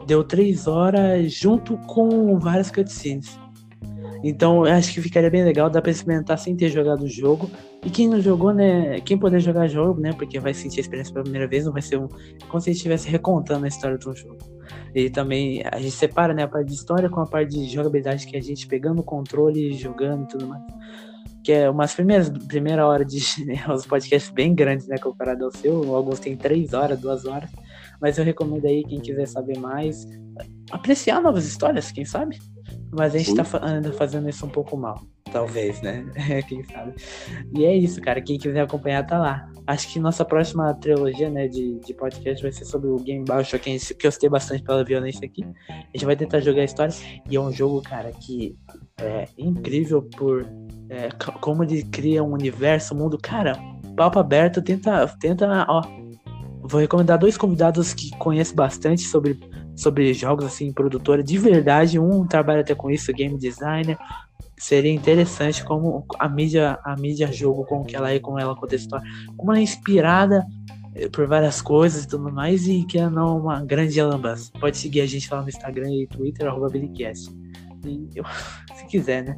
Deu 0.05 0.23
três 0.23 0.67
horas 0.67 1.31
junto 1.31 1.77
com 1.87 2.37
várias 2.37 2.69
cutscenes. 2.69 3.39
Então, 4.27 4.65
eu 4.65 4.73
acho 4.73 4.91
que 4.91 4.99
ficaria 5.03 5.29
bem 5.29 5.43
legal, 5.43 5.69
dá 5.69 5.79
pra 5.79 5.91
experimentar 5.91 6.39
sem 6.39 6.55
ter 6.55 6.69
jogado 6.69 7.03
o 7.03 7.07
jogo. 7.07 7.47
E 7.85 7.91
quem 7.91 8.07
não 8.07 8.19
jogou, 8.19 8.51
né? 8.51 8.99
Quem 9.01 9.19
puder 9.19 9.39
jogar 9.39 9.67
jogo, 9.67 10.01
né? 10.01 10.13
Porque 10.13 10.39
vai 10.39 10.51
sentir 10.51 10.79
a 10.79 10.81
experiência 10.81 11.13
pela 11.13 11.21
primeira 11.21 11.47
vez, 11.47 11.63
não 11.63 11.71
vai 11.71 11.83
ser 11.83 11.99
um. 11.99 12.07
Como 12.47 12.59
se 12.59 12.71
estivesse 12.71 13.07
recontando 13.07 13.65
a 13.65 13.67
história 13.67 13.99
de 13.99 14.09
um 14.09 14.15
jogo. 14.15 14.39
E 14.95 15.11
também 15.11 15.61
a 15.71 15.77
gente 15.77 15.91
separa, 15.91 16.33
né? 16.33 16.41
A 16.41 16.47
parte 16.47 16.69
de 16.69 16.73
história 16.73 17.07
com 17.07 17.19
a 17.19 17.27
parte 17.27 17.51
de 17.51 17.67
jogabilidade 17.67 18.25
que 18.25 18.35
a 18.35 18.41
gente 18.41 18.65
pegando 18.65 19.01
o 19.01 19.03
controle, 19.03 19.73
jogando 19.73 20.23
e 20.23 20.27
tudo 20.27 20.47
mais. 20.47 20.63
Que 21.43 21.51
é 21.51 21.69
umas 21.69 21.93
primeiras 21.93 22.27
primeira 22.47 22.87
hora 22.87 23.05
de 23.05 23.19
né, 23.45 23.63
os 23.69 23.85
podcasts 23.85 24.31
bem 24.31 24.55
grandes, 24.55 24.87
né? 24.87 24.97
Comparado 24.97 25.45
ao 25.45 25.51
seu. 25.51 25.95
Alguns 25.95 26.19
tem 26.19 26.35
três 26.35 26.73
horas, 26.73 26.99
duas 26.99 27.25
horas. 27.25 27.51
Mas 28.01 28.17
eu 28.17 28.25
recomendo 28.25 28.65
aí, 28.65 28.83
quem 28.85 28.99
quiser 28.99 29.27
saber 29.27 29.59
mais, 29.59 30.03
apreciar 30.71 31.21
novas 31.21 31.45
histórias, 31.45 31.91
quem 31.91 32.05
sabe? 32.05 32.39
Mas 32.91 33.13
a 33.13 33.17
gente 33.17 33.31
Sim. 33.31 33.35
tá 33.35 33.45
ainda 33.61 33.91
fazendo 33.91 34.29
isso 34.29 34.45
um 34.45 34.49
pouco 34.49 34.77
mal. 34.77 35.01
Talvez, 35.31 35.81
né? 35.81 36.05
Quem 36.47 36.63
sabe. 36.63 36.93
E 37.53 37.65
é 37.65 37.75
isso, 37.75 37.99
cara. 37.99 38.21
Quem 38.21 38.37
quiser 38.37 38.61
acompanhar, 38.61 39.05
tá 39.05 39.17
lá. 39.17 39.49
Acho 39.67 39.91
que 39.91 39.99
nossa 39.99 40.23
próxima 40.23 40.73
trilogia, 40.75 41.29
né, 41.29 41.47
de, 41.47 41.79
de 41.79 41.93
podcast 41.93 42.41
vai 42.41 42.51
ser 42.51 42.65
sobre 42.65 42.87
o 42.87 42.97
Game 42.97 43.25
Bioshock, 43.25 43.95
que 43.95 44.07
eu 44.07 44.11
citei 44.11 44.29
bastante 44.29 44.63
pela 44.63 44.83
violência 44.83 45.25
aqui. 45.25 45.43
A 45.69 45.73
gente 45.93 46.05
vai 46.05 46.15
tentar 46.15 46.39
jogar 46.39 46.61
a 46.61 46.65
história. 46.65 46.93
E 47.29 47.35
é 47.35 47.39
um 47.39 47.51
jogo, 47.51 47.81
cara, 47.81 48.11
que 48.11 48.55
é 48.97 49.27
incrível 49.37 50.03
por 50.03 50.47
é, 50.89 51.09
como 51.41 51.63
ele 51.63 51.83
cria 51.83 52.23
um 52.23 52.31
universo, 52.31 52.93
um 52.93 52.99
mundo. 52.99 53.17
Cara, 53.17 53.59
papo 53.95 54.19
aberto, 54.19 54.61
tenta, 54.61 55.07
tenta, 55.19 55.65
ó. 55.67 55.81
Vou 56.61 56.79
recomendar 56.79 57.17
dois 57.17 57.37
convidados 57.37 57.93
que 57.93 58.09
conhecem 58.17 58.55
bastante 58.55 59.01
sobre 59.01 59.37
sobre 59.75 60.13
jogos 60.13 60.45
assim, 60.45 60.71
produtora 60.71 61.23
de 61.23 61.37
verdade. 61.37 61.99
Um 61.99 62.25
trabalha 62.25 62.61
até 62.61 62.73
com 62.73 62.89
isso, 62.89 63.11
game 63.13 63.37
designer. 63.37 63.97
Seria 64.57 64.91
interessante 64.91 65.63
como 65.63 66.05
a 66.17 66.29
mídia, 66.29 66.79
a 66.83 66.95
mídia 66.95 67.31
jogo, 67.31 67.65
como 67.65 67.85
que 67.85 67.95
ela 67.95 68.11
é, 68.11 68.19
como 68.19 68.39
ela 68.39 68.55
conta 68.55 68.75
a 68.75 68.77
história, 68.77 69.05
como 69.35 69.51
ela 69.51 69.59
é 69.59 69.63
inspirada 69.63 70.45
eh, 70.95 71.09
por 71.09 71.27
várias 71.27 71.61
coisas 71.61 72.05
e 72.05 72.07
tudo 72.07 72.31
mais, 72.31 72.65
e 72.67 72.85
que 72.85 72.97
é 72.97 73.09
não 73.09 73.37
uma 73.37 73.63
grande 73.63 74.01
lambança. 74.01 74.51
Pode 74.59 74.77
seguir 74.77 75.01
a 75.01 75.05
gente 75.05 75.29
lá 75.29 75.41
no 75.41 75.49
Instagram 75.49 75.91
e 75.91 76.07
Twitter, 76.07 76.47
arroba 76.47 76.69
Billycast. 76.69 77.29
Se 78.75 78.85
quiser, 78.87 79.23
né? 79.23 79.37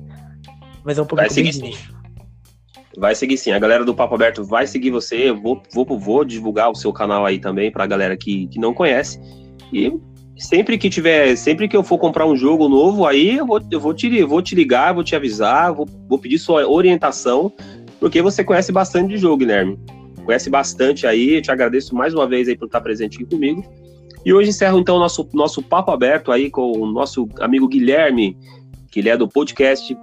Mas 0.84 0.98
é 0.98 1.02
um 1.02 1.06
pouco 1.06 1.18
vai 1.18 1.30
seguir 1.30 1.52
sim. 1.52 1.74
Vai 2.98 3.14
seguir 3.14 3.38
sim. 3.38 3.52
A 3.52 3.60
galera 3.60 3.84
do 3.84 3.94
Papo 3.94 4.16
Aberto 4.16 4.44
vai 4.44 4.66
seguir 4.66 4.90
você. 4.90 5.30
Eu 5.30 5.42
vou, 5.42 5.62
vou, 5.74 6.00
vou 6.00 6.24
divulgar 6.24 6.72
o 6.72 6.76
seu 6.76 6.94
canal 6.94 7.26
aí 7.26 7.40
também 7.40 7.72
pra 7.72 7.86
galera 7.86 8.16
que, 8.16 8.48
que 8.48 8.58
não 8.58 8.74
conhece. 8.74 9.20
E 9.72 9.92
sempre 10.38 10.78
que 10.78 10.90
tiver, 10.90 11.36
sempre 11.36 11.68
que 11.68 11.76
eu 11.76 11.84
for 11.84 11.98
comprar 11.98 12.26
um 12.26 12.36
jogo 12.36 12.70
novo, 12.70 13.06
aí 13.06 13.38
eu 13.38 13.46
vou, 13.46 13.62
eu 13.72 13.80
vou, 13.80 13.94
te, 13.94 14.24
vou 14.24 14.42
te 14.42 14.56
ligar, 14.56 14.94
vou 14.94 15.04
te 15.04 15.16
avisar, 15.16 15.74
vou, 15.74 15.88
vou 16.08 16.20
pedir 16.20 16.38
sua 16.38 16.68
orientação, 16.68 17.52
porque 18.00 18.22
você 18.22 18.44
conhece 18.44 18.72
bastante 18.72 19.10
de 19.10 19.18
jogo, 19.18 19.38
Guilherme. 19.38 19.80
Conhece 20.24 20.50
bastante 20.50 21.08
aí, 21.08 21.36
eu 21.36 21.42
te 21.42 21.52
agradeço 21.52 21.96
mais 21.96 22.14
uma 22.14 22.28
vez 22.28 22.48
aí 22.48 22.58
por 22.58 22.66
estar 22.66 22.82
presente 22.82 23.16
aqui 23.16 23.26
comigo. 23.26 23.64
E 24.26 24.34
hoje 24.34 24.50
encerro 24.50 24.78
então 24.78 24.98
o 24.98 25.00
nosso, 25.00 25.28
nosso 25.34 25.62
papo 25.64 25.92
aberto 25.92 26.32
aí 26.32 26.52
com 26.52 26.72
o 26.72 26.86
nosso 26.86 27.28
amigo 27.40 27.68
Guilherme, 27.68 28.38
que 28.92 29.00
ele 29.00 29.10
é 29.10 29.18
do 29.18 29.28
podcast 29.28 29.98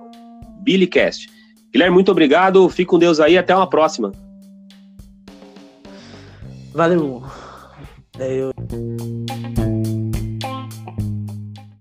Billycast. 0.62 1.28
Guilherme, 1.70 1.95
muito 1.95 2.11
obrigado, 2.11 2.68
fique 2.68 2.87
com 2.87 2.99
Deus 2.99 3.20
aí, 3.20 3.37
até 3.37 3.55
uma 3.55 3.68
próxima. 3.68 4.12
Valeu. 6.72 7.22
Eu... 8.18 8.53